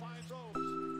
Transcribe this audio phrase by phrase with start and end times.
[0.00, 0.91] finds those.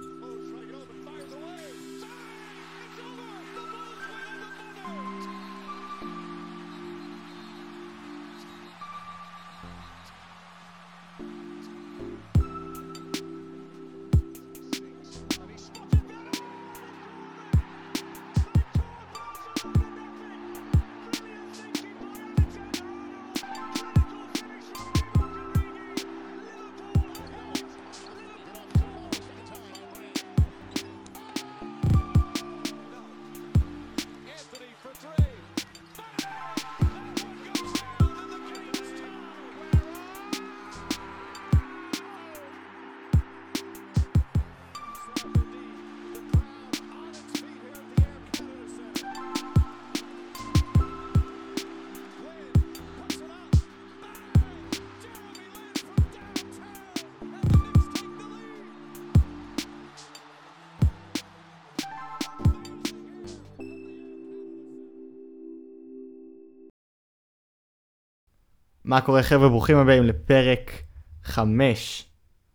[68.92, 70.72] מה קורה חבר'ה, ברוכים הבאים לפרק
[71.24, 72.04] 5.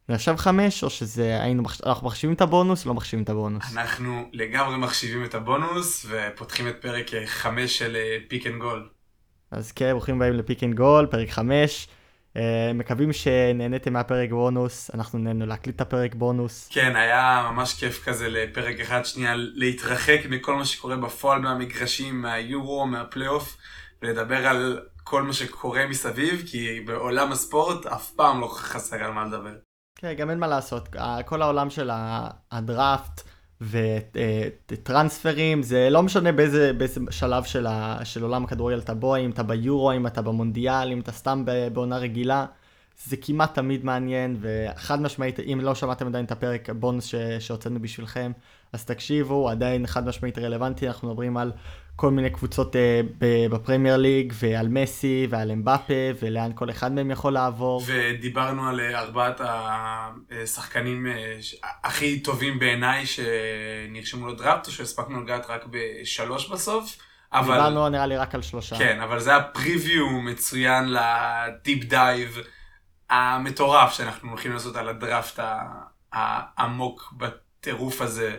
[0.07, 1.63] זה עכשיו 5 או שזה היינו.
[1.85, 3.77] אנחנו מחשיבים את הבונוס או לא מחשיבים את הבונוס?
[3.77, 7.97] אנחנו לגמרי מחשיבים את הבונוס ופותחים את פרק 5 של
[8.28, 8.89] Pick and Goal.
[9.52, 11.88] אז כן, ברוכים הבאים ל Pick and Goal, פרק 5.
[12.33, 12.39] Uh,
[12.73, 16.69] מקווים שנהניתם מהפרק בונוס, אנחנו נהנינו להקליט את הפרק בונוס.
[16.71, 22.85] כן, היה ממש כיף כזה לפרק אחד שנייה להתרחק מכל מה שקורה בפועל מהמגרשים, מהיורו,
[22.85, 23.58] מהפלייאוף,
[24.02, 29.25] ולדבר על כל מה שקורה מסביב, כי בעולם הספורט אף פעם לא חסר על מה
[29.25, 29.55] לדבר.
[29.95, 30.89] כן, גם אין מה לעשות,
[31.25, 31.89] כל העולם של
[32.52, 33.22] הדראפט
[34.72, 39.30] וטרנספרים, זה לא משנה באיזה, באיזה שלב של, ה- של עולם הכדורגל אתה בו, אם
[39.30, 42.45] אתה ביורו, אם אתה במונדיאל, אם אתה סתם בעונה רגילה,
[43.05, 48.31] זה כמעט תמיד מעניין, וחד משמעית, אם לא שמעתם עדיין את הפרק בונוס שהוצאנו בשבילכם,
[48.73, 51.52] אז תקשיבו, עדיין חד משמעית רלוונטי, אנחנו מדברים על
[51.97, 53.02] כל מיני קבוצות אה,
[53.49, 57.83] בפרמייר ליג, ועל מסי, ועל אמבפה, ולאן כל אחד מהם יכול לעבור.
[57.85, 61.37] ודיברנו על אה, ארבעת השחקנים אה,
[61.83, 66.97] הכי טובים בעיניי שנרשמו לדראפט, או שהספקנו לגעת רק בשלוש בסוף.
[67.33, 67.53] אבל...
[67.53, 68.77] דיברנו נראה לי רק על שלושה.
[68.77, 72.38] כן, אבל זה היה preview מצוין ל deep dive
[73.09, 75.39] המטורף שאנחנו הולכים לעשות על הדראפט
[76.14, 78.37] העמוק בטירוף הזה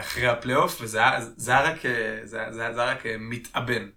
[0.00, 1.18] אחרי הפלייאוף, וזה היה,
[1.48, 1.76] רק,
[2.22, 3.88] זה זה זה רק מתאבן.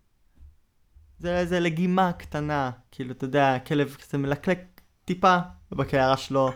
[1.19, 4.59] זה איזה לגימה קטנה, כאילו, אתה יודע, כלב כזה מלקלק
[5.05, 5.37] טיפה
[5.71, 6.51] בקערה שלו,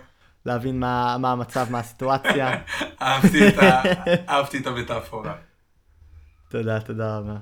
[0.45, 2.51] להבין מה, מה המצב, מה הסיטואציה.
[3.01, 5.35] אהבתי את את המטאפורה.
[6.49, 7.35] תודה, תודה רבה.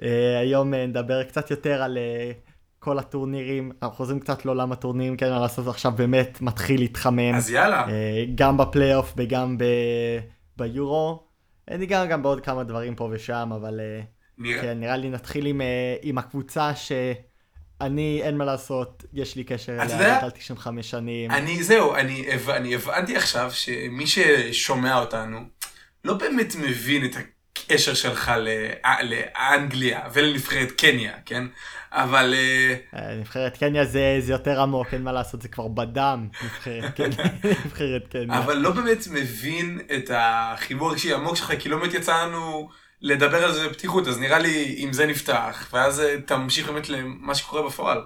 [0.00, 0.04] Uh,
[0.40, 5.30] היום uh, נדבר קצת יותר על uh, כל הטורנירים, אנחנו חוזרים קצת לעולם הטורנירים, כן,
[5.30, 7.90] מה לעשות עכשיו באמת מתחיל להתחמם, אז יאללה, uh,
[8.34, 9.64] גם בפלייאוף וגם ב...
[10.56, 11.26] ביורו.
[11.70, 13.80] ניגע גם בעוד כמה דברים פה ושם, אבל...
[13.80, 14.04] Uh,
[14.38, 14.62] נראה.
[14.62, 19.82] כן, נראה לי נתחיל עם, אה, עם הקבוצה שאני, אין מה לעשות, יש לי קשר
[19.82, 20.18] אליה?
[20.18, 21.30] גדלתי שם חמש שנים.
[21.30, 25.38] אני, זהו, אני, אני הבנתי עכשיו שמי ששומע אותנו
[26.04, 27.16] לא באמת מבין את
[27.58, 31.44] הקשר שלך לא- לאנגליה ולנבחרת קניה, כן?
[31.92, 36.28] אבל אה, אה, נבחרת קניה זה, זה יותר עמוק, אין מה לעשות, זה כבר בדם,
[36.44, 37.26] נבחרת קניה.
[37.66, 38.38] נבחרת קניה.
[38.38, 42.68] אבל לא באמת מבין את החיבור הרגשי העמוק שלך, כי לא באמת יצא לנו
[43.00, 47.34] לדבר על זה בפתיחות, אז נראה לי אם זה נפתח, ואז אה, תמשיך באמת למה
[47.34, 48.02] שקורה בפועל.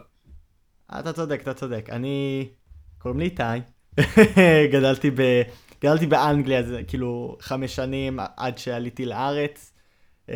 [1.00, 1.88] אתה צודק, אתה צודק.
[1.92, 2.48] אני,
[2.98, 3.42] קוראים לי איתי,
[4.72, 5.42] גדלתי, ב,
[5.83, 9.72] גדלתי באנגליה, זה כאילו חמש שנים עד שעליתי לארץ.
[10.31, 10.34] אה,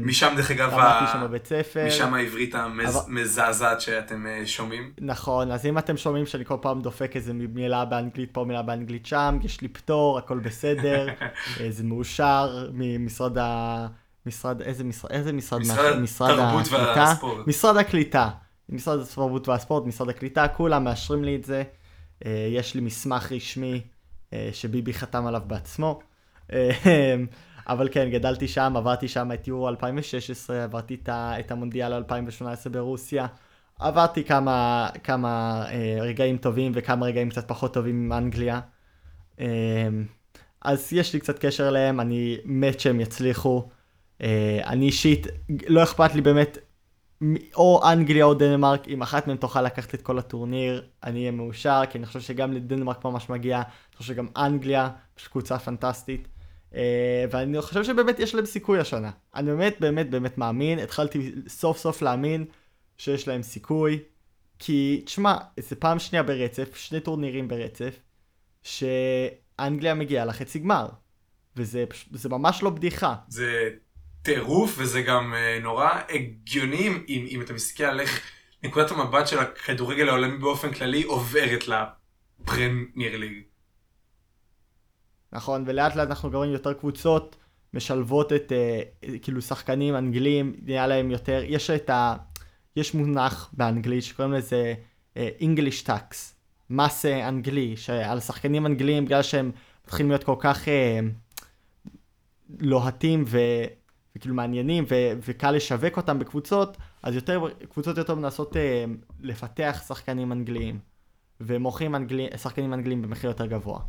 [0.00, 1.86] משם דרך אגב, למדתי שם בבית ספר.
[1.86, 4.92] משם העברית המזעזעת שאתם אה, שומעים.
[5.00, 9.06] נכון, אז אם אתם שומעים שאני כל פעם דופק איזה מילה באנגלית פה, מילה באנגלית
[9.06, 11.06] שם, יש לי פטור, הכל בסדר,
[11.60, 13.86] אה, זה מאושר ממשרד ה...
[14.26, 15.60] משרד, איזה משרד, איזה משרד?
[16.00, 17.00] משרד מה- התרבות הקליטה?
[17.00, 17.46] והספורט.
[17.46, 18.28] משרד הקליטה.
[18.68, 21.62] משרד התרבות והספורט, משרד הקליטה, כולם מאשרים לי את זה.
[22.26, 23.80] אה, יש לי מסמך רשמי
[24.52, 26.00] שביבי חתם עליו בעצמו.
[26.52, 26.70] אה,
[27.68, 33.26] אבל כן, גדלתי שם, עברתי שם את יורו 2016, עברתי את, המונדיאל 2018 ברוסיה.
[33.78, 38.60] עברתי כמה, כמה אה, רגעים טובים וכמה רגעים קצת פחות טובים עם אנגליה.
[39.40, 39.88] אה,
[40.62, 43.68] אז יש לי קצת קשר אליהם, אני מת שהם יצליחו.
[44.22, 45.26] אה, אני אישית,
[45.66, 46.58] לא אכפת לי באמת,
[47.54, 51.82] או אנגליה או דנמרק, אם אחת מהן תוכל לקחת את כל הטורניר, אני אהיה מאושר,
[51.90, 53.62] כי אני חושב שגם לדנמרק ממש מגיע,
[53.94, 56.28] אני חושב שגם אנגליה, פשוט קבוצה פנטסטית.
[56.74, 59.10] אה, ואני חושב שבאמת יש להם סיכוי השנה.
[59.34, 62.44] אני באמת באמת באמת מאמין, התחלתי סוף סוף להאמין
[62.98, 63.98] שיש להם סיכוי,
[64.58, 67.98] כי תשמע, זה פעם שנייה ברצף, שני טורנירים ברצף,
[68.62, 70.86] שאנגליה מגיעה לחצי גמר.
[71.56, 73.14] וזה פש- זה ממש לא בדיחה.
[73.28, 73.70] זה
[74.22, 78.20] טירוף וזה גם אה, נורא הגיוני אם, אם אתה מסתכל על איך
[78.62, 83.42] נקודת המבט של הכדורגל העולמי באופן כללי עוברת לפרמייר ליג.
[85.34, 87.36] נכון, ולאט לאט אנחנו גם רואים יותר קבוצות
[87.74, 88.80] משלבות את, אה,
[89.22, 92.16] כאילו, שחקנים אנגלים, נהיה להם יותר, יש את ה...
[92.76, 94.74] יש מונח באנגלית שקוראים לזה
[95.16, 96.14] אה, English tax,
[96.70, 99.50] מס אה, אנגלי, שעל שחקנים אנגלים, בגלל שהם
[99.84, 101.00] מתחילים להיות כל כך אה,
[102.60, 103.38] לוהטים ו...
[104.16, 104.94] וכאילו מעניינים ו...
[105.26, 107.40] וקל לשווק אותם בקבוצות, אז יותר,
[107.70, 108.84] קבוצות יותר מנסות אה,
[109.20, 110.78] לפתח שחקנים אנגליים,
[111.40, 112.28] ומוכרים אנגלי...
[112.36, 113.80] שחקנים אנגלים במחיר יותר גבוה.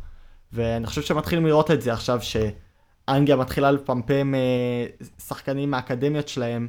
[0.52, 4.86] ואני חושב שמתחילים לראות את זה עכשיו, שאנגליה מתחילה לפמפם אה,
[5.18, 6.66] שחקנים מהאקדמיות שלהם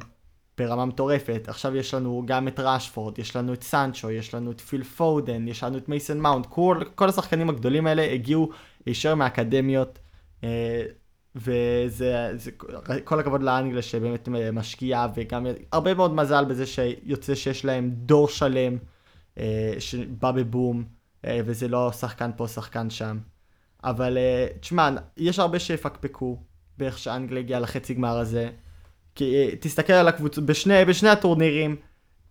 [0.58, 1.44] ברמה מטורפת.
[1.48, 5.48] עכשיו יש לנו גם את ראשפורד, יש לנו את סנצ'ו, יש לנו את פיל פודן,
[5.48, 8.50] יש לנו את מייסון מאונט, כל, כל השחקנים הגדולים האלה הגיעו
[8.86, 9.98] ישר מהאקדמיות.
[10.44, 10.82] אה,
[11.36, 12.50] וזה זה,
[13.04, 18.76] כל הכבוד לאנגליה שבאמת משקיעה וגם הרבה מאוד מזל בזה שיוצא שיש להם דור שלם
[19.38, 20.84] אה, שבא בבום
[21.24, 23.18] אה, וזה לא שחקן פה שחקן שם.
[23.84, 26.38] אבל אה, תשמע, יש הרבה שיפקפקו
[26.78, 28.50] באיך שאנגליה הגיעה לחצי גמר הזה.
[29.14, 31.76] כי אה, תסתכל על הקבוצות, בשני, בשני הטורנירים,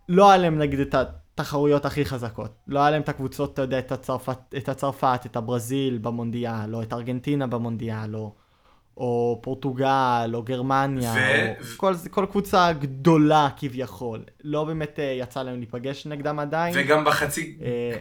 [0.09, 2.51] לא היה להם נגיד את התחרויות הכי חזקות.
[2.67, 6.81] לא היה להם את הקבוצות, אתה יודע, את הצרפת, את, הצרפת, את הברזיל במונדיאל, או
[6.81, 8.35] את ארגנטינה במונדיאל, או,
[8.97, 14.23] או פורטוגל, או גרמניה, ו- או כל, כל קבוצה גדולה כביכול.
[14.43, 16.73] לא באמת אה, יצא להם להיפגש נגדם עדיין.
[16.77, 17.97] וגם בחצי אה,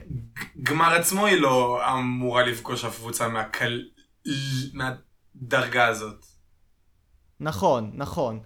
[0.63, 3.83] גמר עצמו היא לא אמורה לפגוש אף קבוצה מהקל...
[4.73, 6.27] מהדרגה הזאת.
[7.41, 8.41] נכון, נכון.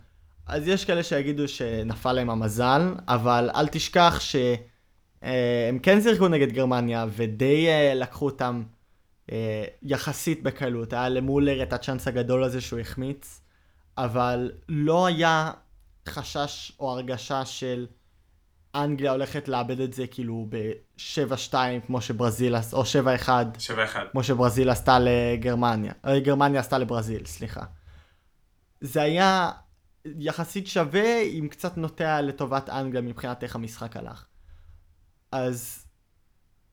[0.47, 7.06] אז יש כאלה שיגידו שנפל להם המזל, אבל אל תשכח שהם כן שיחקו נגד גרמניה,
[7.11, 8.80] ודי אה, לקחו אותם אה,
[9.82, 10.93] יחסית בקלות.
[10.93, 13.41] היה למולר את הצ'אנס הגדול הזה שהוא החמיץ,
[13.97, 15.53] אבל לא היה
[16.09, 17.87] חשש או הרגשה של
[18.75, 21.55] אנגליה הולכת לאבד את זה כאילו ב-7-2
[21.87, 23.47] כמו שברזיל, או 7-1 שבע אחד.
[24.12, 25.93] כמו שברזיל עשתה לגרמניה.
[26.06, 27.65] אה, גרמניה עשתה לברזיל, סליחה.
[28.81, 29.50] זה היה
[30.05, 34.25] יחסית שווה עם קצת נוטע לטובת אנגליה מבחינת איך המשחק הלך.
[35.33, 35.87] אז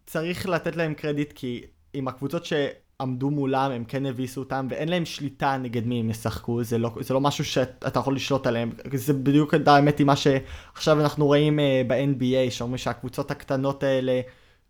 [0.05, 5.05] צריך לתת להם קרדיט כי עם הקבוצות שעמדו מולם הם כן הביסו אותם ואין להם
[5.05, 8.71] שליטה נגד מי הם ישחקו זה לא, זה לא משהו שאתה יכול לשלוט עליהם.
[8.93, 14.21] זה בדיוק האמת עם מה שעכשיו אנחנו רואים uh, ב-NBA שאומרים שהקבוצות הקטנות האלה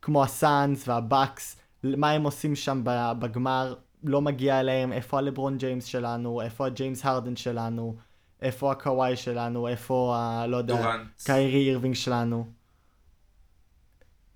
[0.01, 2.81] כמו הסאנס והבאקס מה הם עושים שם
[3.19, 3.75] בגמר?
[4.03, 6.41] לא מגיע אליהם איפה הלברון ג'יימס שלנו?
[6.41, 7.95] איפה הג'יימס הרדן שלנו?
[8.41, 9.67] איפה הקוואי שלנו?
[9.67, 10.47] איפה ה...
[10.47, 10.95] לא יודע.
[11.23, 12.47] קיירי אירווינג שלנו.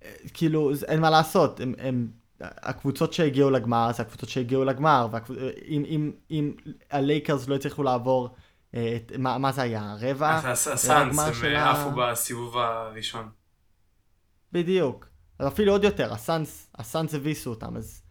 [0.04, 2.10] אה, כאילו, אין מה לעשות, הם, הם,
[2.42, 6.54] הקבוצות שהגיעו לגמר, זה הקבוצות שהגיעו לגמר, ואם אם, אם
[6.90, 8.28] הלייקרס לא הצליחו לעבור,
[8.74, 10.40] אה, את, מה, מה זה היה, רבע?
[10.44, 13.28] אז הסאנס הם אה, ה- עפו בסיבוב הראשון.
[14.52, 15.06] בדיוק.
[15.38, 18.02] אז אפילו עוד יותר, הסאנס, הסאנס הביסו אותם, אז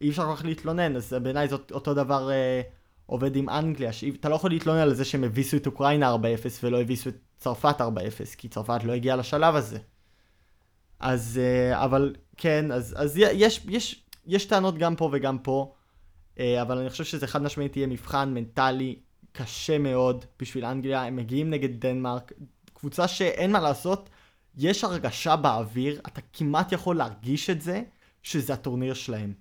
[0.00, 2.60] אי אפשר כל כך להתלונן, אז בעיניי זאת אותו דבר אה,
[3.06, 6.18] עובד עם אנגליה, שאתה לא יכול להתלונן על זה שהם הביסו את אוקראינה 4-0
[6.62, 7.84] ולא הביסו את צרפת 4-0,
[8.36, 9.78] כי צרפת לא הגיעה לשלב הזה.
[11.00, 15.74] אז, אה, אבל כן, אז, אז יש, יש, יש טענות גם פה וגם פה,
[16.38, 18.96] אה, אבל אני חושב שזה חד משמעית יהיה מבחן מנטלי
[19.32, 22.32] קשה מאוד בשביל אנגליה, הם מגיעים נגד דנמרק,
[22.74, 24.10] קבוצה שאין מה לעשות,
[24.56, 27.82] יש הרגשה באוויר, אתה כמעט יכול להרגיש את זה,
[28.22, 29.32] שזה הטורניר שלהם.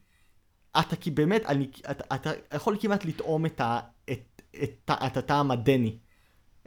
[0.80, 3.80] אתה כי באמת, אני, אתה, אתה יכול כמעט לטעום את, ה,
[4.12, 5.98] את, את, את, את הטעם הדני.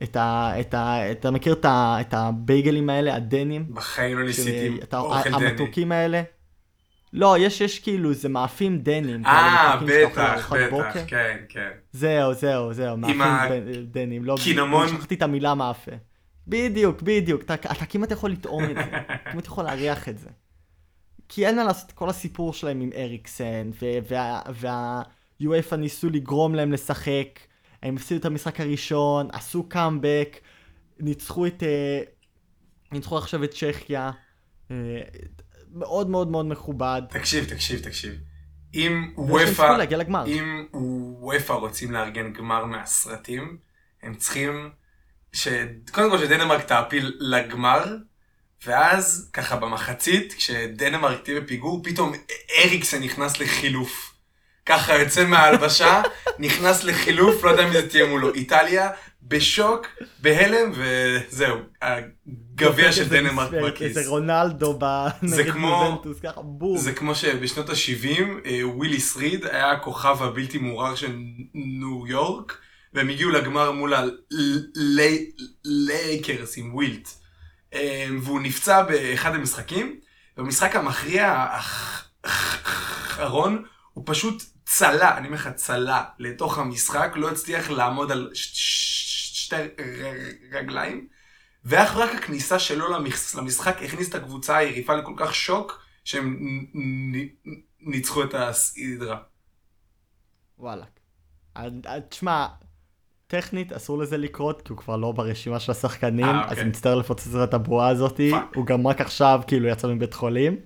[0.03, 3.67] את ה, את ה, אתה מכיר את, ה, את הבייגלים האלה, הדנים?
[3.75, 5.47] בחיים לא ניסיתי של- אוכל דני.
[5.47, 6.23] המתוקים האלה?
[7.13, 9.27] לא, יש, יש כאילו, זה מאפים דנים.
[9.27, 11.07] אה, בטח, בטח, בוקר.
[11.07, 11.71] כן, כן.
[11.93, 13.47] זהו, זהו, זהו, מאפים ה-
[13.85, 14.37] דנים, לא...
[14.45, 14.89] קינמון.
[14.89, 15.91] שכחתי את המילה מאפה.
[16.47, 18.83] בדיוק, בדיוק, אתה, אתה כמעט יכול לטעום את זה,
[19.33, 20.29] כמעט יכול להריח את זה.
[21.29, 23.71] כי אין מה לעשות, כל הסיפור שלהם עם אריקסן,
[24.61, 27.41] וה-UEFA ניסו לגרום להם לשחק,
[27.83, 30.37] הם הפסידו את המשחק הראשון, עשו קאמבק,
[30.99, 31.63] ניצחו את...
[31.63, 32.01] אה,
[32.93, 34.11] ניצחו עכשיו את צ'כיה,
[34.71, 34.77] אה,
[35.73, 37.03] מאוד מאוד מאוד מכובד.
[37.09, 38.15] תקשיב, תקשיב, תקשיב.
[38.75, 39.77] אם וופא.
[40.27, 40.67] אם
[41.21, 43.59] וופא רוצים לארגן גמר מהסרטים,
[44.03, 44.71] הם צריכים,
[45.33, 45.49] ש...
[45.93, 47.97] קודם כל שדנמרק תעפיל לגמר,
[48.67, 52.13] ואז ככה במחצית, כשדנמרק תהיה בפיגור, פתאום
[52.65, 54.10] אריקסן נכנס לחילוף.
[54.71, 56.03] ככה יוצא מההלבשה,
[56.39, 58.91] נכנס לחילוף, לא יודע מי זה תהיה מולו, איטליה,
[59.23, 59.87] בשוק,
[60.19, 64.07] בהלם, וזהו, הגביע של דנמרק בכיס.
[64.07, 64.79] רונלדו
[65.23, 66.79] זה נגד כמו- יובנטוס, ככה בום.
[66.79, 68.21] זה כמו שבשנות ה-70
[68.65, 71.13] וויליס ריד היה הכוכב הבלתי מעורער של
[71.55, 72.59] ניו יורק
[72.95, 73.95] והם הגיעו לגמר מול
[75.65, 77.09] הלייקרס עם ווילט.
[77.75, 79.97] אה, והוא נפצע באחד המשחקים,
[80.37, 83.63] במשחק המכריע האח- האחרון
[83.93, 89.57] הוא פשוט צלע, אני אומר לך צלע, לתוך המשחק, לא הצליח לעמוד על שתי
[90.53, 91.07] רגליים.
[91.65, 96.39] ואך ורק הכניסה שלו למש- למשחק הכניס את הקבוצה היריבה לכל כך שוק, שהם
[97.81, 99.19] ניצחו את הסדרה.
[100.59, 100.85] וואלה.
[102.09, 102.47] תשמע,
[103.27, 106.61] טכנית אסור לזה לקרות, כי הוא כבר לא ברשימה של השחקנים, אה, אז אוקיי.
[106.63, 108.57] אני מצטער לפוצץ את הבועה הזאתי, fuck.
[108.57, 110.57] הוא גם רק עכשיו כאילו יצא מבית חולים,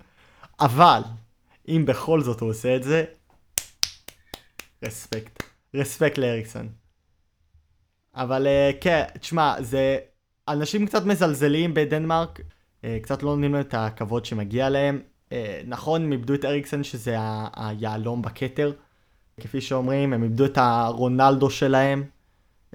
[0.60, 1.00] אבל
[1.68, 3.04] אם בכל זאת הוא עושה את זה,
[4.84, 5.42] respect.
[5.74, 6.68] respect לאריקסון.
[8.14, 9.98] אבל אה, כן, תשמע, זה...
[10.48, 12.40] אנשים קצת מזלזלים בדנמרק,
[12.84, 15.00] אה, קצת לא נותנים להם את הכבוד שמגיע להם.
[15.32, 17.16] אה, נכון, הם איבדו את אריקסון שזה
[17.56, 18.72] היהלום בכתר.
[19.40, 22.04] כפי שאומרים, הם איבדו את הרונלדו שלהם,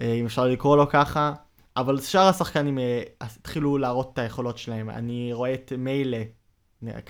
[0.02, 1.34] אם אפשר לקרוא לו ככה,
[1.78, 2.78] אבל שאר השחקנים
[3.22, 4.90] התחילו להראות את היכולות שלהם.
[4.90, 6.24] אני רואה את מיילה,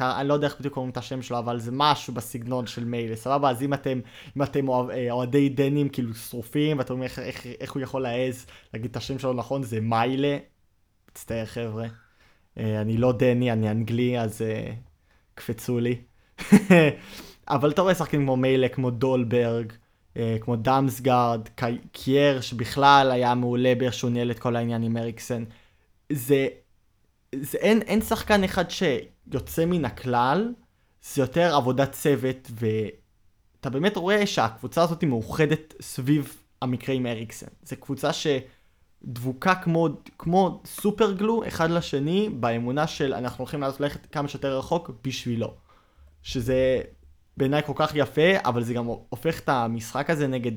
[0.02, 3.16] אני לא יודע איך בדיוק קוראים את השם שלו, אבל זה משהו בסגנון של מיילה,
[3.16, 3.50] סבבה?
[3.50, 4.00] אז אם אתם,
[4.38, 8.46] אם אתם אה, אוהדי דנים כאילו שרופים, ואתם אומרים איך, איך, איך הוא יכול להעז
[8.74, 10.38] להגיד את השם שלו נכון, זה מיילה.
[11.12, 11.88] מצטער חבר'ה.
[12.58, 14.72] אה, אני לא דני, אני אנגלי, אז אה,
[15.36, 16.02] קפצו לי.
[17.50, 19.74] אבל אתה רואה שחקנים כמו מיילה, כמו דולברג,
[20.42, 25.44] כמו דאמסגרד, קי- קייר, שבכלל היה מעולה באיך שהוא ניהל את כל העניין עם אריקסן.
[26.12, 26.48] זה,
[27.36, 28.70] זה אין, אין שחקן אחד
[29.32, 30.54] שיוצא מן הכלל,
[31.04, 37.48] זה יותר עבודת צוות, ואתה באמת רואה שהקבוצה הזאת מאוחדת סביב המקרה עם אריקסן.
[37.64, 44.28] זו קבוצה שדבוקה כמו, כמו super glue אחד לשני, באמונה של אנחנו הולכים ללכת כמה
[44.28, 45.54] שיותר רחוק בשבילו.
[46.24, 46.82] שזה
[47.38, 50.52] בעיניי כל כך יפה, אבל זה גם הופך את המשחק הזה נגד,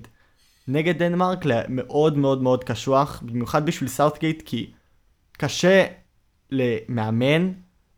[0.69, 4.73] נגד דנמרק למאוד מאוד מאוד קשוח, במיוחד בשביל סאוטגייט, כי
[5.33, 5.87] קשה
[6.51, 7.53] למאמן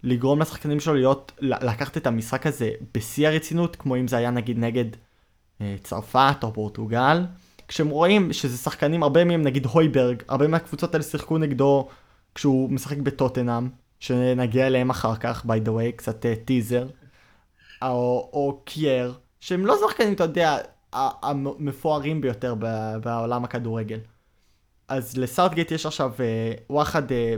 [0.05, 4.59] לגרום לשחקנים שלו להיות, לקחת את המשחק הזה בשיא הרצינות, כמו אם זה היה נגיד
[4.59, 4.85] נגד
[5.61, 7.27] אה, צרפת או פורטוגל,
[7.69, 11.89] כשהם רואים שזה שחקנים, הרבה מהם נגיד הויברג, הרבה מהקבוצות האלה שיחקו נגדו
[12.35, 13.69] כשהוא משחק בטוטנאם,
[14.01, 16.87] שנגיע אליהם אחר כך, by the way, קצת טיזר,
[17.83, 20.59] או, או קייר, שהם לא שחקנים, אתה יודע,
[20.93, 22.55] המפוארים ביותר
[23.03, 23.99] בעולם הכדורגל.
[24.89, 27.35] אז לסאוטגייט יש עכשיו אה, וואחד, אה,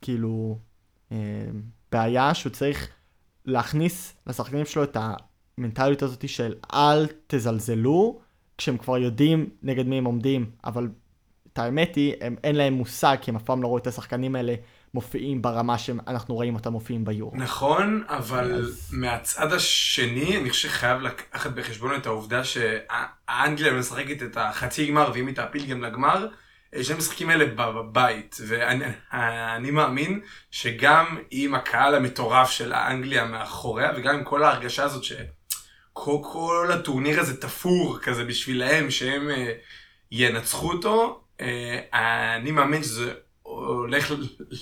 [0.00, 0.71] כאילו, אה,
[1.92, 2.88] בעיה שהוא צריך
[3.46, 4.96] להכניס לשחקנים שלו את
[5.58, 8.20] המנטליות הזאת של אל תזלזלו,
[8.58, 10.88] כשהם כבר יודעים נגד מי הם עומדים, אבל
[11.52, 14.36] את האמת היא, הם, אין להם מושג, כי הם אף פעם לא ראו את השחקנים
[14.36, 14.54] האלה
[14.94, 17.36] מופיעים ברמה שאנחנו רואים אותם מופיעים ביורו.
[17.36, 24.36] נכון, אבל אז- מהצד השני, אני חושב שחייב לקחת בחשבון את העובדה שהאנגליה משחקת את
[24.36, 26.28] החצי גמר, ואם היא תעפיל גם לגמר, אה,
[26.82, 28.84] שני המשחקים האלה בבית, ואני
[29.56, 36.18] אני מאמין שגם עם הקהל המטורף של האנגליה מאחוריה, וגם עם כל ההרגשה הזאת שכל
[36.22, 39.52] כל הטורניר הזה תפור כזה בשבילהם, שהם אה,
[40.10, 43.12] ינצחו אותו, אה, אני מאמין שזה
[43.42, 44.12] הולך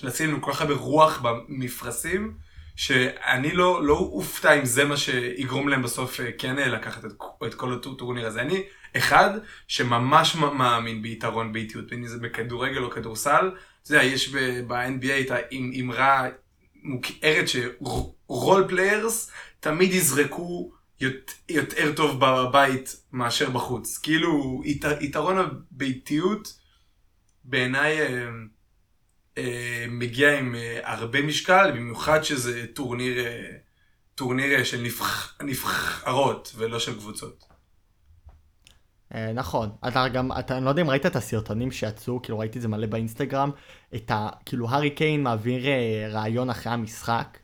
[0.02, 2.35] לשים לנו כל כך הרבה רוח במפרשים,
[2.81, 7.13] שאני לא, לא אופתע אם זה מה שיגרום להם בסוף אה, כן אה, לקחת את,
[7.47, 8.41] את כל הטורניר הזה.
[8.41, 8.63] אני
[8.97, 9.31] אחד
[9.69, 13.51] שממש מאמין ביתרון הביתיות, בין אם זה בכדורגל או כדורסל.
[13.83, 14.35] אתה יודע, יש
[14.67, 16.29] ב-NBA את האמרה
[16.83, 23.99] מוכרת ש role players תמיד יזרקו יות- יותר טוב בבית מאשר בחוץ.
[23.99, 26.59] כאילו, ית- יתרון הביתיות
[27.45, 28.27] בעיניי אה,
[29.89, 33.51] מגיע עם אה, הרבה משקל, במיוחד שזה טורניר, אה,
[34.15, 37.45] טורניר אה, של נבח, נבחרות ולא של קבוצות.
[39.15, 42.59] אה, נכון, אתה גם, אתה, אני לא יודע אם ראית את הסרטונים שיצאו, כאילו ראיתי
[42.59, 43.51] את זה מלא באינסטגרם,
[43.95, 44.29] את ה...
[44.47, 47.39] כאילו הארי קיין מעביר אה, רעיון אחרי המשחק,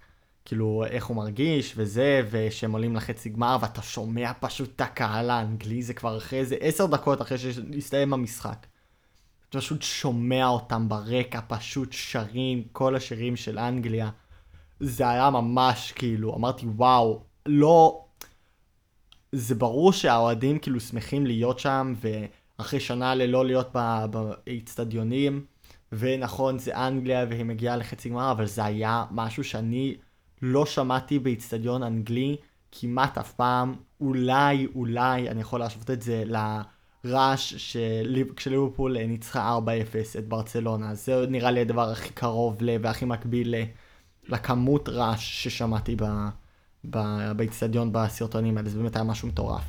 [0.45, 5.83] כאילו איך הוא מרגיש וזה, ושהם עולים לחצי גמר, ואתה שומע פשוט את הקהל האנגלי,
[5.83, 8.67] זה כבר אחרי איזה עשר דקות אחרי שהסתיים המשחק.
[9.57, 14.11] פשוט שומע אותם ברקע, פשוט שרים כל השירים של אנגליה.
[14.81, 18.03] זה היה ממש כאילו, אמרתי וואו, לא...
[19.33, 23.77] זה ברור שהאוהדים כאילו שמחים להיות שם, ואחרי שנה ללא להיות
[24.11, 25.45] באיצטדיונים,
[25.93, 29.97] ונכון זה אנגליה והיא מגיעה לחצי גמר, אבל זה היה משהו שאני
[30.43, 32.37] לא שמעתי באיצטדיון אנגלי
[32.73, 33.75] כמעט אף פעם.
[34.01, 36.65] אולי, אולי אני יכול להשוות את זה רעש
[37.59, 39.69] שליב- כשליברפול אה, ניצחה 4-0
[40.19, 42.77] את ברצלונה, זה נראה לי הדבר הכי קרוב ל...
[42.83, 43.63] והכי מקביל ל...
[44.29, 45.97] לכמות רעש ששמעתי
[47.37, 49.63] באיצטדיון בסרטונים האלה, זה באמת היה משהו מטורף.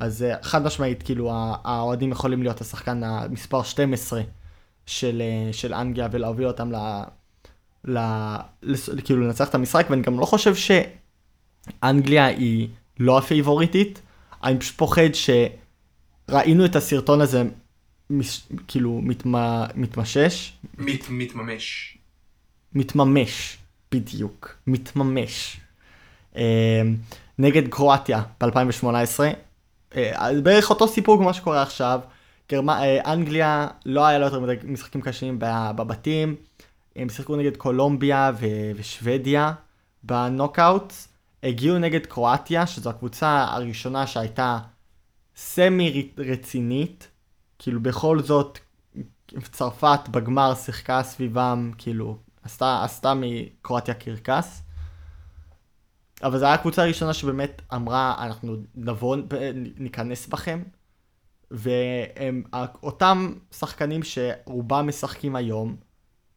[0.00, 1.30] אז אה, חד משמעית, כאילו,
[1.64, 4.22] האוהדים יכולים להיות השחקן המספר 12
[4.86, 6.76] של, אה, של אנגליה ולהוביל אותם ל...
[7.84, 7.98] ל...
[8.62, 10.52] לס- כאילו לנצח את המשחק, ואני גם לא חושב
[11.82, 12.68] שאנגליה היא
[13.00, 14.00] לא הפייבוריטית,
[14.44, 15.14] אני פשוט פוחד
[16.30, 17.42] שראינו את הסרטון הזה
[18.10, 18.42] מש...
[18.68, 19.66] כאילו מתמה...
[19.74, 21.98] מתמשש, מת, מתממש.
[22.72, 23.58] מתממש,
[23.92, 25.60] בדיוק, מתממש.
[26.36, 26.82] אה,
[27.38, 29.20] נגד קרואטיה ב-2018,
[29.96, 32.00] אה, בערך אותו סיפור כמו שקורה עכשיו.
[32.52, 32.70] גרמ...
[32.70, 35.36] אה, אנגליה לא היה לה יותר מדי משחקים קשים
[35.76, 36.36] בבתים,
[36.96, 39.52] הם שיחקו נגד קולומביה ו- ושוודיה
[40.02, 40.92] בנוקאוט,
[41.42, 44.58] הגיעו נגד קרואטיה, שזו הקבוצה הראשונה שהייתה
[45.36, 47.08] סמי רצינית,
[47.58, 48.58] כאילו בכל זאת
[49.42, 54.62] צרפת בגמר שיחקה סביבם, כאילו עשתה, עשתה מקרואטיה קרקס.
[56.22, 59.16] אבל זו הייתה הקבוצה הראשונה שבאמת אמרה, אנחנו נבוא,
[59.76, 60.62] ניכנס בכם.
[61.50, 62.42] והם,
[62.82, 65.76] אותם שחקנים שרובם משחקים היום,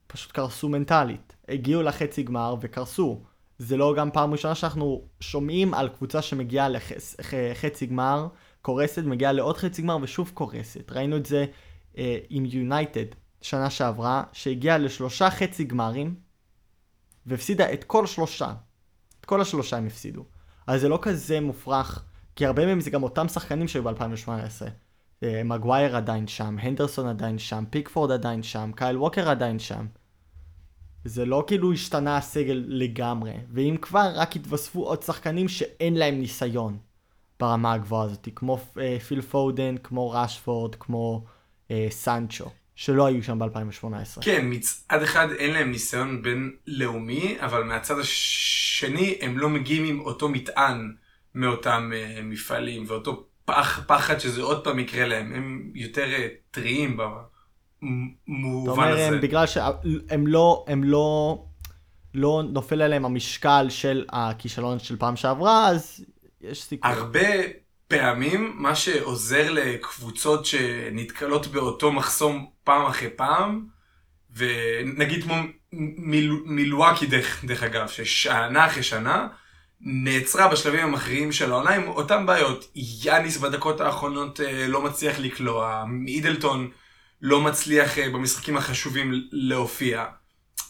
[0.07, 1.35] פשוט קרסו מנטלית.
[1.49, 3.21] הגיעו לחצי גמר וקרסו.
[3.59, 8.27] זה לא גם פעם ראשונה שאנחנו שומעים על קבוצה שמגיעה לחצי גמר,
[8.61, 10.91] קורסת, מגיעה לעוד חצי גמר ושוב קורסת.
[10.91, 11.45] ראינו את זה
[11.97, 13.05] אה, עם יונייטד
[13.41, 16.15] שנה שעברה, שהגיעה לשלושה חצי גמרים,
[17.25, 18.53] והפסידה את כל שלושה.
[19.19, 20.25] את כל השלושה הם הפסידו.
[20.67, 22.03] אז זה לא כזה מופרך,
[22.35, 24.29] כי הרבה מהם זה גם אותם שחקנים שהיו ב-2018.
[25.23, 29.85] אה, מגווייר עדיין שם, הנדרסון עדיין שם, פיקפורד עדיין שם, קייל ווקר עדיין שם.
[31.05, 36.77] זה לא כאילו השתנה הסגל לגמרי, ואם כבר רק התווספו עוד שחקנים שאין להם ניסיון
[37.39, 41.25] ברמה הגבוהה הזאת, כמו אה, פיל פודן, כמו ראשפורד, כמו
[41.71, 44.21] אה, סנצ'ו, שלא היו שם ב-2018.
[44.21, 50.29] כן, מצד אחד אין להם ניסיון בינלאומי, אבל מהצד השני הם לא מגיעים עם אותו
[50.29, 50.95] מטען
[51.35, 56.97] מאותם אה, מפעלים, ואותו פח, פחד שזה עוד פעם יקרה להם, הם יותר אה, טריים
[56.97, 59.07] במובן אתה אומר, הזה.
[59.07, 61.43] הם, בגלל שהם לא, הם לא,
[62.13, 66.05] לא נופל עליהם המשקל של הכישלון של פעם שעברה, אז
[66.41, 66.91] יש סיכוי.
[66.91, 67.29] הרבה
[67.87, 73.65] פעמים מה שעוזר לקבוצות שנתקלות באותו מחסום פעם אחרי פעם,
[74.35, 75.35] ונגיד כמו
[75.97, 79.27] מיל, מילואקי דרך, דרך אגב, ששנה אחרי שנה,
[79.81, 82.71] נעצרה בשלבים המכריעים של העונה עם אותן בעיות.
[82.75, 86.71] יאניס בדקות האחרונות אה, לא מצליח לקלוע, מידלטון
[87.21, 90.05] לא מצליח אה, במשחקים החשובים להופיע.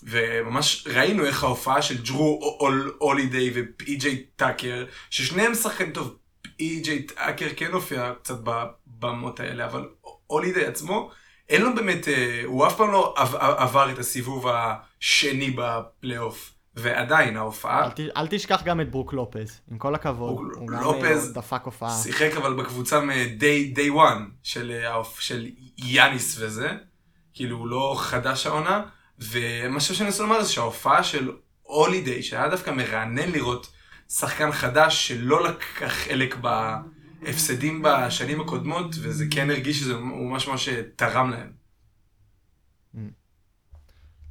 [0.04, 2.58] וממש ראינו איך ההופעה של ג'רו
[2.98, 9.90] הולידיי ופי.ג'יי טאקר, ששניהם שחקנים טוב, פי.ג'יי טאקר כן הופיע קצת בבמות האלה, אבל
[10.28, 11.12] הולידיי עצמו,
[11.50, 16.54] אין לו באמת, אה, הוא אף פעם לא עבר את הסיבוב השני בפלייאוף.
[16.80, 17.86] ועדיין ההופעה...
[17.86, 20.30] אל, ת, אל תשכח גם את ברוק לופז, עם כל הכבוד.
[20.30, 21.98] ברוק הוא לופז גם דפק הופעה.
[22.04, 24.86] שיחק אבל בקבוצה מ-day one של,
[25.20, 26.70] של יאניס וזה.
[27.34, 28.84] כאילו הוא לא חדש העונה.
[29.20, 33.72] ומה שאני רוצה לומר זה שההופעה של הולידיי, שהיה דווקא מרענן לראות
[34.10, 36.36] שחקן חדש שלא לקח חלק
[37.22, 41.52] בהפסדים בשנים הקודמות, וזה כן הרגיש שזה ממש ממש תרם להם.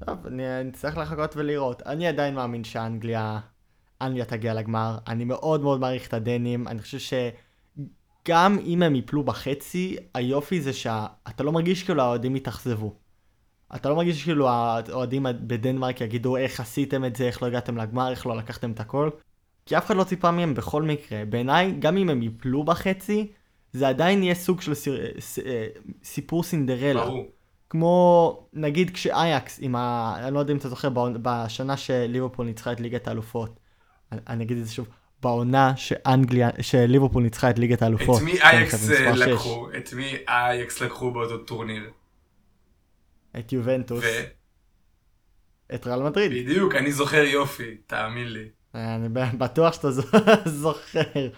[0.04, 1.82] טוב, אני נצטרך לחכות ולראות.
[1.82, 3.40] אני עדיין מאמין שאנגליה,
[4.02, 4.98] אנגליה תגיע לגמר.
[5.08, 6.68] אני מאוד מאוד מעריך את הדנים.
[6.68, 13.05] אני חושב שגם אם הם יפלו בחצי, היופי זה שאתה לא מרגיש כאילו האוהדים יתאכזבו.
[13.74, 18.10] אתה לא מרגיש כאילו האוהדים בדנמרק יגידו איך עשיתם את זה, איך לא הגעתם לגמר,
[18.10, 19.10] איך לא לקחתם את הכל.
[19.66, 21.24] כי אף אחד לא ציפה מהם בכל מקרה.
[21.24, 23.32] בעיניי, גם אם הם יפלו בחצי,
[23.72, 25.00] זה עדיין יהיה סוג של סיר...
[26.04, 27.04] סיפור סינדרלה.
[27.04, 27.26] ברור.
[27.70, 30.14] כמו נגיד כשאייקס, עם ה...
[30.18, 30.88] אני לא יודע אם אתה זוכר,
[31.22, 33.60] בשנה שליברפול ניצחה את ליגת האלופות.
[34.12, 34.88] אני, אגיד את זה שוב,
[35.22, 38.18] בעונה שאנגליה, שליברפול ניצחה את ליגת האלופות.
[38.18, 39.20] את מי כן, אייקס מספר שש.
[39.22, 39.68] לקחו?
[39.76, 41.90] את מי אייקס לקחו באותו טורניר?
[43.38, 44.24] את יובנטוס, ו...
[45.74, 46.46] את ריאל מדריד.
[46.46, 48.48] בדיוק, אני זוכר יופי, תאמין לי.
[48.74, 49.88] אני בטוח שאתה
[50.62, 51.28] זוכר.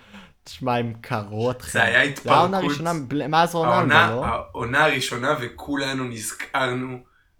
[0.44, 1.70] תשמע, הם קרו אתכם.
[1.72, 2.80] זה היה זה העונה התפרקות.
[2.80, 4.26] הראשונה מאז רונלדו, העונה, לא?
[4.26, 6.98] העונה הראשונה וכולנו נזכרנו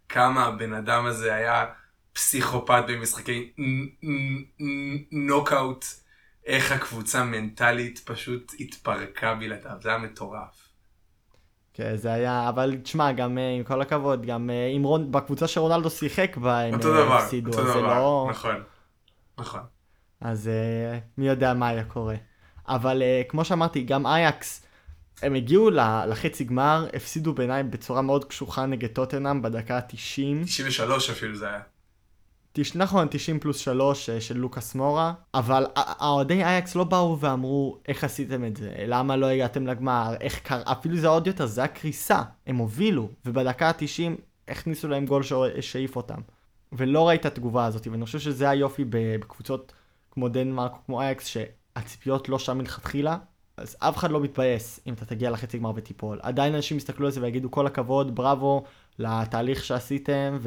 [0.09, 1.67] כמה הבן אדם הזה היה
[2.13, 3.53] פסיכופת במשחקי
[5.13, 5.85] נוקאוט,
[6.47, 10.68] איך הקבוצה מנטלית פשוט התפרקה בלעדיו, זה היה מטורף.
[11.79, 15.49] כן, זה היה, אבל תשמע, גם אה, עם כל הכבוד, גם אה, עם רון, בקבוצה
[15.49, 18.29] שרונלדו שיחק בה, הם אה, הפסידו, אז זה דבר, לא...
[18.31, 18.63] נכון,
[19.39, 19.61] נכון.
[20.21, 20.51] אז
[21.19, 22.15] מי יודע מה היה קורה.
[22.69, 24.67] אבל כמו שאמרתי, גם אייקס,
[25.23, 25.71] הם הגיעו
[26.09, 30.45] לחצי גמר, הפסידו בעיניי בצורה מאוד קשוחה נגד טוטנאם בדקה ה-90.
[30.45, 31.61] 93 אפילו זה היה.
[32.53, 32.77] תש...
[32.77, 38.45] נכון, 90 פלוס 3 של לוקאס מורה, אבל האוהדי אייקס לא באו ואמרו איך עשיתם
[38.45, 42.23] את זה, למה לא הגעתם לגמר, איך קרה, אפילו זה עוד יותר, זה היה קריסה,
[42.47, 45.23] הם הובילו, ובדקה ה-90 הכניסו להם גול
[45.61, 46.21] שהעיף אותם.
[46.73, 49.73] ולא ראית את התגובה הזאת, ואני חושב שזה היופי בקבוצות
[50.11, 53.17] כמו דנמרק או כמו אייקס, שהציפיות לא שם מלכתחילה,
[53.57, 56.19] אז אף אחד לא מתבאס אם אתה תגיע לחצי גמר ותיפול.
[56.23, 58.65] עדיין אנשים יסתכלו על זה ויגידו כל הכבוד, בראבו
[58.99, 60.39] לתהליך שעשיתם,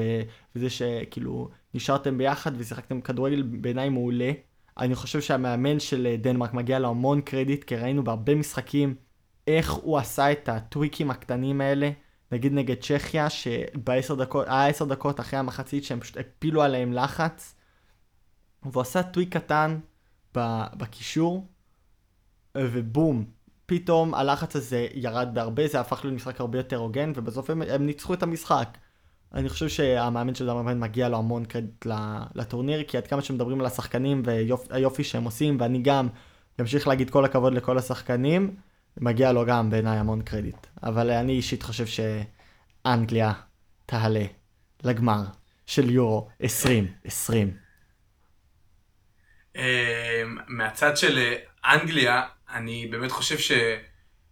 [0.56, 4.32] וזה שכאילו נשארתם ביחד ושיחקתם כדורגל בעיניי מעולה.
[4.78, 8.96] אני חושב שהמאמן של אה, דנמרק מגיע לו המון קרדיט, כי ראינו בהרבה משחקים
[9.48, 11.92] איך הוא עשה את הטוויקים הקטנים האלה.
[12.32, 17.56] נגיד נגד צ'כיה, שבעשר דקות, היה עשר דקות אחרי המחצית שהם פשוט הפילו עליהם לחץ.
[18.64, 19.80] והוא עשה טוויק קטן
[20.34, 21.48] בקישור,
[22.58, 23.26] ובום,
[23.66, 27.86] פתאום הלחץ הזה ירד בהרבה, זה הפך להיות משחק הרבה יותר הוגן, ובסוף הם, הם
[27.86, 28.78] ניצחו את המשחק.
[29.34, 31.86] אני חושב שהמאמן של דרמבן מגיע לו המון קרדיט
[32.36, 36.08] לטורניר, כי עד כמה שמדברים על השחקנים והיופי שהם עושים, ואני גם
[36.62, 38.56] אמשיך להגיד כל הכבוד לכל השחקנים,
[38.98, 40.68] מגיע לו גם בעיניי המון קרדיט.
[40.84, 43.34] אבל אני אישית חושב שאנגליה
[43.86, 44.26] תעלה
[44.84, 45.24] לגמר
[45.66, 47.54] של יורו 2020.
[49.56, 49.62] אמ,
[50.48, 51.36] מהצד של אה,
[51.74, 53.52] אנגליה, אני באמת חושב ש...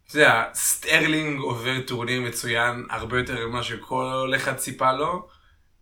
[0.09, 5.27] אתה יודע, סטרלינג עובר טורניר מצוין הרבה יותר ממה שכל אחד ציפה לו,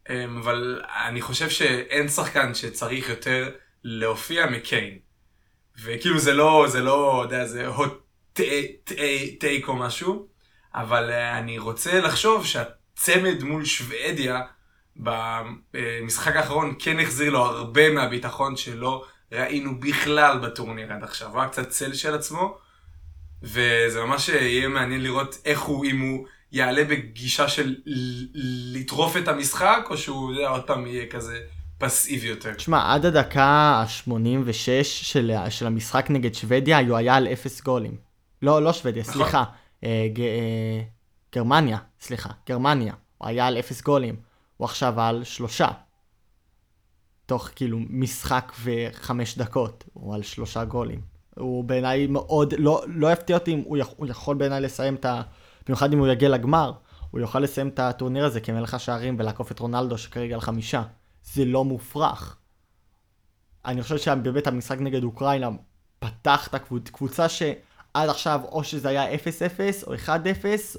[0.10, 3.50] אמ, אבל אני חושב שאין שחקן שצריך יותר
[3.84, 5.00] להופיע מקיין.
[5.84, 8.12] וכאילו זה לא, זה לא, אתה יודע, זה hot
[9.40, 10.28] take או משהו,
[10.76, 14.42] אבל אה, אני רוצה לחשוב שהצמד מול שוודיה
[14.96, 21.40] במשחק האחרון כן החזיר לו הרבה מהביטחון שלא ראינו בכלל בטורניר עד עכשיו.
[21.40, 22.67] היה קצת צל של עצמו,
[23.44, 27.76] וזה ממש יהיה מעניין לראות איך הוא, אם הוא יעלה בגישה של
[28.74, 31.40] לטרוף את המשחק, או שהוא יודע, עוד פעם יהיה כזה
[31.78, 32.54] פסיבי יותר.
[32.54, 37.98] תשמע, עד הדקה ה-86 של, של המשחק נגד שוודיה, הוא היה על אפס גולים.
[38.42, 39.14] לא, לא שוודיה, נכון.
[39.14, 39.44] סליחה.
[39.84, 40.82] אה, ג, אה,
[41.36, 42.94] גרמניה, סליחה, גרמניה.
[43.18, 44.16] הוא היה על אפס גולים.
[44.58, 45.68] הוא עכשיו על שלושה.
[47.26, 49.84] תוך כאילו משחק וחמש דקות.
[49.94, 51.17] הוא על שלושה גולים.
[51.38, 55.06] הוא בעיניי מאוד, לא, לא יפתיע אותי אם הוא, יכ, הוא יכול בעיניי לסיים את
[55.06, 55.22] ה...
[55.68, 56.72] במיוחד אם הוא יגיע לגמר.
[57.12, 60.84] הוא יוכל לסיים את הטורניר הזה כמלך השערים ולעקוף את רונלדו שכרגע על חמישה.
[61.24, 62.38] זה לא מופרך.
[63.66, 65.50] אני חושב שבאמת המשחק נגד אוקראינה
[66.00, 69.18] פתח את הקבוצה שעד עכשיו או שזה היה 0-0
[69.88, 70.08] או 1-0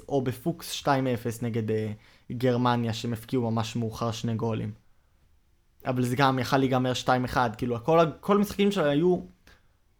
[0.09, 0.87] או בפוקס 2-0
[1.41, 1.73] נגד uh,
[2.31, 4.71] גרמניה שהם הפקיעו ממש מאוחר שני גולים.
[5.85, 9.19] אבל זה גם יכל להיגמר 2-1, כאילו כל, כל המשחקים שלהם היו,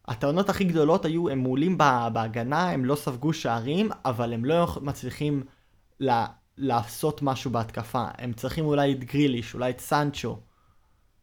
[0.10, 1.78] הטענות הכי גדולות היו, הם מעולים
[2.14, 5.44] בהגנה, הם לא ספגו שערים, אבל הם לא מצליחים
[6.00, 6.26] לה,
[6.58, 8.06] לעשות משהו בהתקפה.
[8.18, 10.40] הם צריכים אולי את גריליש, אולי את סנצ'ו.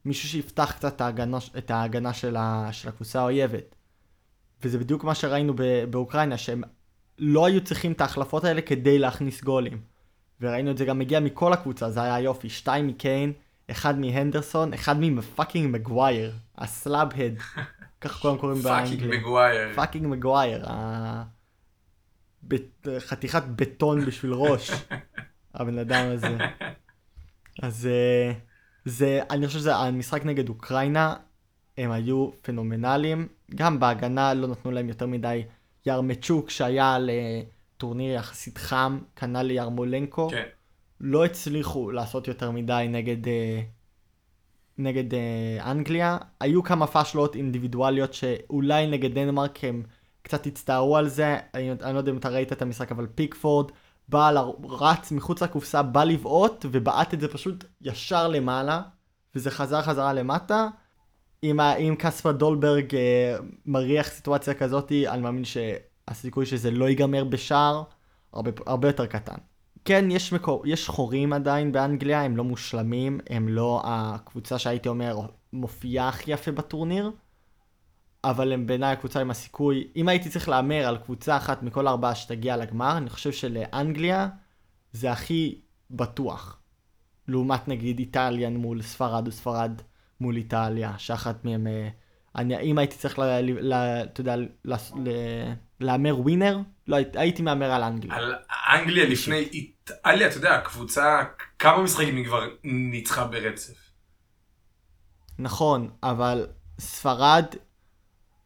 [0.05, 3.75] מישהו שיפתח קצת את ההגנה, את ההגנה של, ה, של הקבוצה האויבת.
[4.63, 5.55] וזה בדיוק מה שראינו
[5.91, 6.63] באוקראינה, שהם
[7.19, 9.81] לא היו צריכים את ההחלפות האלה כדי להכניס גולים.
[10.41, 12.49] וראינו את זה גם מגיע מכל הקבוצה, זה היה יופי.
[12.49, 13.33] שתיים מקיין,
[13.71, 17.39] אחד מהנדרסון, אחד מ fucking מגווייר, ה slab head,
[18.09, 18.87] כך כולם קוראים באנגליה.
[18.87, 19.75] fucking מגווייר.
[19.75, 20.67] fucking מגווייר,
[22.99, 24.71] חתיכת בטון בשביל ראש,
[25.55, 26.37] הבן אדם הזה.
[27.63, 28.33] אז אה,
[28.85, 31.15] זה, אני חושב שזה המשחק נגד אוקראינה,
[31.79, 35.45] הם היו פנומנליים, גם בהגנה לא נתנו להם יותר מדי.
[35.87, 40.45] ירמצ'וק שהיה לטורניר יחסית חם, כנ"ל לירמולנקו, כן.
[41.01, 43.61] לא הצליחו לעשות יותר מדי נגד, אה,
[44.79, 46.19] נגד אה, אנגליה.
[46.41, 49.83] היו כמה פאשלות אינדיבידואליות שאולי נגד דנמרק הם
[50.23, 51.37] קצת הצטערו על זה.
[51.55, 53.71] אני, אני לא יודע אם אתה ראית את המשחק, אבל פיקפורד
[54.09, 58.83] בא, ל- רץ מחוץ לקופסה, בא לבעוט, ובעט את זה פשוט ישר למעלה,
[59.35, 60.69] וזה חזר חזרה למטה.
[61.43, 63.37] אם, אם קספר דולברג אה,
[63.67, 67.83] מריח סיטואציה כזאת, אני מאמין שהסיכוי שזה לא ייגמר בשער
[68.33, 69.37] הרבה, הרבה יותר קטן.
[69.87, 75.19] כן, יש, מקור, יש חורים עדיין באנגליה, הם לא מושלמים, הם לא הקבוצה שהייתי אומר
[75.53, 77.11] מופיעה הכי יפה בטורניר,
[78.25, 82.15] אבל הם בעיניי הקבוצה עם הסיכוי, אם הייתי צריך להמר על קבוצה אחת מכל ארבעה
[82.15, 84.29] שתגיע לגמר, אני חושב שלאנגליה
[84.93, 86.59] זה הכי בטוח.
[87.29, 89.83] לעומת נגיד איטליאן מול ספרד וספרד
[90.21, 91.89] מול איטליה, שאחת מהם, אה,
[92.37, 94.37] אני, אם הייתי צריך, אתה יודע,
[95.81, 98.17] להמר ווינר, לא, הייתי מהמר על אנגליה.
[98.17, 98.35] על
[98.73, 101.23] אנגליה לפני איטליה, אתה יודע, הקבוצה,
[101.59, 103.91] כמה משחקים היא כבר ניצחה ברצף.
[105.39, 106.47] נכון, אבל
[106.81, 107.45] ספרד,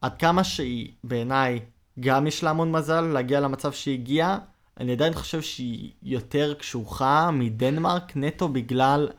[0.01, 1.59] עד כמה שהיא בעיניי
[1.99, 4.37] גם יש לה המון מזל להגיע למצב שהיא הגיעה.
[4.79, 9.09] אני עדיין חושב שהיא יותר קשוחה מדנמרק נטו בגלל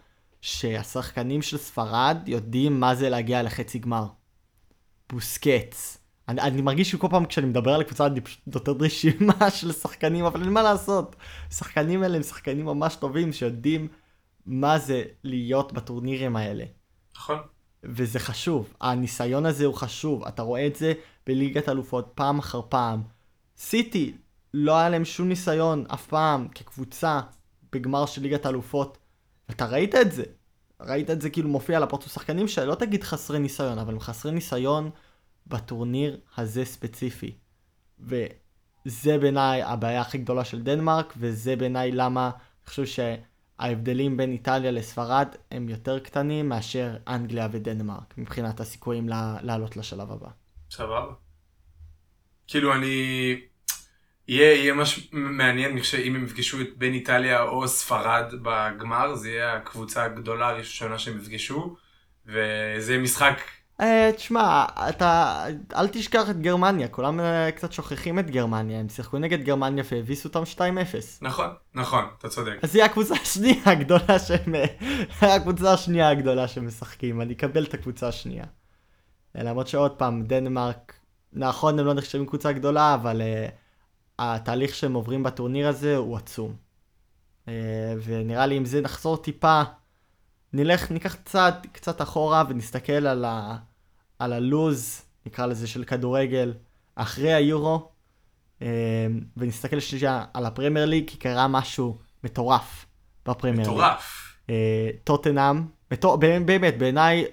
[0.40, 4.06] שהשחקנים של ספרד יודעים מה זה להגיע לחצי גמר.
[5.11, 5.98] בוסקץ.
[6.28, 10.24] אני, אני מרגיש שכל פעם כשאני מדבר על הקבוצה אני פשוט נותן רשימה של שחקנים,
[10.24, 11.16] אבל אין מה לעשות.
[11.50, 13.88] השחקנים האלה הם שחקנים ממש טובים שיודעים
[14.46, 16.64] מה זה להיות בטורנירים האלה.
[17.16, 17.38] נכון.
[17.85, 20.92] וזה חשוב, הניסיון הזה הוא חשוב, אתה רואה את זה
[21.26, 23.02] בליגת אלופות פעם אחר פעם.
[23.56, 24.16] סיטי,
[24.54, 27.20] לא היה להם שום ניסיון אף פעם כקבוצה
[27.72, 28.98] בגמר של ליגת אלופות.
[29.50, 30.24] אתה ראית את זה.
[30.80, 34.32] ראית את זה כאילו מופיע על הפרצוף שחקנים שלא תגיד חסרי ניסיון, אבל הם חסרי
[34.32, 34.90] ניסיון
[35.46, 37.35] בטורניר הזה ספציפי.
[38.00, 44.70] וזה בעיניי הבעיה הכי גדולה של דנמרק, וזה בעיניי למה אני חושב שההבדלים בין איטליה
[44.70, 49.09] לספרד הם יותר קטנים מאשר אנגליה ודנמרק, מבחינת הסיכויים
[49.42, 50.28] לעלות לשלב הבא.
[50.70, 51.12] סבבה.
[52.46, 53.37] כאילו אני...
[54.28, 59.14] יהיה, יהיה משהו מעניין, אני חושב, אם הם יפגשו את בין איטליה או ספרד בגמר,
[59.14, 61.76] זה יהיה הקבוצה הגדולה הראשונה שהם יפגשו,
[62.26, 63.40] וזה משחק,
[64.16, 69.42] תשמע, אתה, אל תשכח את גרמניה, כולם אה, קצת שוכחים את גרמניה, הם שיחקו נגד
[69.42, 70.58] גרמניה והביסו אותם 2-0.
[71.22, 72.58] נכון, נכון, אתה צודק.
[72.62, 74.54] אז היא הקבוצה השנייה הגדולה שהם...
[75.20, 78.44] הקבוצה השנייה הגדולה שמשחקים, אני אקבל את הקבוצה השנייה.
[79.37, 80.92] אה, למרות שעוד פעם, דנמרק,
[81.32, 83.50] נכון, הם לא נחשבים קבוצה גדולה, אבל uh,
[84.18, 86.54] התהליך שהם עוברים בטורניר הזה הוא עצום.
[87.46, 87.48] Uh,
[88.04, 89.62] ונראה לי אם זה נחזור טיפה,
[90.52, 93.56] נלך, ניקח צעד קצת אחורה ונסתכל על, ה,
[94.18, 96.54] על הלוז, נקרא לזה, של כדורגל,
[96.94, 97.88] אחרי היורו,
[98.60, 98.62] uh,
[99.36, 102.86] ונסתכל שנייה על הפרמייר ליג, כי קרה משהו מטורף
[103.26, 103.76] בפרמייר ליג.
[103.76, 104.36] מטורף.
[104.50, 107.24] אה, טוטנאם, מטור- באמת, באמת, בעיניי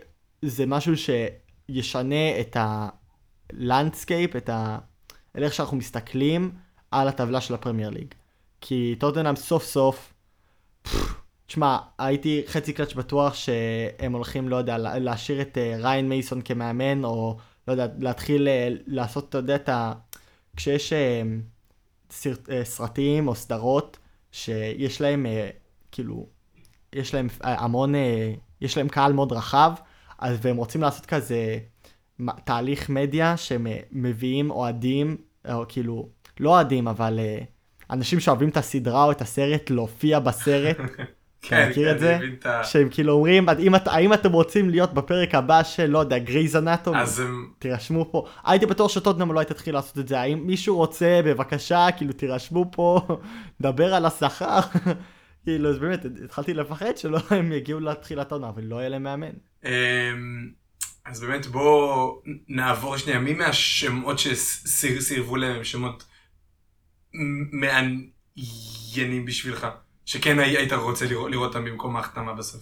[0.41, 2.57] זה משהו שישנה את
[3.53, 4.77] ה landscape, את ה...
[5.33, 6.51] על איך שאנחנו מסתכלים
[6.91, 8.13] על הטבלה של הפרמייר ליג.
[8.61, 10.13] כי טוטנאם סוף סוף,
[10.81, 11.13] פפ,
[11.49, 16.41] תשמע, הייתי חצי קלאץ' בטוח שהם הולכים, לא יודע, לה- להשאיר את אה, ריין מייסון
[16.41, 19.93] כמאמן, או לא יודע, להתחיל אה, לעשות, אתה יודע, את ה...
[20.55, 21.21] כשיש אה,
[22.11, 23.97] סרט, סרטים או סדרות
[24.31, 25.25] שיש להם,
[25.91, 26.27] כאילו,
[26.93, 27.93] יש להם המון,
[28.61, 29.71] יש להם קהל מאוד רחב,
[30.19, 31.57] אז והם רוצים לעשות כזה
[32.43, 35.17] תהליך מדיה שהם אה, מביאים אוהדים,
[35.51, 36.09] או כאילו,
[36.39, 37.19] לא אוהדים, אבל
[37.89, 40.77] אנשים שאוהבים את הסדרה או את הסרט, להופיע בסרט.
[41.41, 42.19] כן, מכיר כן, את זה?
[42.39, 42.65] את.
[42.65, 46.55] שהם כאילו אומרים, "האם את- האם אתם רוצים להיות בפרק הבא של, לא יודע, גרייז
[46.55, 46.97] אנטומי?
[47.01, 47.51] אז הם...
[47.59, 48.25] תירשמו פה.
[48.45, 50.19] הייתי בטוח שטוטנאם אולי תתחיל לעשות את זה.
[50.19, 53.01] האם מישהו רוצה, בבקשה, כאילו תירשמו פה,
[53.61, 54.59] דבר על השכר.
[55.43, 59.31] כאילו, אז באמת, התחלתי לפחד שלא הם יגיעו לתחילת העונה, אבל לא יהיה להם מאמן.
[59.65, 59.69] אמ,
[61.05, 66.03] אז באמת בואו נעבור שנייה, מי מהשמות שסירבו להם הם שמות
[67.51, 69.67] מעניינים בשבילך?
[70.09, 72.61] שכן הי- היית רוצה לראות, לראות אותם במקום ההחתמה בסוף.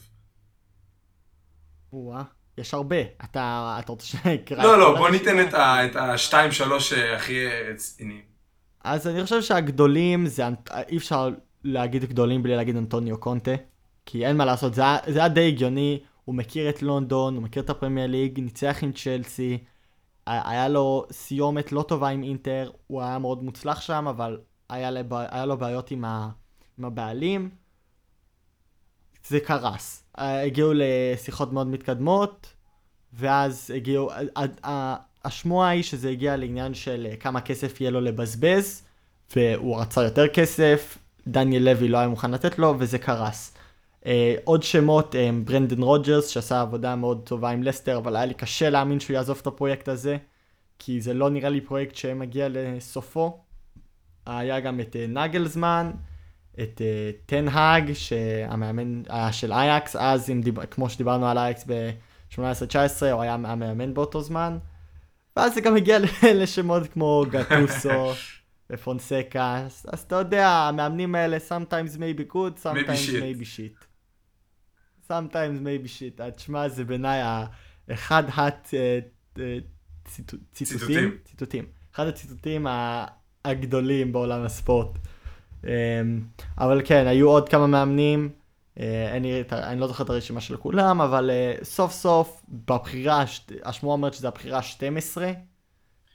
[1.93, 2.23] וואה,
[2.57, 2.95] יש הרבה.
[3.23, 4.63] אתה, אתה רוצה שנקרא...
[4.63, 5.09] לא, לא, בוא?
[5.09, 8.21] ניתן את השתיים שלוש הכי רציניים.
[8.83, 10.43] אז אני חושב שהגדולים זה,
[10.89, 11.29] אי אפשר
[11.63, 13.51] להגיד גדולים בלי להגיד אנטוניו קונטה,
[14.05, 17.63] כי אין מה לעשות, זה זה היה די הגיוני, הוא מכיר את לונדון, הוא מכיר
[17.63, 19.57] את הפרמייר ליג, ניצח עם צ'לסי,
[20.25, 24.99] היה לו סיומת לא טובה עם אינטר, הוא היה מאוד מוצלח שם, אבל היה, לו,
[25.09, 26.29] היה לו בעיות עם, ה,
[26.79, 27.49] עם הבעלים,
[29.27, 30.03] זה קרס.
[30.19, 32.53] אה, הגיעו לשיחות מאוד מתקדמות,
[33.13, 34.09] ואז הגיעו,
[35.23, 38.83] השמועה היא שזה הגיע לעניין של אה, כמה כסף יהיה לו לבזבז,
[39.35, 43.53] והוא רצה יותר כסף, דניאל לוי לא היה מוכן לתת לו, וזה קרס.
[44.03, 44.09] אה,
[44.43, 48.99] עוד שמות ברנדן רוג'רס, שעשה עבודה מאוד טובה עם לסטר, אבל היה לי קשה להאמין
[48.99, 50.17] שהוא יעזוב את הפרויקט הזה,
[50.79, 53.43] כי זה לא נראה לי פרויקט שמגיע לסופו.
[54.25, 55.91] היה גם את אה, נגלזמן,
[56.63, 56.81] את
[57.25, 60.65] טנהאג, שהמאמן היה של אייקס, אז אם דיב...
[60.65, 64.57] כמו שדיברנו על אייקס ב-18-19, הוא היה המאמן באותו זמן.
[65.35, 65.97] ואז זה גם הגיע
[66.41, 68.11] לשמות כמו גטוסו
[68.69, 73.87] ופונסקה, אז, אז אתה יודע, המאמנים האלה, sometimes maybe good, sometimes maybe shit.
[75.07, 76.21] sometimes maybe shit.
[76.21, 77.45] אה, תשמע, זה בעיניי
[77.91, 78.23] אחד
[79.35, 81.17] הציטוטים, ציטוטים.
[81.23, 82.67] ציטוטים, אחד הציטוטים
[83.45, 84.97] הגדולים בעולם הספורט.
[85.63, 85.69] אמ,
[86.57, 88.29] אבל כן, היו עוד כמה מאמנים,
[88.79, 91.91] אה, אין לי, את ה- אני לא זוכר את הרשימה של כולם, אבל אה, סוף
[91.91, 95.17] סוף בבחירה, הש- השמועה אומרת שזו הבחירה ה-12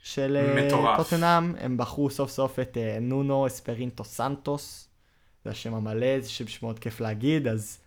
[0.03, 0.55] של אה.
[0.97, 4.89] טוטנאם, הם בחרו סוף סוף את אה, נונו אספרינטו סנטוס,
[5.45, 7.79] זה השם המלא, זה שם שמאוד כיף להגיד, אז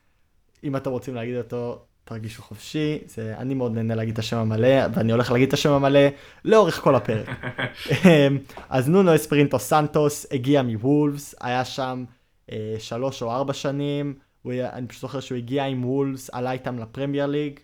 [0.63, 4.87] אם אתם רוצים להגיד אותו, תרגישו חופשי, זה, אני מאוד נהנה להגיד את השם המלא,
[4.93, 5.99] ואני הולך להגיד את השם המלא
[6.45, 7.29] לאורך כל הפרק.
[7.91, 8.37] אמ,
[8.69, 12.05] אז נונו אספרינטו סנטוס הגיע מוולפס, היה שם
[12.51, 16.79] אה, שלוש או ארבע שנים, הוא אני פשוט זוכר שהוא הגיע עם וולפס, עלה איתם
[16.79, 17.59] לפרמייר ליג,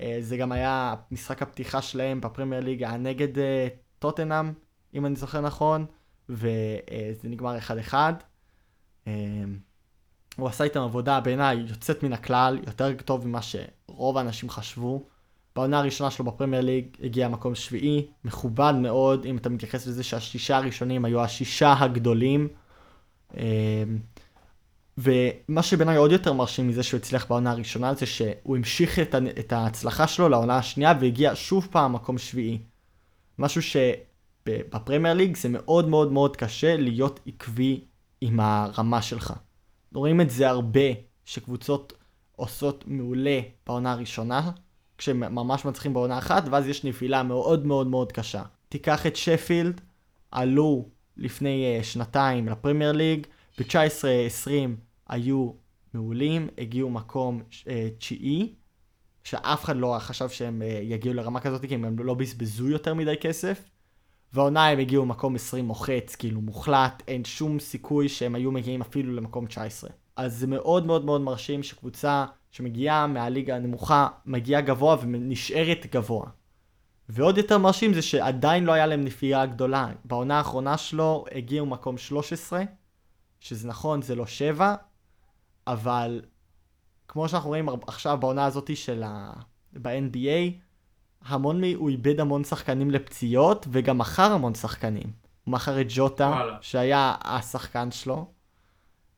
[0.00, 4.52] אה, זה גם היה משחק הפתיחה שלהם בפרמייר ליג, היה נגד אה, טוטנאם,
[4.94, 5.86] אם אני זוכר נכון,
[6.28, 7.56] וזה נגמר
[7.90, 7.94] 1-1.
[10.38, 15.02] אה, הוא עשה איתם עבודה בעיניי יוצאת מן הכלל, יותר טוב ממה שרוב האנשים חשבו.
[15.56, 20.56] בעונה הראשונה שלו בפרמייר ליג הגיע מקום שביעי, מכובד מאוד, אם אתה מתייחס לזה שהשישה
[20.56, 22.48] הראשונים היו השישה הגדולים.
[23.36, 23.40] אמ,
[24.98, 29.52] ומה שבעיניי עוד יותר מרשים מזה שהוא הצליח בעונה הראשונה זה שהוא המשיך את, את
[29.52, 32.58] ההצלחה שלו לעונה השנייה והגיע שוב פעם מקום שביעי.
[33.38, 37.84] משהו שבפרמייר ליג זה מאוד מאוד מאוד קשה להיות עקבי
[38.20, 39.34] עם הרמה שלך.
[39.94, 40.88] רואים את זה הרבה,
[41.24, 41.92] שקבוצות
[42.36, 44.50] עושות מעולה בעונה הראשונה,
[44.98, 48.42] כשממש מצליחים בעונה אחת, ואז יש נפילה מאוד מאוד מאוד קשה.
[48.68, 49.80] תיקח את שפילד,
[50.30, 53.26] עלו לפני uh, שנתיים לפרמייר ליג,
[53.58, 54.50] ב-19-20
[55.08, 55.50] היו
[55.94, 57.66] מעולים, הגיעו מקום uh,
[57.98, 58.54] תשיעי,
[59.24, 63.14] שאף אחד לא חשב שהם uh, יגיעו לרמה כזאת, כי הם לא בזבזו יותר מדי
[63.20, 63.62] כסף.
[64.32, 69.14] והעונה הם הגיעו מקום 20 מוחץ, כאילו מוחלט, אין שום סיכוי שהם היו מגיעים אפילו
[69.14, 69.90] למקום 19.
[70.16, 76.26] אז זה מאוד מאוד מאוד מרשים שקבוצה שמגיעה מהליגה הנמוכה, מגיעה גבוה ונשארת גבוה.
[77.08, 79.88] ועוד יותר מרשים זה שעדיין לא היה להם נפילה גדולה.
[80.04, 82.62] בעונה האחרונה שלו הגיעו מקום 13,
[83.40, 84.74] שזה נכון, זה לא 7,
[85.66, 86.22] אבל
[87.08, 89.32] כמו שאנחנו רואים עכשיו בעונה הזאת של ה...
[89.72, 90.52] ב-NBA,
[91.24, 91.64] המון, מ...
[91.74, 95.12] הוא איבד המון שחקנים לפציעות, וגם מכר המון שחקנים.
[95.44, 96.58] הוא מכר את ג'וטה, וואלה.
[96.60, 98.26] שהיה השחקן שלו,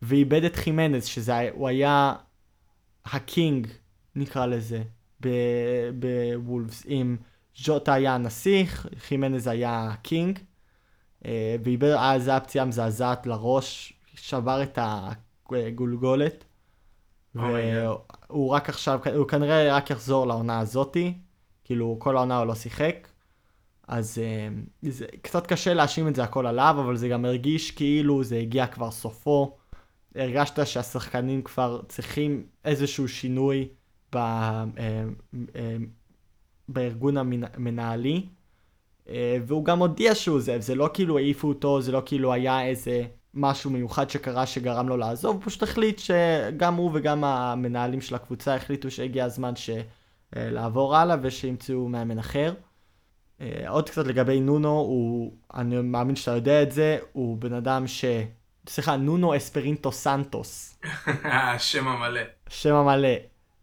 [0.03, 2.15] ואיבד את חימנז, שהוא היה
[3.05, 3.67] הקינג,
[4.17, 4.83] נקרא לזה,
[5.95, 6.87] בוולפס.
[6.87, 7.17] אם
[7.55, 10.39] ג'וטה היה הנסיך, חימנז היה הקינג,
[11.25, 14.79] אה, ואיבד, אז הייתה פציעה מזעזעת לראש, שבר את
[15.51, 16.45] הגולגולת.
[17.37, 21.15] Oh והוא רק עכשיו, הוא כנראה רק יחזור לעונה הזאתי.
[21.65, 23.09] כאילו כל העונה הוא לא שיחק.
[23.89, 28.25] אז uh, זה קצת קשה להאשים את זה הכל עליו, אבל זה גם הרגיש כאילו
[28.25, 29.57] זה הגיע כבר סופו.
[30.15, 33.69] הרגשת שהשחקנים כבר צריכים איזשהו שינוי
[34.13, 34.79] ב, uh,
[35.35, 35.59] uh,
[36.69, 38.27] בארגון המנהלי.
[39.47, 43.05] והוא גם הודיע שהוא עוזב, זה לא כאילו העיפו אותו, זה לא כאילו היה איזה
[43.35, 48.55] משהו מיוחד שקרה שגרם לו לעזוב, הוא פשוט החליט שגם הוא וגם המנהלים של הקבוצה
[48.55, 49.71] החליטו שהגיע הזמן ש...
[50.37, 52.55] אה, לעבור הלאה ושימצאו מאמן אחר.
[53.41, 57.87] אה, עוד קצת לגבי נונו, הוא, אני מאמין שאתה יודע את זה, הוא בן אדם
[57.87, 58.05] ש...
[58.69, 60.79] סליחה, נונו אספרינטו סנטוס.
[61.25, 62.21] השם המלא.
[62.47, 63.09] השם המלא.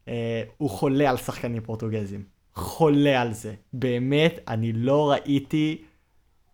[0.07, 2.23] אה, הוא חולה על שחקנים פורטוגזים.
[2.53, 3.53] חולה על זה.
[3.73, 5.83] באמת, אני לא ראיתי...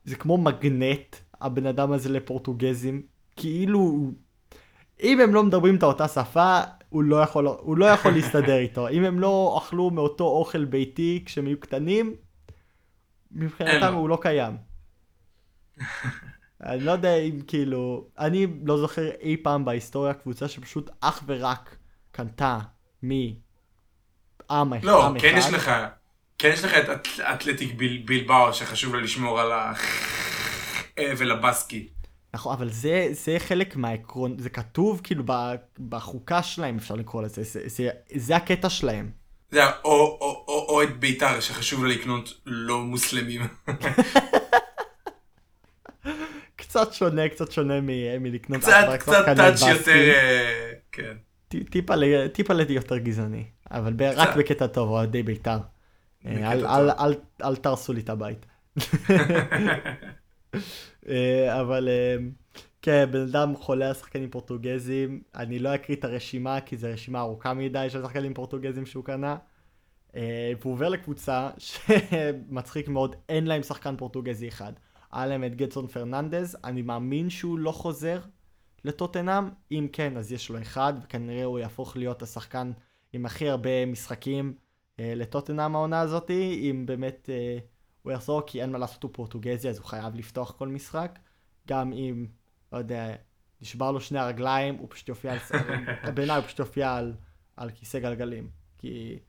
[0.05, 3.01] זה כמו מגנט, הבן אדם הזה לפורטוגזים.
[3.35, 4.11] כאילו,
[5.03, 6.61] אם הם לא מדברים את אותה שפה,
[6.95, 8.89] הוא לא יכול, הוא לא יכול להסתדר איתו.
[8.89, 12.15] אם הם לא אכלו מאותו אוכל ביתי כשהם היו קטנים,
[13.31, 14.57] מבחינתם הוא לא קיים.
[16.63, 21.75] אני לא יודע אם כאילו, אני לא זוכר אי פעם בהיסטוריה קבוצה שפשוט אך ורק
[22.11, 22.59] קנתה
[23.01, 23.33] מעם
[24.49, 24.83] אחד.
[24.83, 25.71] לא, כן יש לך,
[26.37, 29.51] כן יש לך את אתלטיק בלבאו שחשוב לה לשמור על
[30.97, 31.89] האבל הבסקי.
[32.35, 35.23] נכון, אבל זה, זה חלק מהעקרון, זה כתוב כאילו
[35.89, 39.11] בחוקה שלהם, אפשר לקרוא לזה, זה, זה, זה הקטע שלהם.
[39.51, 43.41] זה או, או, או, או או את בית"ר שחשוב לה לקנות לא מוסלמים.
[46.55, 51.17] קצת שונה, קצת שונה מ- מלקנות קצת, קצת טאץ' יותר, אה, כן.
[52.33, 55.57] טיפה לדי יותר גזעני, אבל רק בקטע טוב, אוהדי בית"ר.
[56.25, 58.45] אה, אל, אל, אל, אל תרסו לי את הבית.
[61.09, 62.15] אה, אבל אה,
[62.81, 67.19] כן, בן אדם חולה על שחקנים פורטוגזים, אני לא אקריא את הרשימה כי זו רשימה
[67.19, 69.37] ארוכה מדי של שחקנים פורטוגזים שהוא קנה.
[70.15, 74.73] אה, והוא עובר לקבוצה שמצחיק מאוד, אין להם שחקן פורטוגזי אחד.
[75.11, 78.19] היה להם את גדסון פרננדז, אני מאמין שהוא לא חוזר
[78.83, 82.71] לטוטנאם, אם כן אז יש לו אחד, וכנראה הוא יהפוך להיות השחקן
[83.13, 84.53] עם הכי הרבה משחקים
[84.99, 87.29] לטוטנאם העונה הזאתי, אם באמת...
[88.05, 91.19] הוא יחזור כי אין מה לעשות, הוא פורטוגזי, אז הוא חייב לפתוח כל משחק.
[91.67, 92.27] גם אם,
[92.71, 93.15] לא יודע,
[93.61, 95.39] נשבר לו שני הרגליים, הוא פשוט יופיע על...
[96.15, 97.13] בעיניי הוא פשוט יופיע על,
[97.57, 98.49] על כיסא גלגלים.
[98.77, 99.19] כי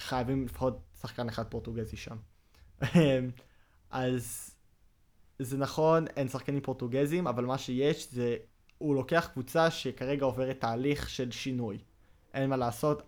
[0.00, 2.16] חייבים לפחות שחקן אחד פורטוגזי שם.
[3.90, 4.54] אז
[5.38, 8.36] זה נכון, אין שחקנים פורטוגזים, אבל מה שיש זה,
[8.78, 11.78] הוא לוקח קבוצה שכרגע עוברת תהליך של שינוי.
[12.34, 13.02] אין מה לעשות,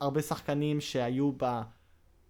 [0.00, 1.32] הרבה שחקנים שהיו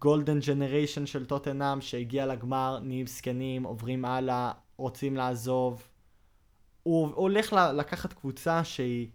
[0.01, 5.87] בגולדן ג'נריישן של טוטנאם, שהגיע לגמר, נהיים זקנים, עוברים הלאה, רוצים לעזוב.
[6.83, 9.07] הוא הולך לקחת קבוצה שהיא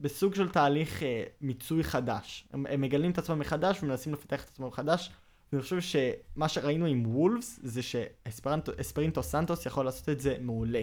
[0.00, 2.48] בסוג של תהליך אה, מיצוי חדש.
[2.52, 5.10] הם, הם מגלים את עצמם מחדש ומנסים לפתח את עצמם מחדש.
[5.52, 10.82] ואני חושב שמה שראינו עם וולפס זה שאספרינטו סנטוס יכול לעשות את זה מעולה.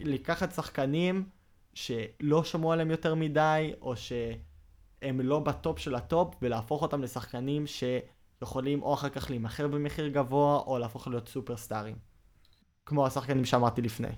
[0.00, 1.28] לקחת שחקנים
[1.74, 7.66] שלא שמעו עליהם יותר מדי, או שהם לא בטופ של הטופ, ולהפוך אותם לשחקנים
[8.38, 11.96] שיכולים או אחר כך להימכר במחיר גבוה, או להפוך להיות סופרסטארים.
[12.86, 14.08] כמו השחקנים שאמרתי לפני.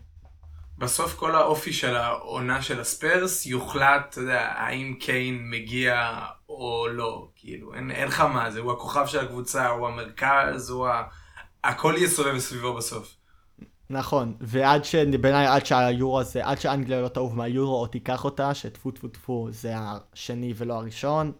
[0.78, 7.28] בסוף כל האופי של העונה של הספרס יוחלט, אתה יודע, האם קיין מגיע או לא,
[7.36, 11.02] כאילו, אין, אין לך מה זה, הוא הכוכב של הקבוצה, הוא המרכז, הוא ה...
[11.64, 13.14] הכל יסובב סביבו בסוף.
[13.90, 14.94] נכון, ועד ש...
[14.94, 19.48] בעיניי עד שהיורו הזה, עד שאנגליה לא תעוף מהיורו או תיקח אותה, שטפו טפו טפו
[19.50, 21.32] זה השני ולא הראשון,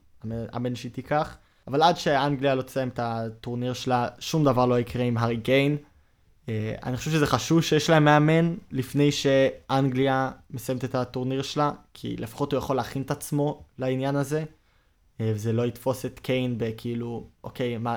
[0.57, 1.37] אמן שהיא תיקח,
[1.69, 5.77] אבל עד שאנגליה לא תסיים את הטורניר שלה, שום דבר לא יקרה עם הארי קיין.
[6.49, 12.17] אה, אני חושב שזה חשוב שיש להם מאמן לפני שאנגליה מסיימת את הטורניר שלה, כי
[12.17, 14.45] לפחות הוא יכול להכין את עצמו לעניין הזה,
[15.21, 17.97] אה, וזה לא יתפוס את קיין בכאילו, אוקיי, מה,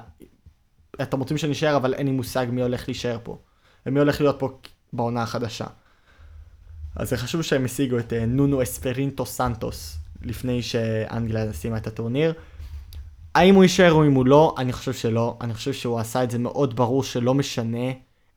[1.02, 3.38] אתם רוצים שנשאר, אבל אין לי מושג מי הולך להישאר פה.
[3.86, 4.60] ומי הולך להיות פה
[4.94, 5.66] בעונה החדשה.
[6.96, 12.34] אז זה חשוב שהם השיגו את אה, נונו אספרינטו סנטוס לפני שאנגליה סיימה את הטורניר.
[13.36, 15.38] האם הוא יישאר או אם הוא לא, אני חושב שלא.
[15.42, 17.92] אני חושב שהוא עשה את זה מאוד ברור שלא משנה.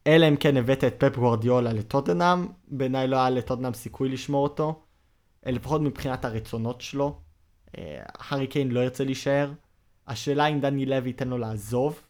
[0.07, 4.83] אלא אם כן הבאת את פפ גוורדיולה לטוטנאם, בעיניי לא היה לטוטנאם סיכוי לשמור אותו.
[5.47, 7.19] אה, לפחות מבחינת הרצונות שלו.
[7.79, 9.53] אה, הארי קיין לא ירצה להישאר.
[10.07, 12.01] השאלה אם דני לוי ייתן לו לעזוב.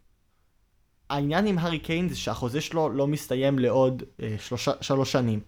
[1.10, 5.40] העניין עם הארי קיין זה שהחוזה שלו לא מסתיים לעוד אה, שלושה, שלוש שנים.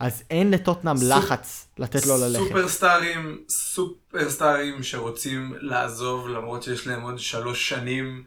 [0.00, 1.08] אז אין לטוטנאם סופ...
[1.08, 2.44] לחץ לתת לו ללכת.
[2.44, 8.24] סופרסטארים, סופרסטארים שרוצים לעזוב למרות שיש להם עוד שלוש שנים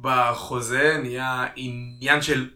[0.00, 2.50] בחוזה, נהיה עניין של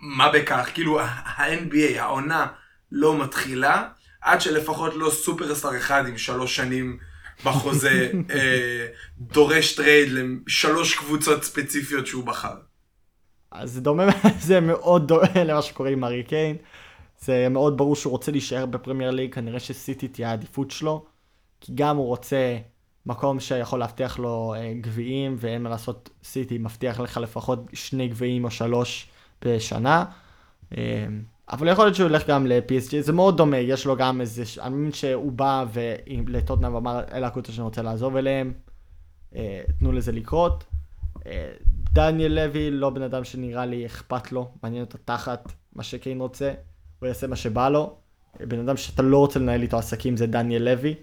[0.00, 2.46] מה בכך, כאילו ה-NBA, העונה
[2.92, 3.88] לא מתחילה,
[4.20, 6.98] עד שלפחות לא סופרסטאר אחד עם שלוש שנים
[7.44, 8.86] בחוזה אה,
[9.18, 12.54] דורש טרייד לשלוש קבוצות ספציפיות שהוא בחר.
[13.50, 14.06] אז זה דומה,
[14.46, 16.56] זה מאוד דומה למה שקורה עם הארי קיין.
[17.18, 21.04] זה מאוד ברור שהוא רוצה להישאר בפרמייר ליג, כנראה שסיטי תהיה העדיפות שלו.
[21.60, 22.58] כי גם הוא רוצה
[23.06, 28.44] מקום שיכול להבטיח לו אה, גביעים, ואין מה לעשות, סיטי מבטיח לך לפחות שני גביעים
[28.44, 29.08] או שלוש
[29.44, 30.04] בשנה.
[30.76, 31.06] אה,
[31.52, 34.74] אבל יכול להיות שהוא ילך גם ל-PSG, זה מאוד דומה, יש לו גם איזה, אני
[34.74, 35.64] מבין שהוא בא
[36.26, 38.52] לטוטנאם ואמר, אלה הקבוצה שאני רוצה לעזוב אליהם,
[39.36, 40.64] אה, תנו לזה לקרות.
[41.92, 46.52] דניאל לוי לא בן אדם שנראה לי אכפת לו, מעניין אותו תחת מה שקיין רוצה,
[47.00, 47.96] הוא יעשה מה שבא לו.
[48.40, 50.94] בן אדם שאתה לא רוצה לנהל איתו עסקים זה דניאל לוי.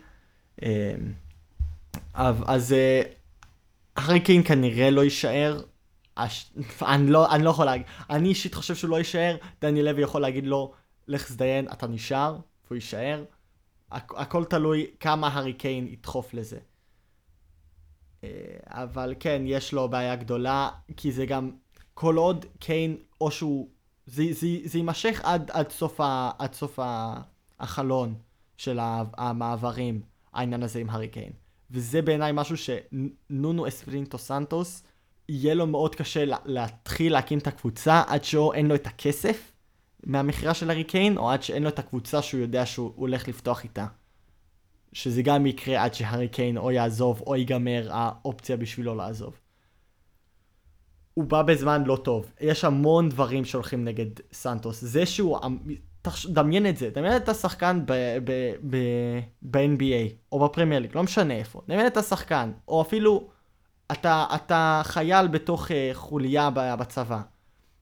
[0.62, 0.68] אמ,
[2.14, 2.76] אז
[3.96, 5.62] הארי קיין כנראה לא יישאר.
[6.82, 10.22] אני לא, אני לא יכול להגיד, אני אישית חושב שהוא לא יישאר, דניאל לוי יכול
[10.22, 10.74] להגיד לו,
[11.08, 13.24] לך תזדיין, אתה נשאר, והוא יישאר.
[13.92, 16.60] הכל תלוי כמה הארי קיין ידחוף לזה.
[18.24, 18.30] אה,
[18.66, 21.52] אבל כן, יש לו בעיה גדולה, כי זה גם,
[21.94, 23.70] כל עוד קיין, או שהוא,
[24.06, 27.16] זה, זה, זה יימשך עד, עד סוף, ה, עד סוף ה,
[27.60, 28.16] החלון
[28.58, 28.80] של
[29.18, 30.02] המעברים,
[30.34, 31.32] העניין הזה עם הארי קיין.
[31.72, 34.84] וזה בעיניי משהו שנונו אספרינטו סנטוס,
[35.30, 39.52] יהיה לו מאוד קשה להתחיל להקים את הקבוצה עד שאין לו את הכסף
[40.04, 43.64] מהמכירה של הארי קיין, או עד שאין לו את הקבוצה שהוא יודע שהוא הולך לפתוח
[43.64, 43.88] איתה.
[44.94, 49.40] שזה גם יקרה עד שהארי קיין או יעזוב או ייגמר האופציה בשבילו לעזוב.
[51.14, 52.32] הוא בא בזמן לא טוב.
[52.42, 54.82] יש המון דברים שהולכים נגד סנטוס.
[54.82, 55.40] זה שהוא...
[56.26, 57.80] דמיין את זה, דמיין את השחקן
[59.42, 61.62] ב-NBA או בפרמייר ליג, לא משנה איפה.
[61.68, 63.28] דמיין את השחקן, או אפילו
[63.92, 67.22] אתה, אתה חייל בתוך uh, חוליה בצבא.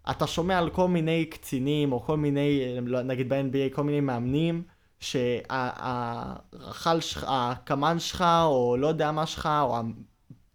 [0.09, 4.63] אתה שומע על כל מיני קצינים, או כל מיני, נגיד ב-NBA, כל מיני מאמנים,
[4.99, 9.77] שהרחל שלך, הקמ"ן שלך, או לא יודע מה שלך, או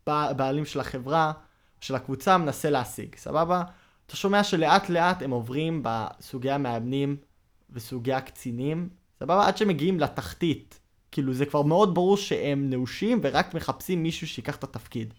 [0.07, 1.33] הבעלים של החברה,
[1.87, 3.63] של הקבוצה, מנסה להשיג, סבבה?
[4.07, 7.17] אתה שומע שלאט לאט הם עוברים בסוגי המאמנים
[7.71, 8.89] וסוגי הקצינים,
[9.21, 9.47] סבבה?
[9.47, 10.81] עד שמגיעים לתחתית.
[11.13, 15.15] כאילו זה כבר מאוד ברור שהם נאושים ורק מחפשים מישהו שיקח את התפקיד.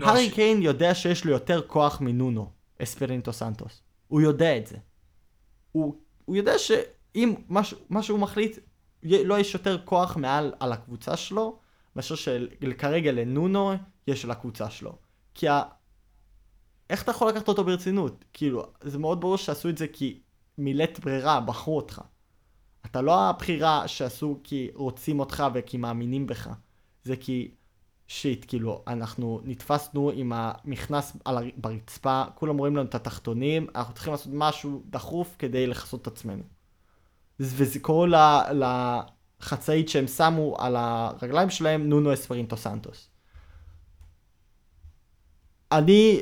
[0.00, 0.34] הארי ש...
[0.34, 2.50] קיין יודע שיש לו יותר כוח מנונו,
[2.82, 3.82] אספרינטו סנטוס.
[4.08, 4.76] הוא יודע את זה.
[5.72, 5.94] הוא,
[6.24, 6.70] הוא יודע ש...
[7.14, 8.58] אם משהו, מה שהוא מחליט,
[9.02, 11.58] לא יש יותר כוח מעל על הקבוצה שלו,
[11.96, 13.72] מאשר שכרגע לנונו
[14.06, 15.03] יש על הקבוצה שלו.
[15.34, 15.62] כי ה...
[16.90, 18.24] איך אתה יכול לקחת אותו ברצינות?
[18.32, 20.20] כאילו, זה מאוד ברור שעשו את זה כי
[20.58, 22.00] מילאת ברירה, בחרו אותך.
[22.86, 26.50] אתה לא הבחירה שעשו כי רוצים אותך וכי מאמינים בך.
[27.02, 27.54] זה כי
[28.08, 31.44] שיט, כאילו, אנחנו נתפסנו עם המכנס על הר...
[31.56, 36.42] ברצפה, כולם רואים לנו את התחתונים, אנחנו צריכים לעשות משהו דחוף כדי לכסות את עצמנו.
[37.40, 38.42] וזה קורא.
[39.40, 43.13] לחצאית שהם שמו על הרגליים שלהם, נונו אספרינטו סנטוס.
[45.72, 46.20] אני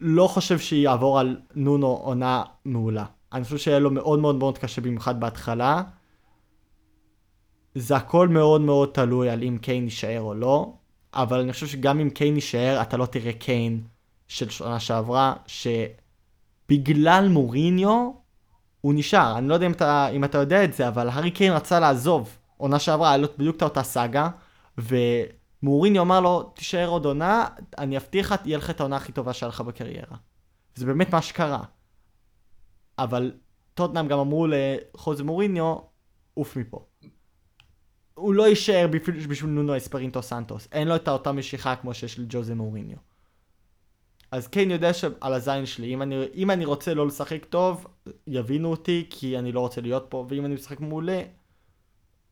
[0.00, 3.04] לא חושב שיעבור על נונו עונה מעולה.
[3.32, 5.82] אני חושב שיהיה לו מאוד מאוד מאוד קשה במיוחד בהתחלה.
[7.74, 10.72] זה הכל מאוד מאוד תלוי על אם קיין יישאר או לא,
[11.14, 13.80] אבל אני חושב שגם אם קיין יישאר, אתה לא תראה קיין
[14.28, 18.10] של שנה שעברה, שבגלל מוריניו
[18.80, 19.38] הוא נשאר.
[19.38, 22.36] אני לא יודע אם אתה, אם אתה יודע את זה, אבל הארי קיין רצה לעזוב.
[22.56, 24.28] עונה שעברה, היה לו בדיוק את אותה סאגה,
[25.62, 27.46] ומוריניו אמר לו, תישאר עוד עונה,
[27.78, 30.16] אני אבטיח לך, תהיה לך את העונה הכי טובה שהיה לך בקריירה.
[30.74, 31.62] זה באמת מה שקרה.
[32.98, 33.32] אבל
[33.74, 35.76] טוטנאם גם אמרו לחוזה מוריניו,
[36.34, 36.84] עוף מפה.
[38.14, 38.86] הוא לא יישאר
[39.28, 40.68] בשביל, נונו אספרינטו סנטוס.
[40.72, 42.96] אין לו את אותה משיכה כמו שיש לג'וזה מוריניו.
[44.30, 47.86] אז קיין יודע שעל הזין שלי, אם אני, אם אני רוצה לא לשחק טוב,
[48.26, 51.22] יבינו אותי, כי אני לא רוצה להיות פה, ואם אני משחק מעולה,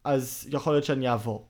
[0.04, 1.48] אז יכול להיות שאני אעבור.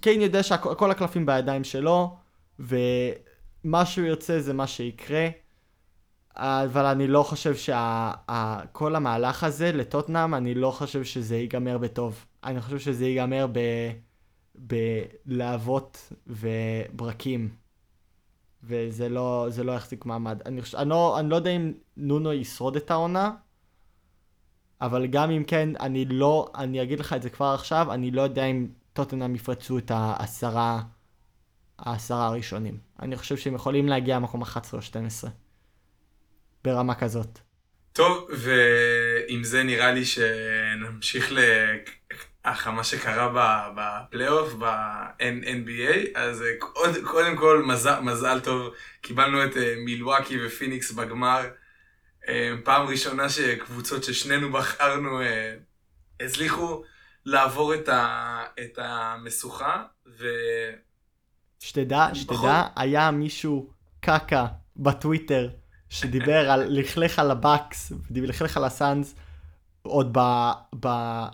[0.00, 2.16] קיין יודע שכל הקלפים בידיים שלו,
[2.58, 5.28] ומה שהוא ירצה זה מה שיקרה.
[6.36, 12.26] אבל אני לא חושב שכל המהלך הזה לטוטנאם, אני לא חושב שזה ייגמר בטוב.
[12.44, 13.58] אני חושב שזה ייגמר ב...
[14.54, 17.48] בלהבות וברקים.
[18.62, 20.42] וזה לא, לא יחזיק מעמד.
[20.46, 23.32] אני, חושב, אני, לא, אני לא יודע אם נונו ישרוד את העונה,
[24.80, 28.22] אבל גם אם כן, אני לא, אני אגיד לך את זה כבר עכשיו, אני לא
[28.22, 28.68] יודע אם
[29.04, 30.80] טוטנאם יפרצו את העשרה,
[31.78, 32.78] העשרה הראשונים.
[33.02, 35.30] אני חושב שהם יכולים להגיע למקום 11 או 12.
[36.64, 37.38] ברמה כזאת.
[37.92, 41.32] טוב, ועם זה נראה לי שנמשיך
[42.66, 43.32] מה שקרה
[43.76, 51.40] בפלייאוף, ב-NBA, אז קוד, קודם כל מזל, מזל טוב, קיבלנו את אה, מילואקי ופיניקס בגמר.
[52.28, 55.54] אה, פעם ראשונה שקבוצות ששנינו בחרנו אה,
[56.20, 56.84] הצליחו
[57.26, 59.84] לעבור את, ה, את המשוכה,
[60.18, 60.24] ו...
[61.60, 64.46] שתדע, שתדע, היה מישהו קקה
[64.76, 65.48] בטוויטר
[65.88, 69.14] שדיבר על לכלך על הבאקס, לכלך על הסאנס,
[69.82, 70.50] עוד ב,
[70.80, 70.88] ב...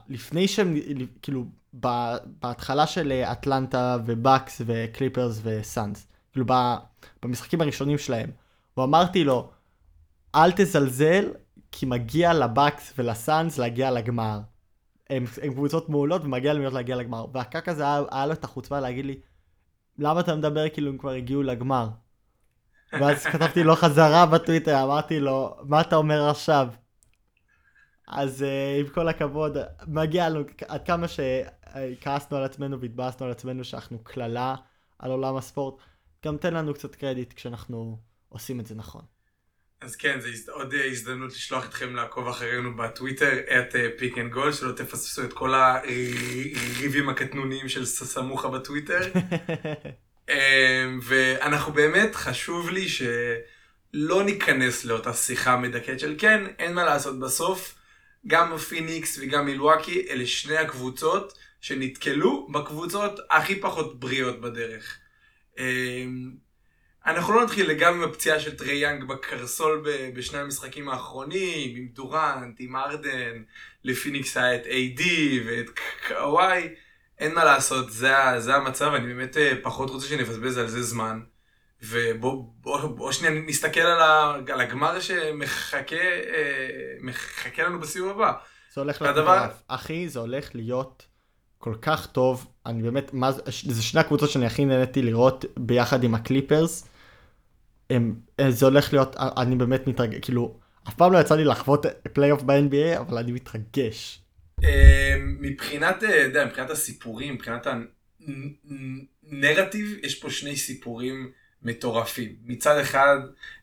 [0.08, 0.76] לפני שהם,
[1.22, 1.44] כאילו,
[1.80, 1.88] ב,
[2.24, 6.52] בהתחלה של אטלנטה ובאקס וקליפרס וסאנס, כאילו ב,
[7.22, 8.30] במשחקים הראשונים שלהם,
[8.76, 9.50] ואמרתי לו,
[10.34, 11.24] אל תזלזל,
[11.72, 14.40] כי מגיע לבאקס ולסאנס להגיע לגמר.
[15.10, 17.26] הם, הם קבוצות מעולות ומגיע להם להגיע לגמר.
[17.32, 19.20] והקק הזה היה, היה לו את החוצפה להגיד לי,
[19.98, 21.88] למה אתה מדבר כאילו הם כבר הגיעו לגמר?
[22.92, 26.68] ואז כתבתי לו חזרה בטוויטר, אמרתי לו, מה אתה אומר עכשיו?
[28.08, 33.64] אז אה, עם כל הכבוד, מגיע לנו, עד כמה שכעסנו על עצמנו והתבאסנו על עצמנו
[33.64, 34.54] שאנחנו קללה
[34.98, 35.74] על עולם הספורט,
[36.24, 37.98] גם תן לנו קצת קרדיט כשאנחנו
[38.28, 39.02] עושים את זה נכון.
[39.80, 44.52] אז כן, זו עוד אה, הזדמנות לשלוח אתכם לעקוב אחרינו בטוויטר, את פיק אנד גול,
[44.52, 49.00] שלא תפספסו את כל הריבים הקטנוניים של סמוכה בטוויטר.
[50.28, 57.20] אמ, ואנחנו באמת, חשוב לי שלא ניכנס לאותה שיחה מדכאת של כן, אין מה לעשות
[57.20, 57.74] בסוף.
[58.26, 64.98] גם פיניקס וגם מילואקי, אלה שני הקבוצות שנתקלו בקבוצות הכי פחות בריאות בדרך.
[67.06, 69.84] אנחנו לא נתחיל לגמרי עם הפציעה של טרי יאנג בקרסול
[70.14, 73.42] בשני המשחקים האחרונים, עם דורנט, עם ארדן,
[73.84, 75.66] לפיניקס היה את AD ואת
[76.08, 76.68] קוואי.
[77.18, 81.20] אין מה לעשות, זה, זה המצב, אני באמת אה, פחות רוצה שנבזבז על זה זמן.
[81.82, 85.96] ובואו בוא, בוא שנייה נסתכל על, ה, על הגמר שמחכה
[87.56, 88.32] אה, לנו בסיבוב הבא.
[88.74, 89.36] זה הולך להיות הדבר...
[89.36, 89.62] מטורף.
[89.68, 91.06] אחי, זה הולך להיות
[91.58, 92.46] כל כך טוב.
[92.66, 93.32] אני באמת, מה,
[93.66, 96.88] זה שני הקבוצות שאני הכי נהניתי לראות ביחד עם הקליפרס.
[97.90, 100.58] הם, אה, זה הולך להיות, אני באמת מתרגש, כאילו,
[100.88, 104.22] אף פעם לא יצא לי לחוות פלייאוף ב-NBA, אבל אני מתרגש.
[104.62, 107.66] אמ, מבחינת, אה, יודע, מבחינת הסיפורים, מבחינת
[109.30, 111.30] הנרטיב, יש פה שני סיפורים
[111.62, 112.36] מטורפים.
[112.44, 113.16] מצד אחד,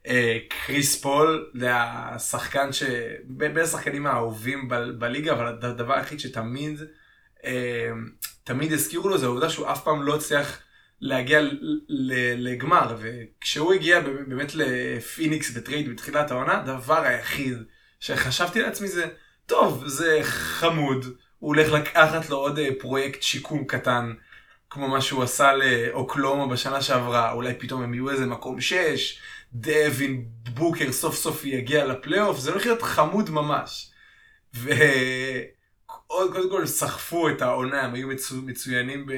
[0.07, 2.83] אה, קריס פול, זה השחקן ש...
[3.23, 4.69] בין השחקנים האהובים
[4.99, 6.79] בליגה, אבל הדבר היחיד שתמיד,
[7.45, 7.91] אה,
[8.43, 10.59] תמיד הזכירו לו זה העובדה שהוא אף פעם לא הצליח
[11.05, 11.39] להגיע
[12.37, 17.57] לגמר, וכשהוא הגיע באמת לפיניקס ב trade בתחילת העונה, הדבר היחיד
[17.99, 19.05] שחשבתי לעצמי זה,
[19.45, 21.05] טוב, זה חמוד,
[21.39, 24.13] הוא הולך לקחת לו עוד אה, פרויקט שיקום קטן,
[24.69, 29.19] כמו מה שהוא עשה לאוקלומה בשנה שעברה, אולי פתאום הם יהיו איזה מקום 6,
[29.53, 33.91] דווין בוקר סוף סוף יגיע לפלייאוף, זה הולך להיות חמוד ממש.
[34.53, 38.35] וקודם כל סחפו את העונה, הם היו מצו...
[38.35, 39.11] מצוינים ב...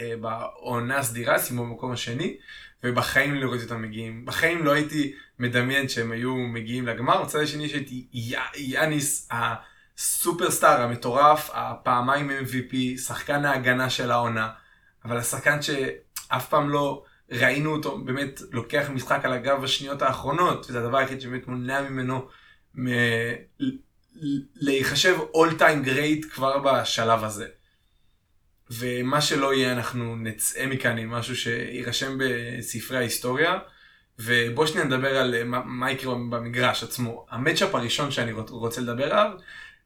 [0.00, 2.36] אה, בעונה הסדירה, סיימו במקום השני,
[2.84, 4.24] ובחיים לא ראיתי אותם מגיעים.
[4.24, 7.22] בחיים לא הייתי מדמיין שהם היו מגיעים לגמר.
[7.22, 8.06] בצד השני שהייתי
[8.56, 14.48] יאניס הסופרסטאר המטורף, הפעמיים MVP, שחקן ההגנה של העונה,
[15.04, 20.78] אבל השחקן שאף פעם לא ראינו אותו באמת לוקח משחק על הגב בשניות האחרונות, וזה
[20.78, 22.26] הדבר היחיד שבאמת מונע ממנו
[22.78, 22.88] מ-
[24.54, 27.46] להיחשב all time great כבר בשלב הזה.
[28.70, 33.58] ומה שלא יהיה אנחנו נצא מכאן עם משהו שיירשם בספרי ההיסטוריה.
[34.18, 37.26] ובוא שניה נדבר על אה, מה, יקרה במגרש עצמו.
[37.30, 39.30] המצ'אפ הראשון שאני רוצ- רוצה לדבר עליו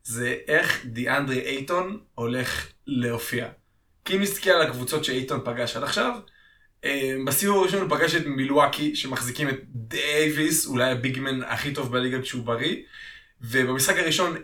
[0.03, 3.49] זה איך דיאנדרי אייטון הולך להופיע.
[4.05, 6.15] כי אם נסתכל על הקבוצות שאייטון פגש עד עכשיו,
[6.85, 11.73] אה, בסיבוב הראשון הוא פגש את מילואקי שמחזיקים את דייוויס, אולי ה big man הכי
[11.75, 12.77] טוב בליגה כשהוא בריא,
[13.41, 14.37] ובמשחק הראשון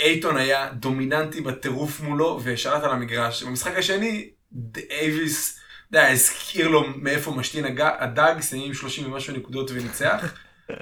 [0.00, 3.42] אייטון היה דומיננטי בטירוף מולו ושלט על המגרש.
[3.42, 5.58] במשחק השני דייוויס,
[5.90, 10.34] אתה יודע, הזכיר לו מאיפה משתין הדג, סיים 30 ומשהו נקודות וניצח.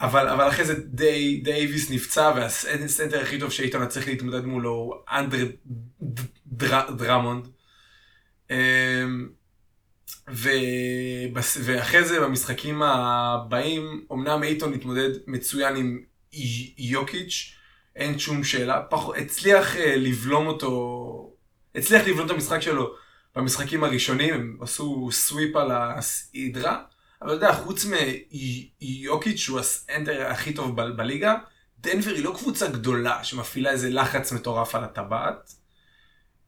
[0.00, 4.94] אבל, אבל אחרי זה די, דייוויס נפצע והסנטר הכי טוב היה צריך להתמודד מולו הוא
[5.10, 5.44] אנדרי
[6.02, 7.48] ד- דר, דרמונד.
[8.50, 9.28] אמ,
[10.28, 16.02] ובס, ואחרי זה במשחקים הבאים אמנם אייטון התמודד מצוין עם
[16.78, 17.54] יוקיץ'
[17.96, 21.34] אין שום שאלה פח, הצליח אה, לבלום אותו
[21.74, 22.94] הצליח לבלום את המשחק שלו
[23.36, 26.82] במשחקים הראשונים הם עשו sweep על הסדרה
[27.22, 27.86] אבל אתה יודע, חוץ
[28.82, 31.34] מיוקיץ' שהוא הסנטר הכי טוב ב- בליגה,
[31.78, 35.52] דנבר היא לא קבוצה גדולה שמפעילה איזה לחץ מטורף על הטבעת.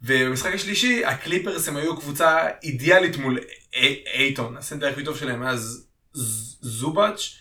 [0.03, 3.39] ובמשחק השלישי, הקליפרס הם היו קבוצה אידיאלית מול
[3.75, 4.57] אי- אייטון.
[4.57, 7.35] הסנטר הכי טוב שלהם היה ז- ז- זובאץ',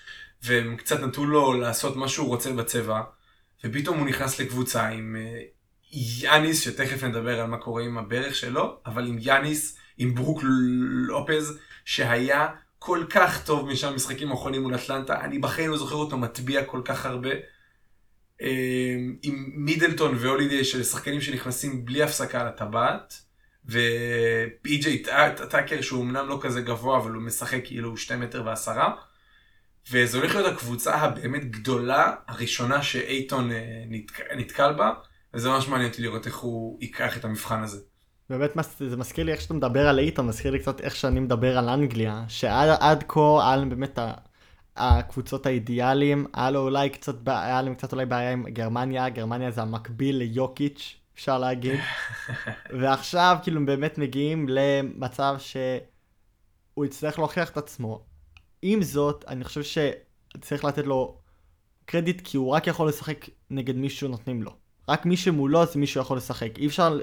[0.43, 3.01] והם קצת נתנו לו לעשות מה שהוא רוצה בצבע.
[3.63, 5.41] ופתאום הוא נכנס לקבוצה עם אה,
[5.93, 10.41] יאניס, שתכף נדבר על מה קורה עם הברך שלו, אבל עם יאניס, עם ברוק
[11.07, 12.47] לופז, שהיה
[12.79, 16.81] כל כך טוב משם המשחקים האחרונים מול אטלנטה, אני בחיים לא זוכר אותו מטביע כל
[16.85, 17.29] כך הרבה.
[18.41, 23.23] אה, עם מידלטון והולידי של שחקנים שנכנסים בלי הפסקה על הטבעת,
[23.65, 25.03] ופי.ג'יי
[25.49, 28.95] טאקר שהוא אמנם לא כזה גבוה אבל הוא משחק כאילו הוא שתי מטר ועשרה.
[29.91, 34.91] וזה הולך להיות הקבוצה הבאמת גדולה הראשונה שאייטון אה, נתק- נתקל בה,
[35.33, 37.79] וזה ממש מעניין אותי לראות איך הוא ייקח את המבחן הזה.
[38.29, 41.57] באמת זה מזכיר לי איך שאתה מדבר על איתן, מזכיר לי קצת איך שאני מדבר
[41.57, 44.13] על אנגליה, שעד עד כה היה להם באמת ה-
[44.75, 49.61] הקבוצות האידיאליים, היה לו אולי קצת, היה להם קצת אולי בעיה עם גרמניה, גרמניה זה
[49.61, 51.79] המקביל ליוקיץ', אפשר להגיד,
[52.81, 58.12] ועכשיו כאילו באמת מגיעים למצב שהוא יצטרך להוכיח את עצמו.
[58.65, 61.17] עם זאת, אני חושב שצריך לתת לו
[61.85, 64.51] קרדיט כי הוא רק יכול לשחק נגד מי שנותנים לו.
[64.89, 66.57] רק מי שמולו זה מי שיכול לשחק.
[66.57, 66.99] אי אפשר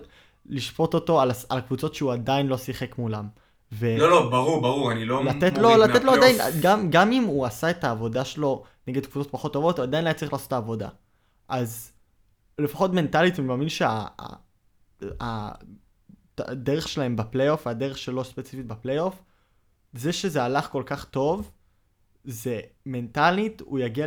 [0.46, 3.28] לשפוט אותו על, על הקבוצות שהוא עדיין לא שיחק מולם.
[3.72, 3.96] ו...
[3.98, 6.12] לא, לא, ברור, ברור, אני לא לתת לו, לתת לו.
[6.12, 10.06] עדיין, גם, גם אם הוא עשה את העבודה שלו נגד קבוצות פחות טובות, הוא עדיין
[10.06, 10.88] היה צריך לעשות את העבודה.
[11.48, 11.92] אז
[12.58, 13.68] לפחות מנטלית אני מאמין
[16.48, 19.22] שהדרך שלהם בפלייאוף, הדרך שלו ספציפית בפלייאוף,
[19.93, 21.51] זה שזה הלך כל כך טוב,
[22.24, 24.07] זה מנטלית, הוא יגיע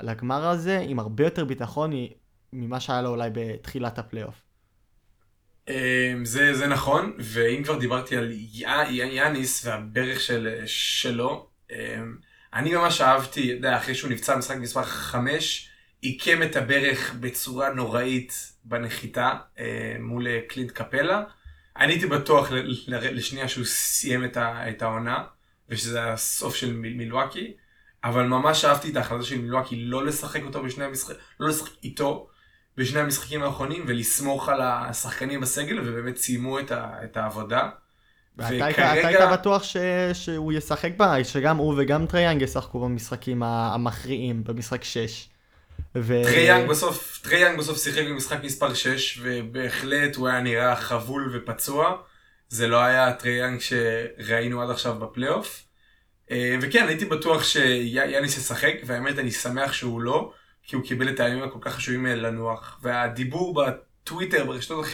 [0.00, 1.90] לגמר הזה עם הרבה יותר ביטחון
[2.52, 4.42] ממה שהיה לו אולי בתחילת הפלייאוף.
[5.68, 8.32] אמ, זה, זה נכון, ואם כבר דיברתי על
[8.90, 11.76] יאניס והברך של, שלו, אמ,
[12.54, 15.70] אני ממש אהבתי, יודע, אחרי שהוא נפצע במשחק מספר 5,
[16.00, 21.22] עיקם את הברך בצורה נוראית בנחיתה אה, מול קלינט קפלה.
[21.80, 22.48] אני הייתי בטוח
[22.86, 25.24] לשנייה שהוא סיים את, העונה,
[25.68, 27.52] ושזה הסוף של מיל- מילואקי,
[28.04, 32.28] אבל ממש אהבתי את ההחלטה של מילואקי לא לשחק אותו בשני המשחקים, לא לשחק איתו
[32.76, 37.68] בשני המשחקים האחרונים ולסמוך על השחקנים בסגל ובאמת סיימו את, ה, את העבודה.
[38.36, 39.76] ואתה אתה היית בטוח ש,
[40.12, 45.29] שהוא ישחק בה, שגם הוא וגם טרי יאנג ישחקו במשחקים המכריעים, במשחק 6.
[45.94, 46.22] ו...
[46.24, 51.96] טרייאנג בסוף, טרייאנג בסוף שיחק במשחק מספר 6 ובהחלט הוא היה נראה חבול ופצוע.
[52.48, 55.64] זה לא היה הטרי יאנג שראינו עד עכשיו בפלייאוף.
[56.30, 60.32] אה, וכן, הייתי בטוח שיאניס ישחק, והאמת אני שמח שהוא לא,
[60.62, 62.78] כי הוא קיבל את הימים הכל כך חשובים לנוח.
[62.82, 64.84] והדיבור בטוויטר, ברשתות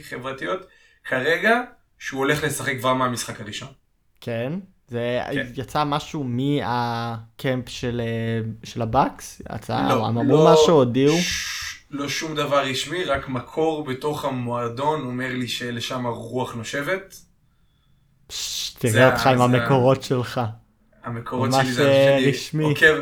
[0.00, 0.66] החברתיות,
[1.04, 1.60] כרגע,
[1.98, 3.68] שהוא הולך לשחק כבר מהמשחק הראשון.
[4.20, 4.52] כן,
[4.88, 5.46] זה כן.
[5.56, 9.42] יצא משהו מהקמפ של, אה, של הבאקס?
[9.54, 11.16] יצא, לא, הם אמרו לא- משהו, הודיעו?
[11.18, 11.56] ש-
[11.90, 17.14] לא שום דבר רשמי, רק מקור בתוך המועדון אומר לי שלשם הרוח נושבת.
[18.78, 20.40] תראה אותך עם המקורות שלך.
[21.04, 22.64] המקורות שלי זה אה, שאני רשמי.
[22.64, 22.94] עוקב,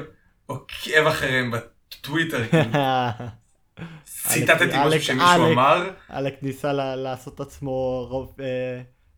[0.47, 2.43] עוקב אחריהם בטוויטר.
[4.29, 8.09] ציטטתי משהו שמישהו אמר, אלק ניסה לעשות עצמו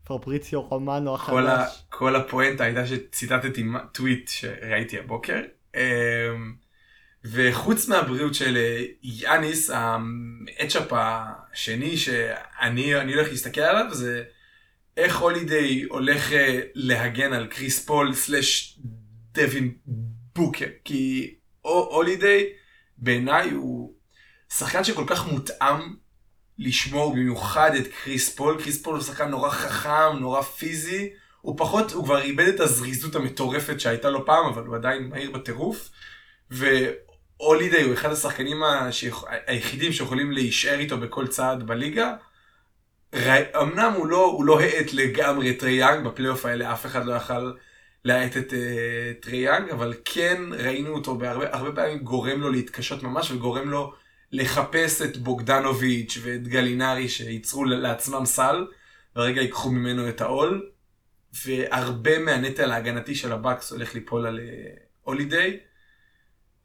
[0.06, 1.82] פברציו רומנו כל, ה, החדש.
[1.88, 5.40] כל הפואנטה הייתה שציטטתי טוויט שראיתי הבוקר.
[5.76, 6.54] אמ,
[7.24, 14.24] וחוץ מהבריאות של אה, יאניס, המצ'אפ השני שאני אני הולך להסתכל עליו זה
[14.96, 18.78] איך הולידיי הולך אה, להגן על קריס פול slash
[19.32, 19.74] דווין
[20.34, 20.66] בוקר.
[20.84, 22.46] כי הו- הולידיי
[22.98, 23.94] בעיניי הוא
[24.52, 25.94] שחקן שכל כך מותאם
[26.58, 28.62] לשמור במיוחד את קריס פול.
[28.62, 31.10] קריס פול הוא שחקן נורא חכם, נורא פיזי.
[31.40, 35.30] הוא פחות, הוא כבר איבד את הזריזות המטורפת שהייתה לו פעם, אבל הוא עדיין מהיר
[35.30, 35.90] בטירוף.
[36.50, 42.12] והולידיי הוא אחד השחקנים ה- שיכ- היחידים שיכולים להישאר איתו בכל צעד בליגה.
[43.14, 47.06] ר- אמנם הוא לא, הוא לא האט לגמרי את טרי יאנג, בפלייאוף האלה אף אחד
[47.06, 47.52] לא יכל
[48.04, 48.54] להאט את אה,
[49.24, 53.92] טרי יאנג, אבל כן ראינו אותו בהרבה הרבה פעמים גורם לו להתקשות ממש וגורם לו
[54.32, 58.66] לחפש את בוגדנוביץ' ואת גלינרי שייצרו לעצמם סל,
[59.16, 60.70] ורגע ייקחו ממנו את העול,
[61.46, 65.60] והרבה מהנטל ההגנתי של הבאקס הולך ליפול על אה, הולידיי.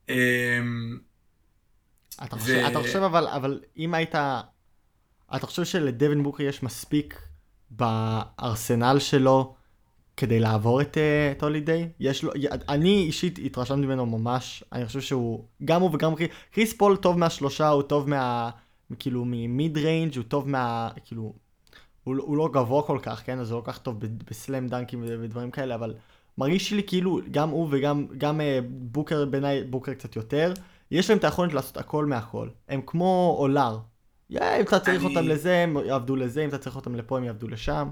[0.09, 0.99] אמ,
[2.23, 4.15] אתה ו- חושב, אתה חושב אבל, אבל אם היית,
[5.35, 7.21] אתה חושב שלדווין בוקר יש מספיק
[7.69, 9.55] בארסנל שלו
[10.17, 11.89] כדי לעבור את, אה, את הולידיי?
[11.99, 12.31] יש לו,
[12.69, 17.17] אני אישית התרשמתי ממנו ממש, אני חושב שהוא, גם הוא וגם קריס, קריס פול טוב
[17.17, 18.49] מהשלושה, הוא טוב מה,
[18.99, 21.33] כאילו מ mid-range, הוא טוב מה, כאילו,
[22.03, 23.39] הוא, הוא לא גבוה כל כך, כן?
[23.39, 23.95] אז הוא לא כל כך טוב
[24.29, 25.93] ב slam dunk ים ודברים כאלה, אבל
[26.37, 30.53] מרגיש לי כאילו, גם הוא וגם גם, אה, בוקר, בעיניי בוקר קצת יותר,
[30.91, 32.47] יש להם את היכולת לעשות הכל מהכל.
[32.69, 33.77] הם כמו אולר.
[34.29, 37.17] יא, אם אתה צריך אני- אותם לזה, הם יעבדו לזה, אם אתה צריך אותם לפה,
[37.17, 37.87] הם יעבדו לשם.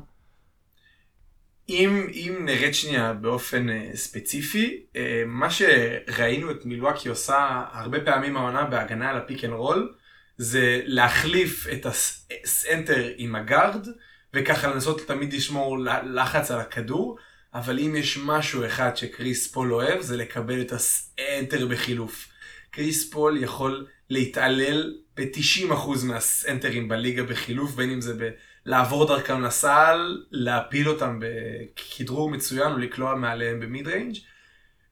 [1.69, 8.37] אם, אם נרד שנייה באופן אה, ספציפי, אה, מה שראינו את מילואקי עושה הרבה פעמים
[8.37, 9.93] העונה בהגנה על ה pick and roll,
[10.37, 13.87] זה להחליף את הסנטר עם הגארד,
[14.33, 17.17] וככה לנסות תמיד לשמור לחץ על הכדור,
[17.53, 22.27] אבל אם יש משהו אחד שקריס פול אוהב, זה לקבל את הסנטר בחילוף.
[22.71, 28.29] קריס פול יכול להתעלל ב-90% מהסנטרים בליגה בחילוף, בין אם זה ב...
[28.69, 34.15] לעבור דרכם לסל, להפיל אותם בכדרור מצוין או לקלוע מעליהם ב mid-range.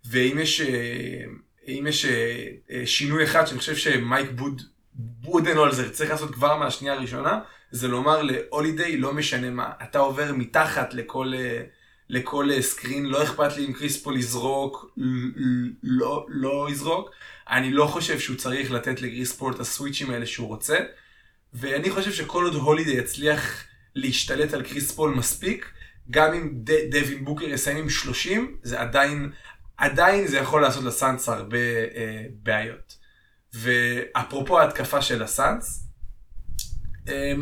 [0.06, 1.24] ואם יש, אה,
[1.68, 4.62] יש אה, אה, שינוי אחד שאני חושב שמייק בוד,
[4.94, 7.40] בודנולזר צריך לעשות כבר מהשנייה הראשונה,
[7.72, 11.34] זה לומר להולידיי לא משנה מה, אתה עובר מתחת לכל,
[12.10, 14.98] לכל screen, לא אכפת לי אם קריס פול יזרוק,
[15.84, 17.12] לא, לא יזרוק.
[17.50, 20.78] אני לא חושב שהוא צריך לתת לקריספול את הסוויצ'ים האלה שהוא רוצה.
[21.54, 23.67] ואני חושב שכל עוד הולידי יצליח
[23.98, 25.72] להשתלט על קריס פול מספיק,
[26.12, 29.32] גם אם ד- דווין בוקר יסיים עם 30, זה עדיין,
[29.78, 31.58] עדיין זה יכול לעשות לסאנס הרבה
[31.96, 32.98] אה, בעיות.
[33.54, 35.88] ואפרופו ההתקפה של הסאנס,
[37.08, 37.34] אה,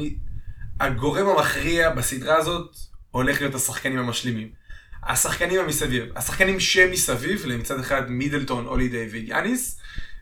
[0.79, 2.75] הגורם המכריע בסדרה הזאת
[3.11, 4.49] הולך להיות השחקנים המשלימים.
[5.03, 9.79] השחקנים המסביב, השחקנים שמסביב, מצד אחד מידלטון, הולידיי ויאניס,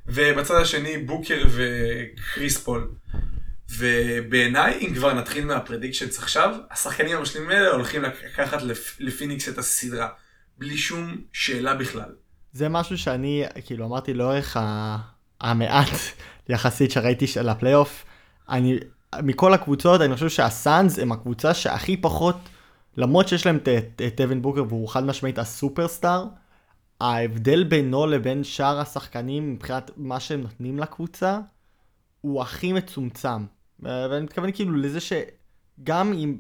[0.08, 2.92] ובצד השני בוקר וקריס פול.
[3.78, 8.98] ובעיניי, אם כבר נתחיל מה predictions עכשיו, השחקנים המשלימים האלה הולכים לקחת לפ...
[9.00, 10.08] לפיניקס את הסדרה.
[10.58, 12.10] בלי שום שאלה בכלל.
[12.54, 14.98] זה משהו שאני, כאילו, אמרתי לאורך ה...
[15.42, 15.90] המעט
[16.50, 18.06] יחסית שראיתי של הפלייאוף.
[18.50, 18.80] אני,
[19.24, 22.36] מכל הקבוצות, אני חושב שהסאנז הם הקבוצה שהכי פחות,
[22.98, 23.60] למרות שיש להם
[24.08, 26.26] את דווין בוקר והוא חד משמעית הסופרסטאר,
[27.02, 31.40] ההבדל בינו לבין שאר השחקנים מבחינת מה שהם נותנים לקבוצה,
[32.22, 33.46] הוא הכי מצומצם.
[33.86, 36.38] אה, ואני מתכוון כאילו לזה שגם אם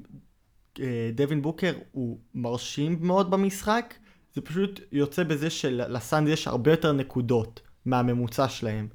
[0.80, 3.94] אה, דווין בוקר הוא מרשים מאוד במשחק,
[4.34, 8.88] זה פשוט יוצא בזה שלסאנס יש הרבה יותר נקודות מהממוצע שלהם.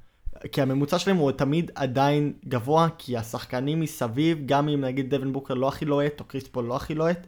[0.53, 5.55] כי הממוצע שלהם הוא תמיד עדיין גבוה, כי השחקנים מסביב, גם אם נגיד דווין בוקר
[5.55, 7.27] לא הכי לוהט, או קריס פול לא הכי לוהט,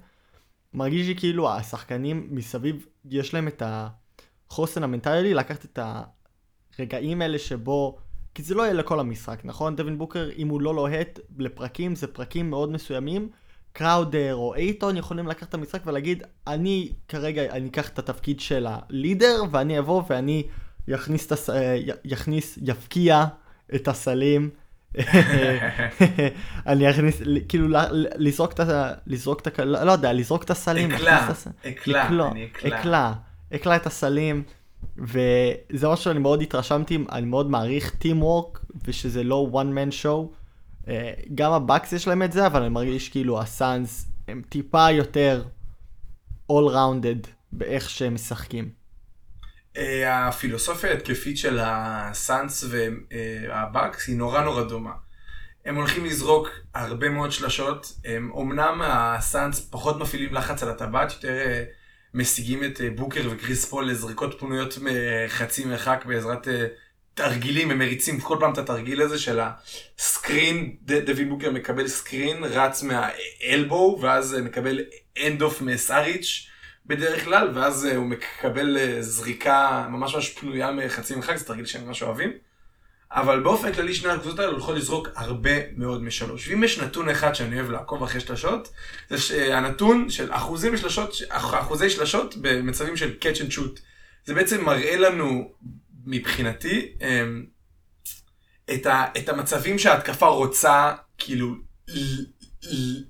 [0.74, 5.78] מרגיש לי כאילו השחקנים מסביב, יש להם את החוסן המנטלי לקחת את
[6.78, 7.98] הרגעים האלה שבו,
[8.34, 9.76] כי זה לא יהיה לכל המשחק, נכון?
[9.76, 13.28] דווין בוקר, אם הוא לא לוהט לפרקים, זה פרקים מאוד מסוימים.
[13.72, 18.66] קראודר או אייטון יכולים לקחת את המשחק ולהגיד, אני כרגע, אני אקח את התפקיד של
[18.68, 20.46] הלידר, ואני אבוא ואני
[20.88, 21.50] יכניס, את הס...
[21.50, 23.24] אה, יכניס, יפקיע
[23.74, 24.50] את הסלים.
[26.66, 27.78] אני אכניס, כאילו,
[28.16, 28.92] לזרוק את ה...
[29.06, 29.64] לזרוק את ה...
[29.64, 30.92] לא לא יודע, לזרוק את הסלים.
[31.66, 32.48] לקלוע, לקלוע, אני.
[32.66, 33.12] לקלוע,
[33.54, 34.42] לקלוע את הסלים,
[34.98, 40.34] וזה משהו שאני מאוד התרשמתי, אני מאוד מעריך team work, ושזה לא one man show.
[40.88, 45.44] אה, גם הבאקס יש להם את זה, אבל אני מרגיש כאילו הסאנס הם טיפה יותר
[46.52, 48.70] all rounded באיך שהם משחקים.
[49.76, 54.92] אה, הפילוסופיה ההתקפית של הסאנס והבאקס היא נורא נורא דומה.
[55.64, 58.00] הם הולכים לזרוק הרבה מאוד שלשות.
[58.40, 61.64] אמנם הסאנס פחות מפעילים לחץ על הטבעת, יותר אה,
[62.14, 66.66] משיגים את אה, בוקר וקריס פול לזריקות פנויות מחצי מרחק בעזרת אה,
[67.14, 69.40] תרגילים, הם מריצים כל פעם את התרגיל הזה של
[69.98, 74.80] ה screen, דווין בוקר מקבל screen, רץ מה elbow, ואז אה, מקבל
[75.26, 76.46] hand off מסאריץ'
[76.86, 82.02] בדרך כלל, ואז הוא מקבל זריקה ממש ממש פנויה מחצי מרחק, זה תרגיל שהם ממש
[82.02, 82.32] אוהבים.
[83.12, 86.48] אבל באופן כללי שני הקבוצות האלה הולכות לזרוק הרבה מאוד משלוש.
[86.48, 88.72] ואם יש נתון אחד שאני אוהב לעקוב אחרי שלשות,
[89.10, 93.80] זה שהנתון של אחוזי שלשות, אחוזי שלשות במצבים של catch and shoot.
[94.24, 95.52] זה בעצם מראה לנו,
[96.06, 97.44] מבחינתי, אמ,
[98.74, 101.54] את, ה, את המצבים שההתקפה רוצה, כאילו,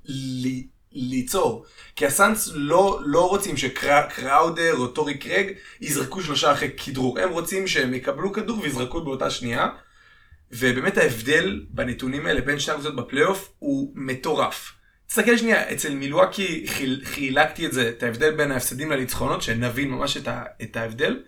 [0.08, 0.48] ל,
[0.92, 1.64] ליצור.
[1.96, 5.46] כי הסאנס לא, לא רוצים שקראודר או טורי קרג
[5.80, 7.18] יזרקו שלושה אחרי כדרור.
[7.18, 9.68] הם רוצים שהם יקבלו כדור ויזרקו באותה שנייה.
[10.52, 14.72] ובאמת ההבדל בנתונים האלה בין שני הקבוצות בפלייאוף הוא מטורף.
[15.06, 20.16] תסתכל שנייה, אצל מילואקי חיל, חילקתי את זה, את ההבדל בין ההפסדים לניצחונות, שנבין ממש
[20.16, 21.22] את, ה, את ההבדל.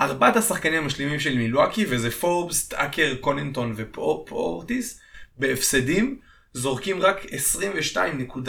[0.00, 5.00] ארבעת השחקנים המשלימים של מילואקי, וזה פורבס, טאקר, קונינטון ופורטיס,
[5.38, 6.18] בהפסדים,
[6.52, 8.48] זורקים רק 22.4%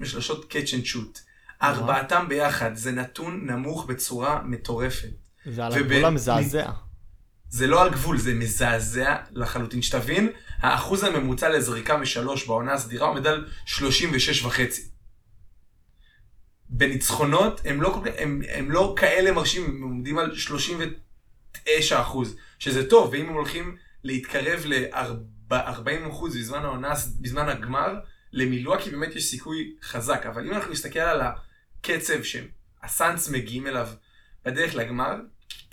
[0.00, 1.18] משלושות catch and shoot.
[1.62, 5.08] ארבעתם ביחד, זה נתון נמוך בצורה מטורפת.
[5.46, 6.70] זה על וב- הגבול המזעזע.
[7.54, 9.82] זה לא על גבול, זה מזעזע לחלוטין.
[9.82, 10.28] שתבין,
[10.58, 14.82] האחוז הממוצע לזריקה משלוש בעונה הסדירה עומד על 36 וחצי.
[16.68, 23.10] בניצחונות הם לא, הם, הם לא כאלה מרשים, הם עומדים על 39 אחוז, שזה טוב,
[23.12, 27.94] ואם הם הולכים להתקרב ל-40 אחוז בזמן העונה, בזמן הגמר,
[28.32, 30.26] למילואקי באמת יש סיכוי חזק.
[30.26, 33.88] אבל אם אנחנו נסתכל על הקצב שהסאנס מגיעים אליו
[34.44, 35.14] בדרך לגמר,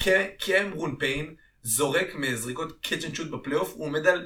[0.01, 4.25] ק- קמרון פיין זורק מזריקות catch and shoot בפלייאוף, הוא עומד על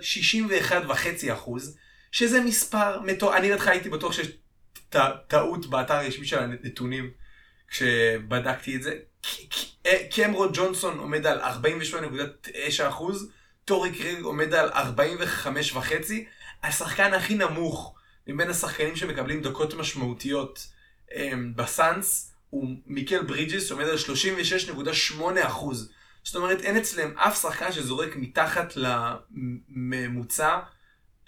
[0.89, 1.77] 61.5 אחוז,
[2.11, 3.37] שזה מספר מטור...
[3.37, 4.27] אני לדעתך הייתי בטוח שיש
[5.27, 7.11] טעות באתר הרשמי של הנתונים
[7.67, 8.97] כשבדקתי את זה.
[9.85, 13.31] אה, קמרון ג'ונסון עומד על 48.9 אחוז,
[13.65, 16.13] טורי קריג עומד על 45.5,
[16.63, 17.95] השחקן הכי נמוך
[18.27, 20.67] מבין השחקנים שמקבלים דקות משמעותיות
[21.11, 25.91] אמ, בסאנס הוא מיקל ברידג'ס שעומד על 36.8 אחוז.
[26.25, 30.59] זאת אומרת, אין אצלם אף שחקן שזורק מתחת לממוצע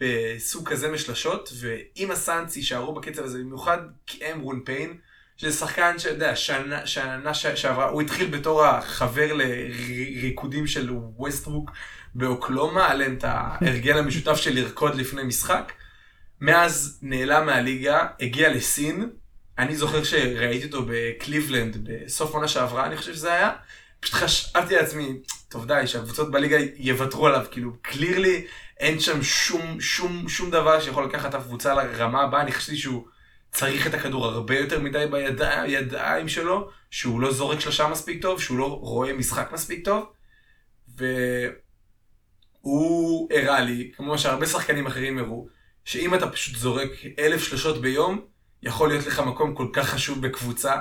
[0.02, 4.98] בסוג כזה של שלשות, ואם הסאנס יישארו בקצב הזה, במיוחד קמרון פיין,
[5.38, 11.72] שזה שחקן שאתה יודע, שנה, שנה שעברה, הוא התחיל בתור החבר לריקודים של ווסטבוק
[12.16, 15.74] באוקלומה, להם את ההרגל המשותף של לרקוד לפני משחק.
[16.42, 19.10] מאז נעלם מהליגה, הגיע לסין,
[19.60, 23.52] אני זוכר שראיתי אותו בקליבלנד בסוף עונה שעברה, אני חושב שזה היה.
[24.00, 25.20] פשוט חשבתי לעצמי,
[25.50, 28.46] טוב די, שהקבוצות בליגה יוותרו עליו, כאילו, קלירלי
[28.80, 33.06] אין שם שום, שום, שום דבר שיכול לקחת את הקבוצה לרמה הבאה, אני חשבתי שהוא
[33.52, 38.58] צריך את הכדור הרבה יותר מדי בידיים שלו, שהוא לא זורק שלושה מספיק טוב, שהוא
[38.58, 40.12] לא רואה משחק מספיק טוב,
[42.64, 45.48] והוא הראה לי, כמו שהרבה שחקנים אחרים הראו,
[45.86, 46.90] שאם אתה פשוט זורק
[47.20, 48.22] אלף שלושות ביום,
[48.64, 50.76] יכול להיות לך מקום כל כך חשוב בקבוצה,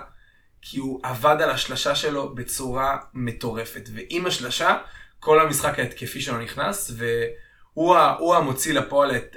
[0.68, 3.88] כי הוא עבד על השלשה שלו בצורה מטורפת.
[3.94, 4.78] ועם השלשה,
[5.20, 9.36] כל המשחק ההתקפי שלו נכנס, והוא ה- הוא המוציא לפועל את,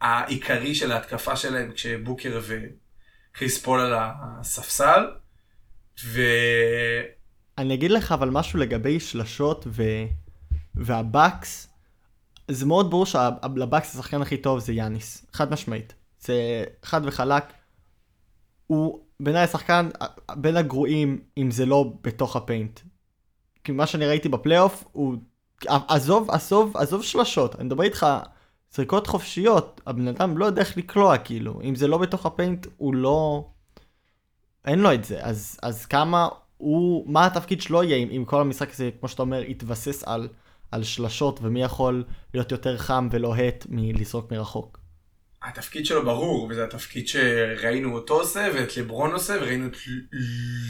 [0.00, 5.06] העיקרי של ההתקפה שלהם, כשבוקר וקריס פול על הספסל.
[6.04, 6.20] ו...
[7.58, 9.82] אני אגיד לך אבל משהו לגבי שלשות ו...
[10.74, 11.68] והבאקס.
[12.50, 15.94] זה מאוד ברור שלבאקס השחקן הכי טוב זה יאניס, חד משמעית.
[16.20, 17.44] זה חד וחלק.
[18.66, 19.88] הוא בעיניי השחקן
[20.36, 22.80] בין הגרועים אם זה לא בתוך ה paint.
[23.64, 25.16] כי מה שאני ראיתי בפלייאוף הוא
[25.66, 28.06] עזוב עזוב עזוב שלשות אני מדבר איתך
[28.74, 32.66] זריקות חופשיות הבן אדם לא יודע איך לקלוע כאילו אם זה לא בתוך ה paint
[32.76, 33.48] הוא לא
[34.64, 38.40] אין לו את זה אז אז כמה הוא מה התפקיד שלו יהיה אם, אם כל
[38.40, 40.28] המשחק הזה כמו שאתה אומר יתבסס על
[40.70, 42.04] על שלשות ומי יכול
[42.34, 44.78] להיות יותר חם ולוהט מלזרוק מרחוק.
[45.46, 49.76] התפקיד שלו ברור, וזה התפקיד שראינו אותו עושה, ואת לברון עושה, וראינו את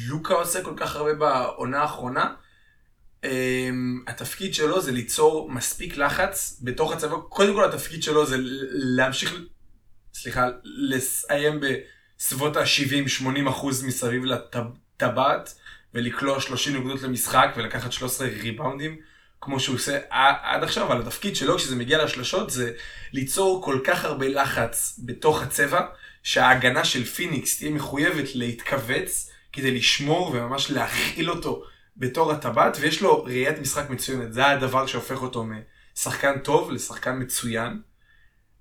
[0.09, 2.35] לוקה עושה כל כך הרבה בעונה האחרונה.
[3.23, 3.29] Um,
[4.07, 7.17] התפקיד שלו זה ליצור מספיק לחץ בתוך הצבא.
[7.29, 8.37] קודם כל התפקיד שלו זה
[8.71, 9.35] להמשיך,
[10.15, 15.55] סליחה, לסיים בסביבות ה-70-80 אחוז מסביב לטבעת,
[15.95, 18.99] ולקלוע 30 נקודות למשחק, ולקחת 13 ריבאונדים.
[19.47, 19.99] כמו שהוא עושה
[20.43, 22.73] עד עכשיו, אבל התפקיד שלו כשזה מגיע לשלשות זה
[23.13, 25.81] ליצור כל כך הרבה לחץ בתוך הצבע,
[26.23, 31.65] שההגנה של פיניקס תהיה מחויבת להתכווץ כדי לשמור וממש להכיל אותו
[31.97, 35.45] בתור הטבעת, ויש לו ראיית משחק מצוינת, זה הדבר שהופך אותו
[35.95, 37.81] משחקן טוב לשחקן מצוין.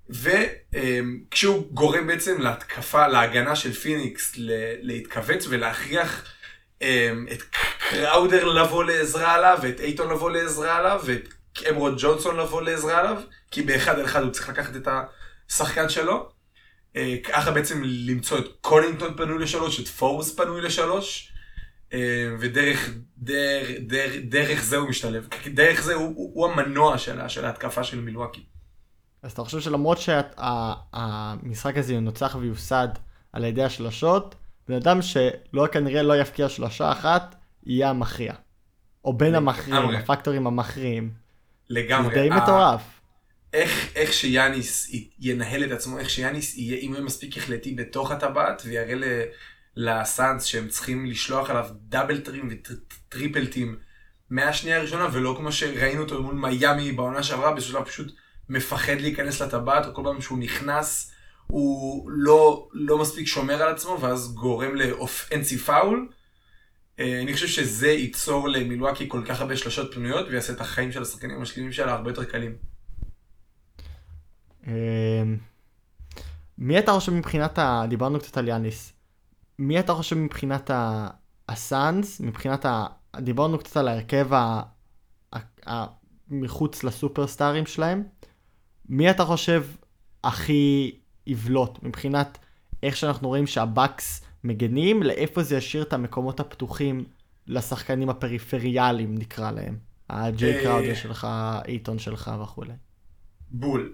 [0.10, 4.34] וכשהוא גורם בעצם להתקפה, להגנה של פיניקס
[4.82, 6.35] להתכווץ ולהכריח
[7.32, 7.42] את
[7.90, 13.22] קראודר לבוא לעזרה עליו, ואת אייטון לבוא לעזרה עליו, ואת קמרון ג'ונסון לבוא לעזרה עליו,
[13.52, 14.88] כי באחד על אחד הוא צריך לקחת את
[15.50, 16.30] השחקן שלו.
[16.96, 21.32] אה, ככה בעצם למצוא את קונאטון פנוי לשלוש, את פורבס פנוי לשלוש,
[21.94, 22.00] אה,
[22.40, 25.28] ודרך דרך, דרך, דרך זה הוא משתלב.
[25.54, 28.44] דרך זה הוא, הוא, הוא המנוע של, של ההתקפה של מילואקי.
[29.24, 32.88] אז אתה חושב שלמרות שהמשחק הזה ינוצח ויוסד
[33.34, 34.36] על ידי השלשות,
[34.68, 37.36] בן אדם שלא כנראה לא יפקיע שלושה אחת,
[37.66, 38.34] יהיה המכריע.
[39.06, 39.90] או בין המכריעים.
[39.90, 41.12] הפקטורים המכריעים.
[41.70, 42.16] לגמרי.
[42.16, 42.82] זה די מטורף.
[43.54, 48.12] איך, איך שיאניס ינהל את עצמו, איך שיאניס יהיה, אם הוא יהיה מספיק החלטי בתוך
[48.12, 49.24] הטבעת, ויראה ל-
[49.76, 53.78] לסאנס שהם צריכים לשלוח עליו double team ו triple team
[54.30, 58.16] מהשנייה הראשונה, ולא כמו שראינו אותו מול מיאמי בעונה שעברה, בשלב פשוט
[58.50, 61.12] מפחד להיכנס לטבעת, או כל פעם שהוא נכנס,
[61.48, 66.10] הוא לא, לא מספיק שומר על עצמו, ואז גורם ל offensive foul.
[67.00, 71.02] אה, אני חושב שזה ייצור למילואקי כל כך הרבה שלשות פנויות, ויעשה את החיים של
[71.02, 72.56] השחקנים המשלימים שלה הרבה יותר קלים.
[74.68, 75.38] אמ,
[76.58, 77.84] מי אתה חושב מבחינת ה...
[77.90, 78.94] דיברנו קצת על יאניס.
[79.60, 81.08] מי אתה חושב מבחינת ה...
[81.50, 82.86] הסאנס, מבחינת ה...
[83.18, 84.62] דיברנו קצת על ההרכב ה...
[85.34, 85.38] ה...
[85.70, 85.86] ה...
[86.30, 88.04] מחוץ לסופרסטארים שלהם.
[88.90, 89.66] מי אתה חושב
[90.24, 92.38] הכי יבלוט מבחינת
[92.84, 97.06] איך שאנחנו רואים שהבאקס מגנים, לאיפה זה ישאיר את המקומות הפתוחים
[97.48, 99.78] לשחקנים הפריפריאליים נקרא להם.
[100.10, 101.28] הג'יי אה, קראודר שלך,
[101.68, 102.74] אייטון שלך וכולי.
[103.52, 103.94] בול.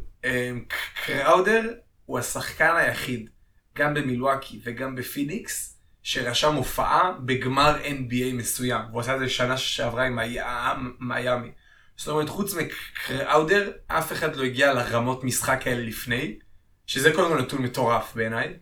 [1.06, 1.74] קראודר
[2.06, 3.30] הוא השחקן היחיד,
[3.78, 8.82] גם במילואקי וגם בפיניקס, שרשם הופעה בגמר NBA מסוים.
[8.90, 10.38] והוא עשה את זה שנה שעברה עם מי-
[11.00, 11.52] מיאמי.
[11.98, 16.36] זאת אומרת, חוץ מקראודר, אף אחד לא הגיע לרמות משחק האלה לפני,
[16.92, 18.54] שזה קודם כל נתון מטורף בעיניי.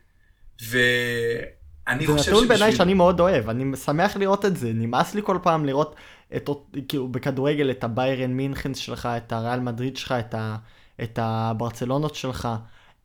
[0.61, 2.77] ואני זה חושב נתון בעיניי שבשביל...
[2.77, 5.95] שאני מאוד אוהב, אני שמח לראות את זה, נמאס לי כל פעם לראות
[6.35, 6.49] את,
[6.87, 10.55] כאילו בכדורגל את הביירן מינכן שלך, את הריאל מדריד שלך, את, ה,
[11.03, 12.47] את הברצלונות שלך.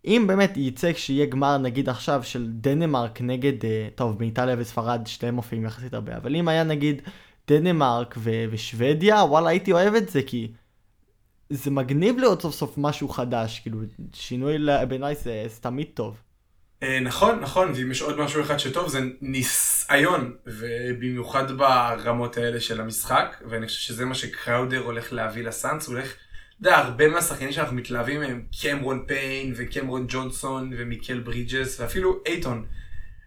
[0.04, 5.34] אם באמת יצא כשיהיה גמר נגיד עכשיו של דנמרק נגד, אה, טוב באיטליה וספרד שתיהם
[5.34, 7.02] מופיעים יחסית הרבה, אבל אם היה נגיד
[7.48, 10.52] דנמרק ו- ושוודיה, וואלה הייתי אוהב את זה כי
[11.50, 13.78] זה מגניב להיות סוף סוף משהו חדש, כאילו
[14.12, 14.56] שינוי
[14.88, 16.16] בעיניי זה, זה תמיד טוב.
[16.82, 22.80] אה, נכון, נכון, ואם יש עוד משהו אחד שטוב זה ניסיון, ובמיוחד ברמות האלה של
[22.80, 27.52] המשחק, ואני חושב שזה מה שקראודר הולך להביא לסאנס, הוא הולך, אתה יודע, הרבה מהשחקנים
[27.52, 32.66] שאנחנו מתלהבים מהם, קמרון פיין, וקמרון ג'ונסון, ומיקל ברידג'ס, ואפילו אייטון.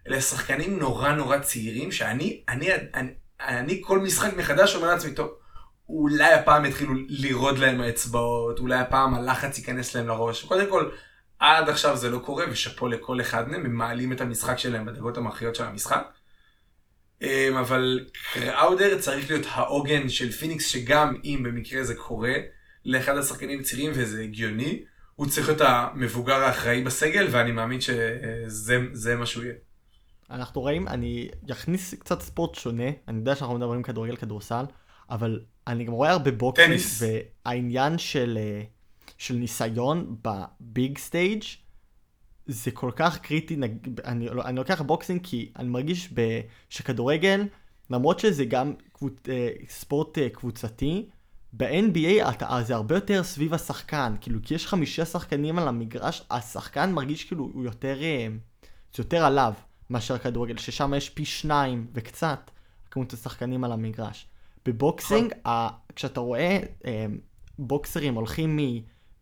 [0.08, 3.10] אלה שחקנים נורא נורא צעירים, שאני, אני, אני,
[3.40, 5.30] אני כל משחק מחדש אומר לעצמי, טוב,
[5.88, 10.44] אולי הפעם יתחילו לרעוד להם האצבעות, אולי הפעם הלחץ ייכנס להם לראש.
[10.44, 10.90] קודם כל,
[11.38, 15.16] עד עכשיו זה לא קורה, ושאפו לכל אחד מהם, הם מעלים את המשחק שלהם בדקות
[15.16, 16.12] המכריעות של המשחק.
[17.22, 22.34] אמ, אבל קראודר צריך להיות העוגן של פיניקס, שגם אם במקרה זה קורה
[22.84, 24.82] לאחד השחקנים צעירים וזה הגיוני,
[25.14, 29.54] הוא צריך להיות המבוגר האחראי בסגל, ואני מאמין שזה זה מה שהוא יהיה.
[30.30, 34.64] אנחנו רואים, אני אכניס קצת ספורט שונה, אני יודע שאנחנו מדברים כדורגל כדורסל,
[35.10, 37.02] אבל אני גם רואה הרבה boxing, טניס.
[37.02, 38.62] והעניין של, אה,
[39.18, 41.42] של ניסיון ב big stage
[42.46, 43.56] זה כל כך קריטי.
[44.04, 46.40] אני, אני לוקח boxing כי אני מרגיש ב...
[46.68, 47.46] שכדורגל,
[47.90, 49.28] למרות שזה גם קבוצ...
[49.28, 51.08] אה, ספורט אה, קבוצתי,
[51.52, 56.92] ב-NBA אתה, זה הרבה יותר סביב השחקן, כאילו כי יש חמישה שחקנים על המגרש, השחקן
[56.92, 57.98] מרגיש כאילו הוא יותר,
[58.94, 59.52] זה יותר עליו
[59.90, 62.50] מאשר כדורגל, ששם יש פי שניים וקצת
[62.90, 64.26] כמות השחקנים על המגרש.
[64.72, 65.68] ב boxing, ה...
[65.94, 67.06] כשאתה רואה אה,
[67.58, 68.58] בוקסרים הולכים.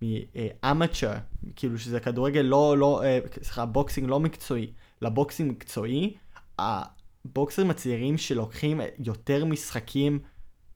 [0.02, 1.12] מ amateur,
[1.56, 4.72] כאילו שזה כדורגל לא, לא, אה, סליחה, boxing לא מקצועי,
[5.02, 6.14] ל boxing מקצועי,
[6.58, 10.18] הבוקסרים הצעירים שלוקחים יותר משחקים,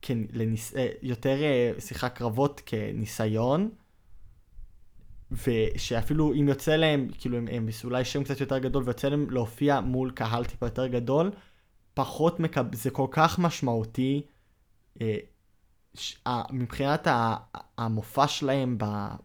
[0.01, 3.69] כניס, אה, יותר, אה, סליחה, קרבות כניסיון,
[5.31, 9.81] ושאפילו אם יוצא להם, כאילו הם, הם אולי שם קצת יותר גדול ויוצא להם להופיע
[9.81, 11.31] מול קהל טיפה יותר גדול,
[11.93, 12.75] פחות מקב...
[12.75, 14.21] זה כל כך משמעותי.
[15.01, 15.17] אה,
[16.51, 17.07] מבחינת
[17.77, 18.77] המופע שלהם,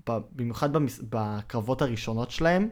[0.06, 0.70] במיוחד
[1.08, 2.68] בקרבות הראשונות שלהם,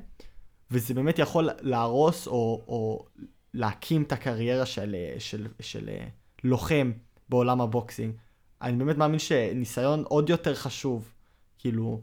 [0.71, 3.07] וזה באמת יכול להרוס או, או
[3.55, 6.07] להקים את הקריירה של, אה, של, של אה,
[6.45, 6.93] לוחם
[7.29, 8.15] בעולם הבוקסינג.
[8.63, 11.13] אני באמת מאמין שניסיון עוד יותר חשוב,
[11.59, 12.03] כאילו,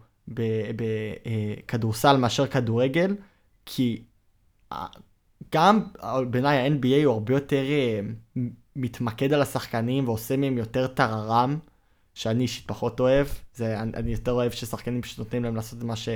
[1.65, 3.15] בכדורסל מאשר כדורגל,
[3.65, 4.03] כי
[5.53, 5.81] גם
[6.29, 7.63] בעיניי ה-NBA הוא הרבה יותר
[8.75, 11.59] מתמקד על השחקנים ועושה מהם יותר טררם,
[12.13, 13.27] שאני אישית פחות אוהב.
[13.55, 16.09] זה, אני, אני יותר אוהב ששחקנים פשוט נותנים להם לעשות את מה, ש,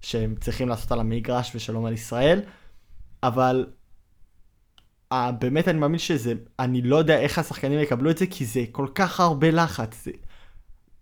[0.00, 2.40] שהם צריכים לעשות על המגרש ושלום על ישראל,
[3.22, 3.66] אבל
[5.12, 8.64] uh, באמת אני מאמין שזה, אני לא יודע איך השחקנים יקבלו את זה, כי זה
[8.72, 10.04] כל כך הרבה לחץ.
[10.04, 10.10] זה,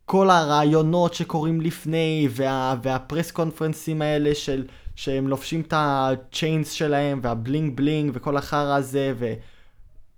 [0.04, 4.66] כל הרעיונות שקורים לפני, וה, והפרס קונפרנסים האלה של,
[4.96, 9.14] שהם לובשים את הצ'יינס שלהם, והבלינג בלינג, וכל החרא הזה,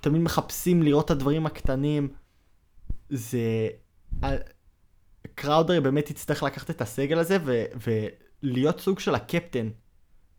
[0.00, 2.08] ותמיד מחפשים לראות את הדברים הקטנים.
[3.08, 3.68] זה...
[5.34, 7.64] קראודר באמת יצטרך לקחת את הסגל הזה ו-
[8.42, 9.68] ולהיות סוג של הקפטן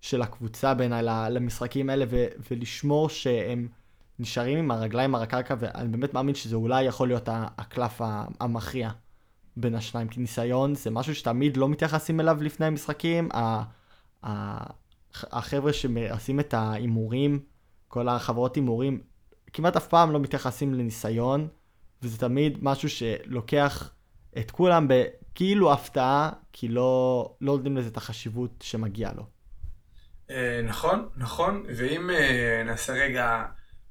[0.02, 3.68] של הקבוצה בעיניי למשחקים האלה ו- ולשמור שהם
[4.20, 8.02] נשארים עם הרגליים על הקרקע ואני באמת מאמין שזה אולי יכול להיות הקלף
[8.40, 8.90] המכריע
[9.58, 13.30] בין השניים כי ניסיון זה משהו שתמיד לא מתייחסים אליו לפני המשחקים.
[15.14, 17.40] החבר'ה שעושים את ההימורים,
[17.88, 19.02] כל החברות הימורים,
[19.54, 21.48] כמעט אף פעם לא מתייחסים לניסיון,
[22.02, 23.92] וזה תמיד משהו שלוקח
[24.38, 29.26] את כולם בכאילו הפתעה, כי לא, לא נותנים לזה את החשיבות שמגיע לו.
[30.30, 33.46] אה, נכון, נכון, ואם אה, נעשה רגע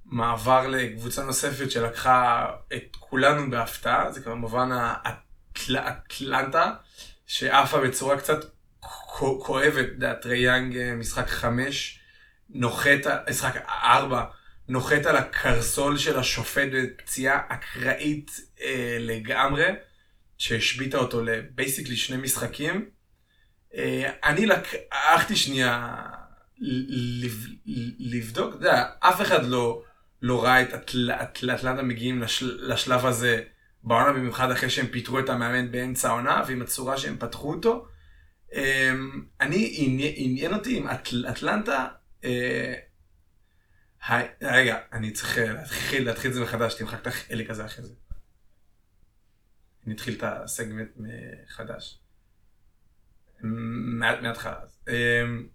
[0.05, 6.73] מעבר לקבוצה נוספת שלקחה את כולנו בהפתעה, זה כמובן האטלנטה,
[7.27, 8.45] שעפה בצורה קצת
[9.39, 12.01] כואבת, אתה יודע, טרי יאנג אה, משחק חמש,
[12.51, 14.25] נוחת, משחק ארבע,
[14.69, 19.65] נוחת על הקרסול של השופט בפציעה אקראית אה, לגמרי.
[20.39, 22.89] שהשביתה אותו לבייסיקלי שני משחקים.
[23.75, 25.97] אה, אני לקחתי שנייה
[27.99, 29.83] לבדוק, אתה יודע, אף אחד לא,
[30.23, 33.43] לא ראה את אטלנטה מגיעים לשלב הזה
[33.85, 37.87] בעונה, במיוחד אחרי שהם פיטרו את המאמן באמצע העונה, ועם הצורה שהם פתחו אותו.
[38.55, 38.95] אה,
[39.41, 39.75] אני,
[40.17, 40.87] עניין אותי עם
[41.29, 41.87] אטלנטה,
[42.25, 42.75] אה,
[44.43, 47.95] רגע, אני צריך להתחיל, להתחיל את זה מחדש, תמחק את החלק הזה אחרי זה.
[49.87, 51.99] נתחיל את הסגמנט מחדש.
[53.41, 54.55] מההתחלה.
[54.89, 55.47] אמ,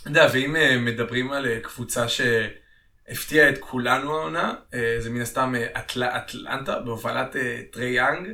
[0.00, 5.20] אתה יודע, ואם אה, מדברים על אה, קבוצה שהפתיעה את כולנו העונה, אה, זה מן
[5.20, 7.36] הסתם אטל, אטלנטה בהובלת
[7.72, 8.28] טרי יאנג,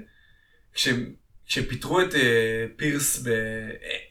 [1.44, 2.14] כשפיטרו את
[2.76, 3.26] פירס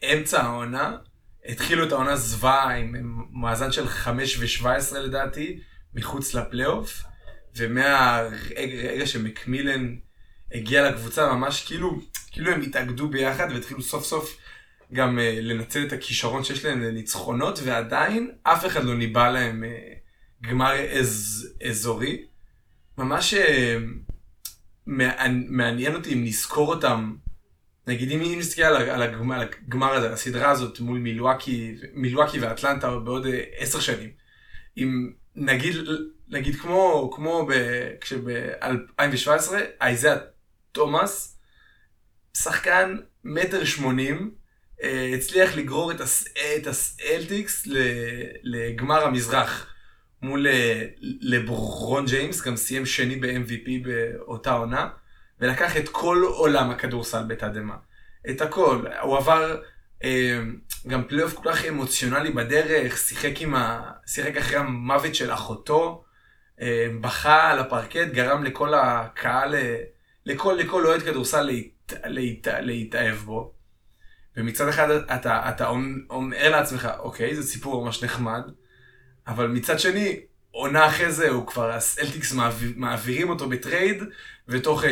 [0.02, 0.98] באמצע העונה,
[1.46, 5.60] התחילו את העונה זוועה עם מאזן של 5 ו-17 לדעתי,
[5.94, 7.04] מחוץ לפלייאוף,
[7.56, 9.96] ומהרגע שמקמילן
[10.54, 14.38] הגיע לקבוצה ממש כאילו, כאילו הם התאגדו ביחד והתחילו סוף סוף
[14.94, 20.48] גם uh, לנצל את הכישרון שיש להם לניצחונות, ועדיין אף אחד לא ניבא להם uh,
[20.50, 22.26] גמר אז, אזורי.
[22.98, 23.38] ממש uh,
[25.50, 27.16] מעניין, אותי אם נזכור אותם,
[27.92, 33.00] נגיד אם נסתכל על, על, הגמר, על הגמר הזה, הסדרה הזאת מול מילואקי, מילואקי ואטלנטה
[33.00, 33.26] בעוד
[33.58, 34.10] עשר שנים.
[34.78, 35.76] אם נגיד,
[36.28, 37.54] נגיד כמו, כמו ב,
[38.02, 40.16] כשב-2017, אייזאה
[40.72, 41.38] תומאס,
[42.38, 44.32] שחקן מטר שמונים,
[44.84, 46.28] אה, הצליח לגרור את, הס,
[46.58, 47.68] את הסלטיקס
[48.44, 49.74] לגמר המזרח
[50.22, 54.90] מול אה, לברון ג'יימס, גם סיים שני ב-MVP באותה עונה,
[55.42, 57.76] ולקח את כל עולם הכדורסל בתדהמה.
[58.30, 58.86] את הכל.
[59.02, 59.62] הוא עבר
[60.04, 60.40] אה,
[60.88, 63.82] גם פלייאוף כל כך אמוציונלי בדרך, שיחק, ה...
[64.06, 66.04] שיחק אחרי המוות של אחותו,
[67.02, 69.56] בכה על הפרקט, גרם לכל הקהל
[70.26, 73.54] לכל, לכל אוהד כדורסל להת, להת, להתאהב בו.
[74.38, 75.68] ומצד אחד אתה, אתה
[76.10, 78.42] אומר לעצמך, אוקיי, זה סיפור ממש נחמד,
[79.28, 80.20] אבל מצד שני,
[80.52, 84.04] עונה אחרי זה, הוא כבר, הסלטיקס מעביר, מעבירים אותו בטרייד,
[84.52, 84.88] ותוך 2-3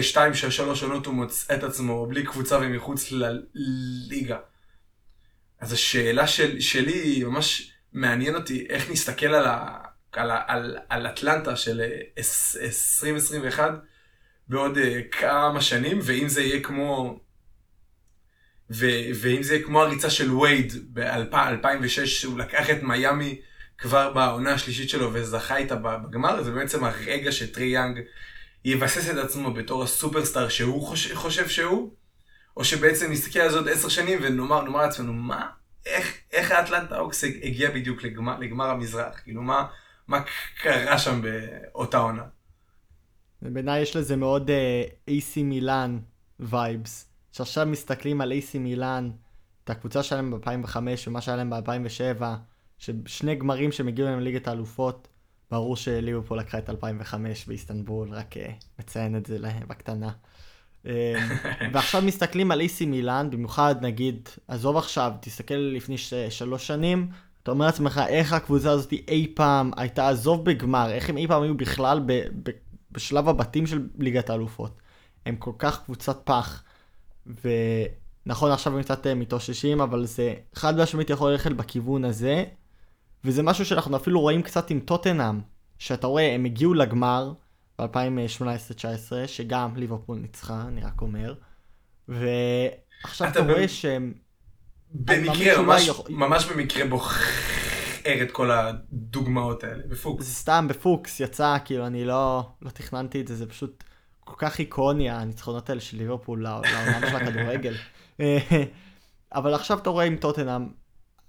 [0.81, 4.37] עונות הוא מוצא את עצמו בלי קבוצה ומחוץ לליגה.
[5.59, 9.77] אז השאלה של, שלי ממש מעניין אותי איך נסתכל על, ה,
[10.11, 11.81] על, על, על אטלנטה של
[12.17, 13.73] 2021,
[14.47, 14.81] בעוד uh,
[15.11, 17.19] כמה שנים, ואם זה יהיה כמו...
[18.71, 18.85] ו,
[19.15, 23.41] ואם זה יהיה כמו הריצה של וייד ב-2006, שהוא לקח את מיאמי
[23.77, 27.99] כבר בעונה השלישית שלו וזכה איתה בגמר, זה בעצם הרגע שטרי יאנג
[28.65, 31.93] יבסס את עצמו בתור הסופרסטאר שהוא חושב, חושב שהוא,
[32.57, 35.49] או שבעצם נסתכל על זה עוד עשר שנים ונאמר נאמר לעצמנו, מה,
[35.85, 39.67] איך, איך האטלנטה אוקס הגיע בדיוק לגמר, לגמר המזרח, כאילו מה,
[40.07, 40.23] מה
[40.61, 42.23] קרה שם באותה עונה.
[43.41, 44.49] ובעיניי יש לזה מאוד
[45.09, 45.99] AC מילאן
[46.39, 47.09] וייבס.
[47.31, 49.11] שעכשיו מסתכלים על AC מילאן,
[49.63, 50.77] את הקבוצה שלהם ב-2005
[51.07, 52.23] ומה שהיה להם ב-2007,
[52.77, 55.07] ששני גמרים שהם הגיעו להם לליגת האלופות,
[55.51, 58.39] ברור שליברפול לקחה את 2005 באיסטנבול, רק uh,
[58.79, 60.11] מציין את זה בקטנה.
[60.85, 60.87] Um,
[61.73, 67.09] ועכשיו מסתכלים על AC מילאן, במיוחד נגיד, עזוב עכשיו, תסתכל לפני ש- שלוש שנים,
[67.43, 71.43] אתה אומר לעצמך איך הקבוצה הזאת אי פעם הייתה עזוב בגמר, איך הם אי פעם
[71.43, 72.51] היו בכלל ב- ב-
[72.91, 74.81] בשלב הבתים של ליגת האלופות.
[75.25, 76.63] הם כל כך קבוצת פח.
[78.25, 82.43] נכון, עכשיו הם קצת אה, מתאוששים, אבל זה חד משמעית יכול ללכת בכיוון הזה,
[83.23, 85.39] וזה משהו שאנחנו אפילו רואים קצת עם טוטנאם,
[85.79, 87.33] שאתה רואה, הם הגיעו לגמר
[87.81, 91.33] ב-2018-2019, שגם ליברפול ניצחה, אני רק אומר,
[92.07, 94.13] ועכשיו אתה אתה רואה שהם...
[94.91, 100.25] במקרה, ממש, יכול- ממש במקרה בוחר את כל הדוגמאות האלה, בפוקס.
[100.25, 103.83] זה סתם בפוקס יצא, כאילו אני לא, לא תכננתי את זה, זה פשוט
[104.19, 107.75] כל כך איקוני הניצחונות האלה של ליברפול לעולם של הכדורגל.
[109.35, 110.67] אבל עכשיו אתה רואה עם טוטנאם,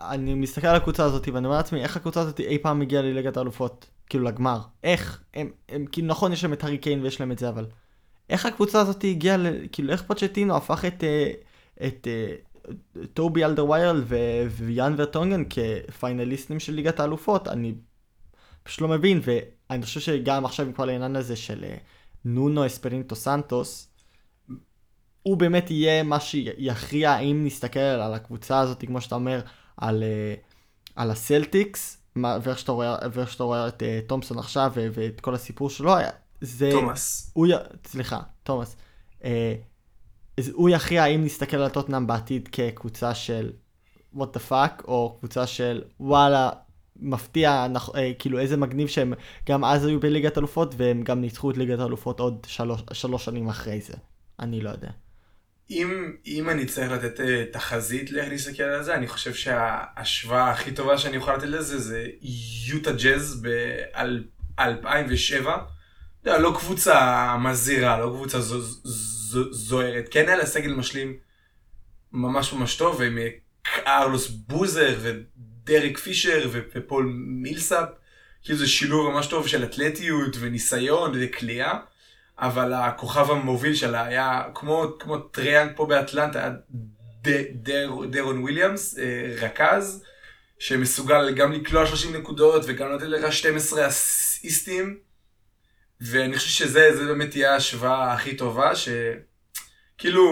[0.01, 3.37] אני מסתכל על הקבוצה הזאת ואני אומר לעצמי, איך הקבוצה הזאת אי פעם הגיעה לליגת
[3.37, 7.33] האלופות, כאילו לגמר, איך, הם, הם, כאילו נכון יש להם את הארי קיין ויש להם
[7.33, 7.67] את זה, אבל
[8.31, 11.33] איך הקבוצה הזאת הגיעה, ל, כאילו איך פוצ'טינו הפך את, אה,
[11.87, 12.35] את אה,
[13.15, 14.05] טובי אלדרוויירל
[14.51, 17.75] ויאן ורטונגן כפיינליסטים של ליגת האלופות, אני
[18.63, 21.77] פשוט לא מבין, ואני חושב שגם עכשיו עם כל העניין הזה של אה,
[22.25, 23.91] נונו אספרינטו סנטוס,
[25.23, 29.41] הוא באמת יהיה מה שיכריע אם נסתכל על הקבוצה הזאת, כמו שאתה אומר,
[29.81, 30.35] על, אה,
[30.97, 35.21] על הסלטיקס, מה- ואיך שאתה רואה, ואיך שאתה רואה את אה, תומפסון עכשיו ו- ואת
[35.21, 35.95] כל הסיפור שלו,
[36.41, 36.71] זה...
[36.73, 37.31] תומאס.
[37.35, 37.47] הוא.
[37.87, 38.77] סליחה, תומאס.
[39.25, 39.55] אה,
[40.53, 43.51] הוא יכריע האם נסתכל על טוטנאם בעתיד כקבוצה של
[44.17, 46.51] what the fuck, או קבוצה של וואלה,
[46.97, 47.91] מפתיע, נכ...
[47.95, 49.13] אה, כאילו איזה מגניב שהם
[49.49, 53.49] גם אז היו בליגת אלופות, והם גם ניצחו את ליגת האלופות עוד שלוש, שלוש שנים
[53.49, 53.95] אחרי זה.
[54.41, 54.91] אני לא יודע.
[55.71, 60.73] אם, אם אני צריך לתת אה, תחזית לאיך להסתכל על זה, אני חושב שההשוואה הכי
[60.73, 62.07] טובה שאני יכול לתת לזה זה
[62.67, 65.47] יוטה ג'אז ב-2007.
[66.25, 70.09] לא קבוצה מזהירה, לא קבוצה זו, זו, זוהרת.
[70.11, 71.17] כן היה לה סגל משלים
[72.13, 73.29] ממש ממש טוב, עם אה,
[73.63, 77.89] קארלוס בוזר ודריק פישר ופול מילסאפ.
[78.43, 81.79] כאילו זה שילוב ממש טוב של אתלטיות וניסיון וכליאה.
[82.41, 86.51] אבל הכוכב המוביל שלה היה כמו, כמו טרי יאנג פה באטלנטה,
[88.11, 90.05] דרון וויליאמס, אה, רכז,
[90.59, 94.99] שמסוגל גם לקלוע 30 נקודות וגם לתת לך 12 אסיסטים.
[96.01, 100.25] ואני חושב שזה זה באמת תהיה ההשוואה הכי טובה, שכאילו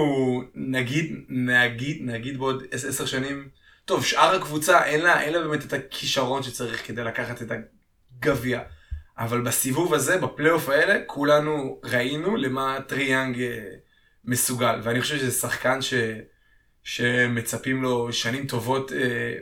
[0.54, 3.48] נגיד, נגיד, נגיד בעוד 10 שנים,
[3.84, 7.52] טוב, שאר הקבוצה אין לה, אין לה באמת את הכישרון שצריך כדי לקחת את
[8.22, 8.60] הגביע.
[9.18, 13.64] אבל בסיבוב הזה, בפלייאוף האלה, כולנו ראינו למה טרי יאנג אה,
[14.24, 14.80] מסוגל.
[14.82, 15.94] ואני חושב שזה שחקן ש...
[16.82, 18.98] שמצפים לו שנים טובות אה,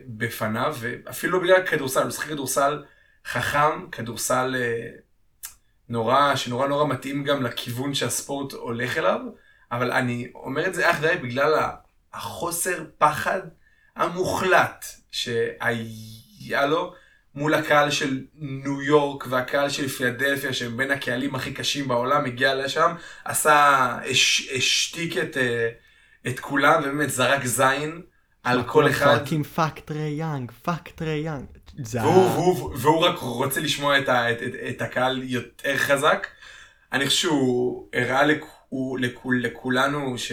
[0.07, 2.85] בפניו, ואפילו לא בגלל כדורסל, הוא משחק כדורסל
[3.27, 4.89] חכם, כדורסל אה,
[5.89, 9.21] נורא, שנורא נורא מתאים גם לכיוון שהספורט הולך אליו,
[9.73, 11.55] אבל אני אומר את זה אך ורק בגלל
[12.13, 13.41] החוסר פחד
[13.97, 16.95] המוחלט שהיה לו.
[17.37, 22.55] מול הקהל של ניו יורק והקהל של פילדלפיה שהם בין הקהלים הכי קשים בעולם הגיע
[22.55, 22.95] לשם
[23.25, 23.57] עשה
[24.11, 25.69] הש- השתיק את, אה,
[26.27, 28.03] את כולם ובאמת זרק זין
[28.45, 31.45] על כל אחד צועקים fuck Trae Young, fuck Trae Young.
[32.03, 36.27] והוא, ה- והוא, והוא רק רוצה לשמוע את, ה, את, את, את הקהל יותר חזק.
[36.93, 40.33] אני חושב שהוא הראה לכ, הוא, לכול, לכולנו ש...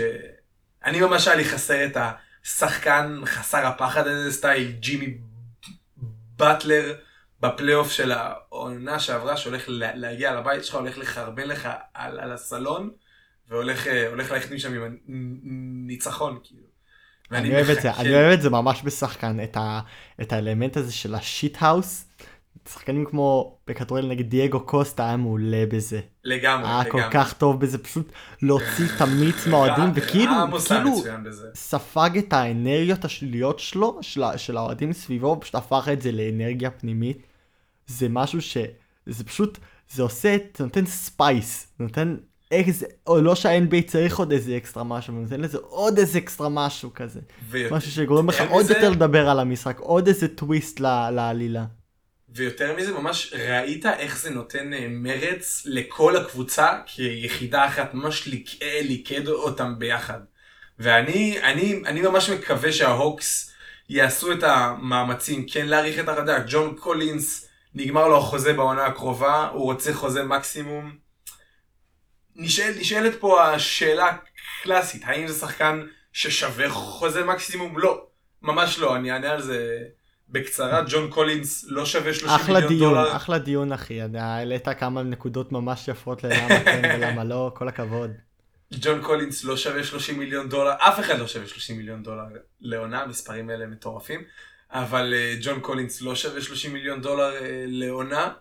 [0.85, 1.97] אני ממש היה לי חסר את
[2.45, 5.17] השחקן חסר הפחד הזה סטייל ג'ימי
[6.37, 6.95] באטלר
[7.39, 12.89] בפלייאוף של העונה שעברה שהולך לה- להגיע לבית שלך, הולך לחרבן לך על, על הסלון
[13.49, 14.97] והולך אה, להחתים שם עם
[15.85, 16.73] הניצחון כאילו.
[17.31, 19.79] אני אוהב את זה, אני אוהב את זה ממש בשחקן, את, ה,
[20.21, 22.05] את האלמנט הזה של השיט האוס.
[22.69, 25.99] שחקנים כמו בכדורגל נגד דייגו קוסטה היה מעולה בזה.
[26.23, 27.13] לגמרי, היה כל לגמרי.
[27.13, 28.11] כך טוב בזה, פשוט
[28.41, 30.31] להוציא את המיץ מהאוהדים, וכאילו,
[30.67, 30.91] כאילו.
[31.55, 33.99] ספג את האנרגיות השליליות שלו,
[34.37, 37.17] של, האוהדים סביבו, פשוט הפך את זה לאנרגיה פנימית.
[37.87, 38.57] זה משהו ש...
[39.05, 39.57] זה פשוט,
[39.91, 42.15] זה עושה, זה נותן spice, זה נותן
[42.51, 46.49] איזה, או לא שה-NBA צריך עוד איזה אקסטרה משהו, זה נותן לזה עוד איזה אקסטרה
[46.49, 47.19] משהו כזה.
[47.49, 51.65] ויותר- משהו שגורם לך עוד מזה- יותר לדבר על המשחק, עוד איזה טוויסט ל- לעלילה.
[52.35, 58.61] ויותר מזה, ממש ראית איך זה נותן אה, מרץ לכל הקבוצה כיחידה אחת, ממש ליק-
[58.61, 60.19] אה, ליכד אותם ביחד.
[60.79, 63.51] ואני אני, אני ממש מקווה שההוקס
[63.89, 66.43] יעשו את המאמצים כן להאריך את הרדאק.
[66.47, 70.95] ג'ון קולינס, נגמר לו החוזה בעונה הקרובה, הוא רוצה חוזה מקסימום.
[72.35, 74.17] נשאל, נשאלת פה השאלה
[74.61, 77.79] הקלאסית, האם זה שחקן ששווה חוזה מקסימום?
[77.79, 78.05] לא,
[78.41, 79.83] ממש לא, אני אענה על זה
[80.33, 80.81] בקצרה.
[80.89, 83.15] ג'ון קולינס לא שווה 30 אחלה מיליון דיון, דולר.
[83.15, 88.11] אחלה דיון אחי, העלית כמה נקודות ממש יפות ללמה כן ולמה לא, כל הכבוד.
[88.79, 92.23] ג'ון קולינס לא שווה 30 מיליון דולר, אף אחד לא שווה 30 מיליון דולר
[92.61, 94.23] לעונה, המספרים האלה מטורפים.
[94.73, 98.33] אבל אה, ג'ון קולינס לא שווה 30 מיליון דולר אה, לעונה,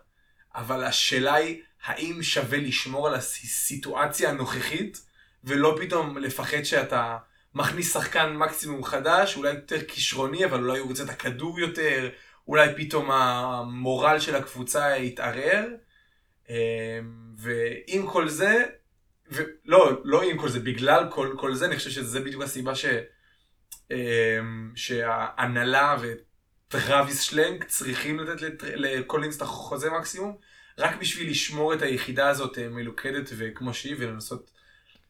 [0.55, 5.01] אבל השאלה היא, האם שווה לשמור על הסיטואציה הנוכחית,
[5.43, 7.17] ולא פתאום לפחד שאתה
[7.55, 12.09] מכניס שחקן מקסימום חדש, אולי יותר כישרוני, אבל אולי הוא רוצה את הכדור יותר,
[12.47, 15.65] אולי פתאום המורל של הקבוצה יתערער.
[16.49, 16.55] אמ,
[17.37, 18.63] ועם כל זה,
[19.31, 22.85] ולא, לא עם כל זה, בגלל כל, כל זה, אני חושב שזה בדיוק הסיבה ש,
[23.91, 30.37] אמ, שההנהלה וטרוויס שלנק צריכים לתת לקולינס את החוזה מקסימום,
[30.77, 34.51] רק בשביל לשמור את היחידה הזאת אה, מלוכדת וכמו שהיא, ולנסות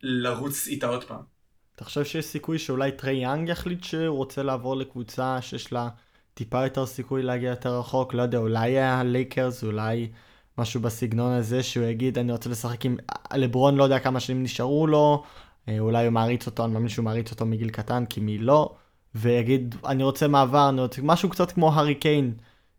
[0.02, 1.33] לרוץ איתה עוד פעם.
[1.76, 5.90] אתה חושב שיש סיכוי שאולי טרי יאנג יחליט שהוא רוצה לעבור לקבוצה שיש לה
[6.34, 8.14] טיפה יותר סיכוי להגיע יותר רחוק?
[8.14, 10.10] לא יודע, אולי הלייקרס, אולי
[10.58, 12.98] משהו בסגנון הזה, שהוא יגיד, אני רוצה לשחק עם...
[13.36, 15.24] לברון לא יודע כמה שנים נשארו לו,
[15.70, 18.76] אה, אולי הוא מעריץ אותו, אני מאמין שהוא מעריץ אותו מגיל קטן, כי מי לא,
[19.16, 21.02] ויגיד, אני רוצה מעבר, אני רוצה...
[21.02, 22.34] משהו קצת כמו הארי קיין.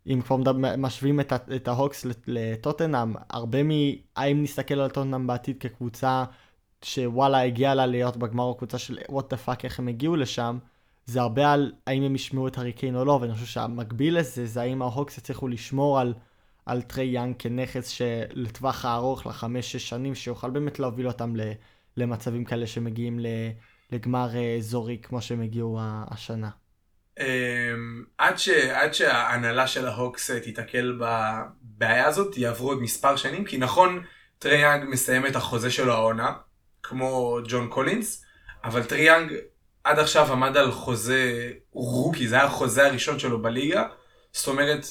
[0.07, 0.37] אם כבר
[0.79, 3.71] משווים את, ההוקס לט- לטוטנאם, הרבה מ...
[4.17, 6.25] האם נסתכל על טוטנאם בעתיד כקבוצה
[6.85, 10.59] שוואלה הגיעה לה להיות בגמר או קבוצה של what the fuck איך הם הגיעו לשם,
[11.07, 14.47] זה הרבה על האם הם ישמרו את הארי קיין או לא, ואני חושב שהמקביל לזה
[14.47, 16.15] זה האם ההוקס יצליחו לשמור על,
[16.67, 21.41] על טרי יאנג כנכס שלטווח הארוך, לחמש-שש שנים, שיוכל באמת להוביל אותם ל,
[21.97, 23.27] למצבים כאלה שמגיעים ל,
[23.93, 26.51] לגמר אה, אזורי כמו שהם הגיעו השנה.
[27.21, 33.45] אמ, עד, ש, עד שההנהלה של ההוקס אה, תיתקל בבעיה הזאת, יעברו עוד מספר שנים,
[33.45, 34.03] כי נכון,
[34.39, 36.33] טרי יאנג מסיים את החוזה שלו העונה,
[36.89, 38.25] כמו ג'ון קולינס,
[38.65, 39.33] אבל טרי יאנג
[39.85, 43.85] עד עכשיו עמד על חוזה rookie, זה היה החוזה הראשון שלו בליגה,
[44.33, 44.87] זאת אומרת,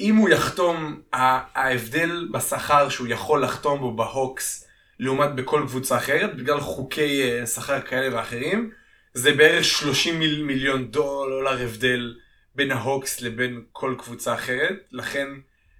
[0.00, 6.60] אם הוא יחתום, ההבדל בשכר שהוא יכול לחתום בו בהוקס, לעומת בכל קבוצה אחרת, בגלל
[6.60, 8.70] חוקי אה, שכר כאלה ואחרים,
[9.14, 12.16] זה בערך 30 מיל, מיליון דולר הבדל
[12.54, 15.28] בין ההוקס לבין כל קבוצה אחרת, לכן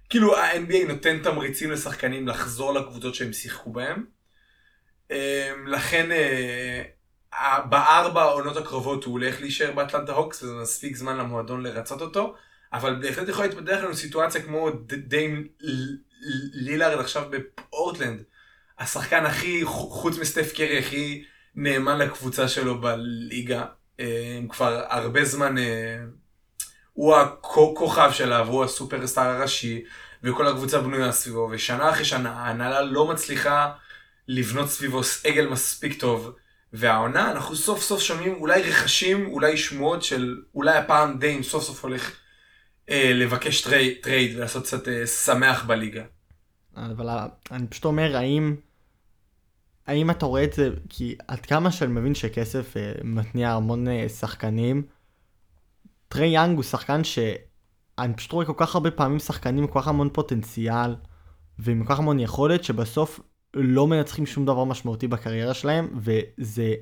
[0.09, 4.05] כאילו ה-NBA נותן תמריצים לשחקנים לחזור לקבוצות שהם שיחקו בהם.
[5.11, 6.83] אמ, לכן אה,
[7.69, 12.35] בארבע העונות הקרובות הוא הולך להישאר באטלנטה הוקס וזה מספיק זמן למועדון לרצות אותו,
[12.73, 14.69] אבל בהחלט יכול להתפתח לנו סיטואציה כמו
[15.07, 15.47] דיים
[16.53, 18.23] לילארד עכשיו בפורטלנד,
[18.79, 21.23] השחקן הכי, חוץ מסטף קרי, הכי
[21.55, 23.65] נאמן לקבוצה שלו בליגה.
[23.99, 25.97] אה, כבר הרבה זמן אה,
[26.93, 29.83] הוא הכוכב שלה והוא הסופרסטאר הראשי
[30.23, 33.71] וכל הקבוצה בנויה סביבו ושנה אחרי שנה ההנהלה לא מצליחה
[34.27, 36.35] לבנות סביבו סגל מספיק טוב
[36.73, 41.83] והעונה אנחנו סוף סוף שומעים אולי רכשים אולי שמועות של אולי הפעם דיים סוף סוף
[41.83, 42.11] הולך
[42.89, 46.03] אה, לבקש טרי, טרייד ולעשות קצת אה, שמח בליגה.
[46.75, 48.55] אבל ה- אני פשוט אומר, האם,
[49.87, 54.09] האם אתה רואה את זה, כי עד כמה שאני מבין שכסף אה, מתניע המון אה,
[54.09, 54.83] שחקנים,
[56.07, 59.87] טרי יאנג הוא שחקן שאני פשוט רואה כל כך הרבה פעמים שחקנים עם כל כך
[59.87, 60.95] המון פוטנציאל,
[61.59, 63.19] ועם כל כך המון יכולת, שבסוף
[63.53, 66.73] לא מנצחים שום דבר משמעותי בקריירה שלהם, וזה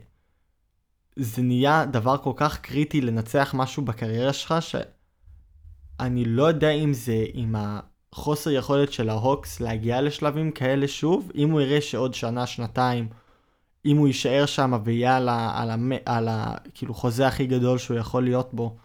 [1.15, 7.25] זה נהיה דבר כל כך קריטי לנצח משהו בקריירה שלך, שאני לא יודע אם זה
[7.33, 7.55] עם
[8.13, 13.07] החוסר יכולת של ההוקס להגיע לשלבים כאלה שוב, אם הוא יראה שעוד שנה, שנתיים,
[13.85, 15.61] אם הוא יישאר שם ויהיה על ה...
[15.61, 15.75] על ה...
[16.05, 16.55] על ה...
[16.73, 18.77] כאילו חוזה הכי גדול שהוא יכול להיות בו,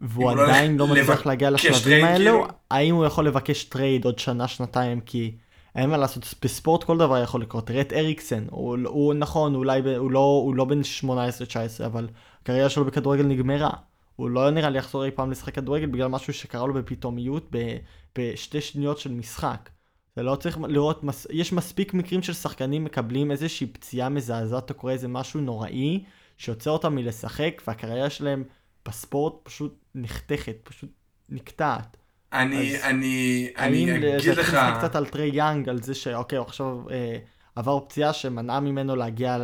[0.00, 2.46] והוא לא עדיין לא לבקש מצליח להגיע טרייד, לשלבים האלו, כאילו?
[2.70, 5.36] האם הוא יכול לבקש טרייד עוד שנה, שנתיים, כי
[5.74, 7.66] אין מה לעשות, בספורט כל דבר יכול לקרות.
[7.66, 12.08] תראה את אריקסן, הוא, הוא נכון, אולי הוא, לא, הוא לא בן 18-19, אבל
[12.42, 13.70] הקריירה שלו בכדורגל נגמרה.
[14.16, 17.76] הוא לא נראה לי יחזור אי פעם לשחק כדורגל בגלל משהו שקרה לו בפתאומיות ב,
[18.18, 19.70] בשתי שניות של משחק.
[20.16, 24.74] זה לא צריך לראות, מס, יש מספיק מקרים של שחקנים מקבלים איזושהי פציעה מזעזעת או
[24.74, 26.04] קורה איזה משהו נוראי
[26.36, 28.44] שעוצר אותם מלשחק והקריירה שלהם
[28.88, 30.90] בספורט פשוט נחתכת, פשוט
[31.28, 31.96] נקטעת.
[32.32, 34.48] אני, אני, האם אני אגיד לך...
[34.48, 37.18] לשחק קצת על טרי יאנג, על זה שאוקיי, עכשיו אה,
[37.56, 39.38] עבר פציעה שמנעה ממנו להגיע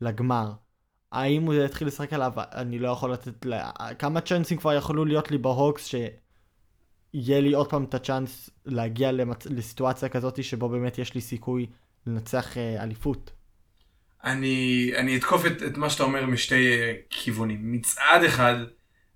[0.00, 0.52] לגמר.
[1.12, 2.32] האם הוא יתחיל לשחק עליו?
[2.36, 3.46] אני לא יכול לתת...
[3.46, 3.70] לה...
[3.98, 9.46] כמה צ'אנסים כבר יכולו להיות לי בהוקס שיהיה לי עוד פעם את הצ'אנס להגיע למצ...
[9.46, 11.66] לסיטואציה כזאת שבו באמת יש לי סיכוי
[12.06, 13.30] לנצח אה, אליפות.
[14.24, 17.72] אני, אני אתקוף את, את מה שאתה אומר משתי אה, כיוונים.
[17.72, 18.56] מצד אחד,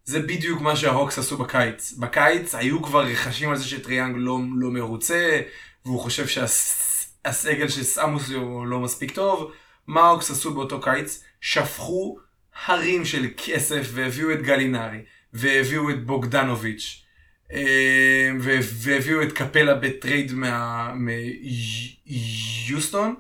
[0.06, 1.92] זה בדיוק מה שההוקס עשו בקיץ.
[1.92, 5.40] בקיץ היו כבר רחשים על זה שטרי יאנג לא, לא מרוצה,
[5.84, 9.52] והוא חושב שהסגל ששמו לו לא מספיק טוב.
[9.86, 11.24] מה ההוקס עשו באותו קיץ?
[11.40, 12.18] שפכו
[12.66, 14.98] הרים של כסף והביאו את גלינרי,
[15.32, 17.04] והביאו את בוגדנוביץ',
[17.52, 20.32] אה, והביאו את קפלה בטרייד
[22.06, 23.14] מיוסטון.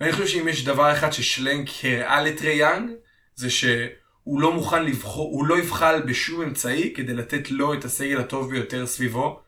[0.00, 2.90] ואני חושב שאם יש דבר אחד ששלנק הראה לטרי יאנג,
[3.34, 3.88] זה שהוא
[4.26, 8.86] לא מוכן לבחור, הוא לא יבחל בשום אמצעי כדי לתת לו את הסגל הטוב ביותר
[8.86, 9.42] סביבו.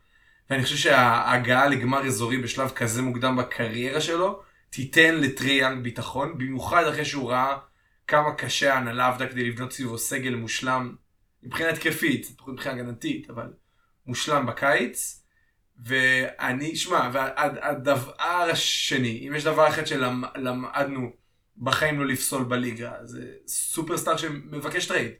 [0.50, 6.86] ואני חושב שההגעה לגמר אזורי בשלב כזה מוקדם בקריירה שלו, תיתן לטרי יאנג ביטחון, במיוחד
[6.86, 7.56] אחרי שהוא ראה
[8.06, 10.94] כמה קשה ההנהלה עבדה כדי לבנות סביבו סגל מושלם,
[11.42, 13.52] מבחינה התקפית, מבחינה הגנתית, אבל
[14.06, 15.22] מושלם בקיץ.
[15.84, 21.12] ואני, שמע, והדבר השני, אם יש דבר אחד שלמדנו
[21.60, 25.10] בחיים לא לפסול בליגה, זה סופרסטאר שמבקש טרייד.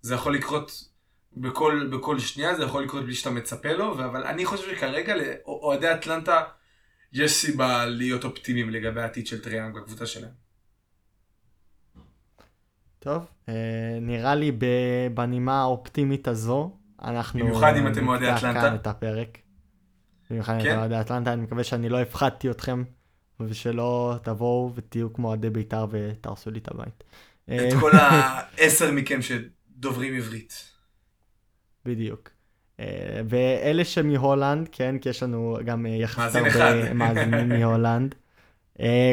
[0.00, 0.90] זה יכול לקרות
[1.36, 5.92] בכל, בכל שנייה, זה יכול לקרות בלי שאתה מצפה לו, אבל אני חושב שכרגע לאוהדי
[5.92, 6.42] אטלנטה
[7.12, 10.32] יש סיבה להיות אופטימיים לגבי העתיד של טרי יאנג בקבוצה שלהם.
[12.98, 14.52] טוב, אה, נראה לי
[15.14, 17.40] בנימה האופטימית הזו, אנחנו...
[17.40, 18.60] במיוחד אם אתם אוהדי אטלנטה.
[18.60, 19.38] כאן את הפרק.
[20.30, 20.70] במיוחד אם כן.
[20.70, 22.82] אתם אוהדי אטלנטה, אני מקווה שאני לא הפחדתי אתכם,
[23.48, 27.04] ושלא תבואו ותהיו כמו אוהדי בית"ר ותהרסו לי את הבית.
[27.44, 30.70] את אה, כל העשר מכם שדוברים עברית.
[31.84, 32.30] בדיוק.
[32.80, 36.92] אה, ואלה שמהולנד, כן, כי יש לנו גם אה, יחסית הרבה.
[36.94, 38.14] מאזינים מהולנד,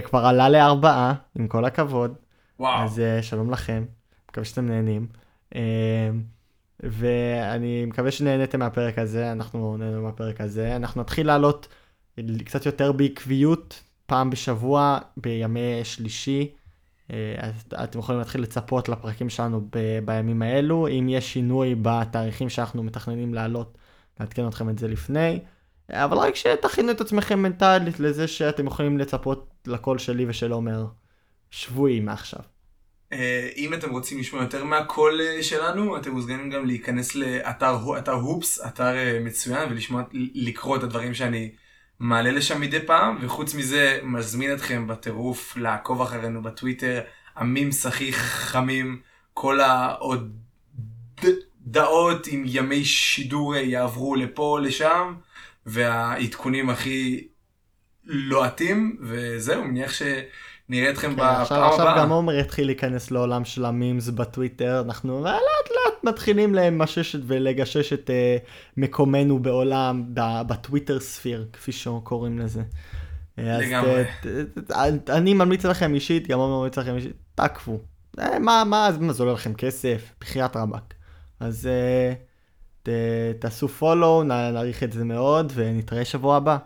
[0.04, 2.16] כבר עלה לארבעה, עם כל הכבוד.
[2.60, 2.84] וואו.
[2.84, 3.86] אז שלום לכם,
[4.30, 5.08] מקווה שאתם נהנים.
[6.80, 10.76] ואני מקווה שנהניתם מהפרק הזה, אנחנו נהנינו מהפרק הזה.
[10.76, 11.68] אנחנו נתחיל לעלות
[12.45, 16.51] קצת יותר בעקביות, פעם בשבוע, בימי שלישי.
[17.13, 17.53] אה, אז
[17.84, 20.88] אתם יכולים להתחיל לצפות לפרקים שלנו ב- בימים האלו.
[20.88, 23.77] אם יש שינוי בתאריכים שאנחנו מתכננים לעלות,
[24.19, 25.39] נעדכן אתכם את זה לפני.
[25.91, 30.85] אבל רק שתכינו את עצמכם מנטלית לזה שאתם יכולים לצפות לקול שלי ושל עומר
[31.51, 32.39] שבועי מעכשיו.
[33.13, 38.11] אה, אם אתם רוצים לשמוע יותר מהקול אה, שלנו, אתם מוזמנים גם להיכנס לאתר אתר
[38.11, 40.03] הופס, אתר מצוין, ולשמוע,
[40.34, 41.51] לקרוא את הדברים שאני
[41.99, 47.02] מעלה לשם מדי פעם, וחוץ מזה, מזמין אתכם בטירוף לעקוב אחרינו בטוויטר,
[47.36, 49.02] המימס הכי חמים,
[49.34, 50.28] כל ההודעות
[52.28, 55.15] עם ימי שידור יעברו לפה, לשם,
[55.65, 57.28] והעדכונים הכי
[58.03, 59.91] לוהטים, וזהו, מניח
[60.68, 62.03] שנראה אתכם כן, בפעם עכשיו, עכשיו הבאה.
[62.03, 65.34] גם עומר יתחיל להיכנס לעולם של המימס בטוויטר, אנחנו לאט
[65.72, 68.38] לאט מתחילים למשש ולגשש את אה,
[68.77, 70.03] מקומנו בעולם,
[70.48, 72.61] בטוויטר ספיר, כפי שקוראים לזה.
[73.39, 74.03] אה, אז לגמרי.
[74.22, 77.80] ת- ת- אני ממליץ לכם אישית, גם עומר ממליץ לכם אישית, תעקבו.
[78.19, 80.14] אה, מה, מה, מה זה עולה לכם כסף?
[80.22, 80.94] בחייאת רבאק.
[81.39, 82.14] אז אה,
[82.84, 82.89] ת,
[83.39, 86.57] תעשו פולו, נעריך את זה מאוד, ונתראה שבוע הבא.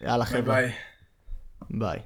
[0.00, 0.72] יאללה חבר'ה, ביי.
[1.70, 1.98] ביי.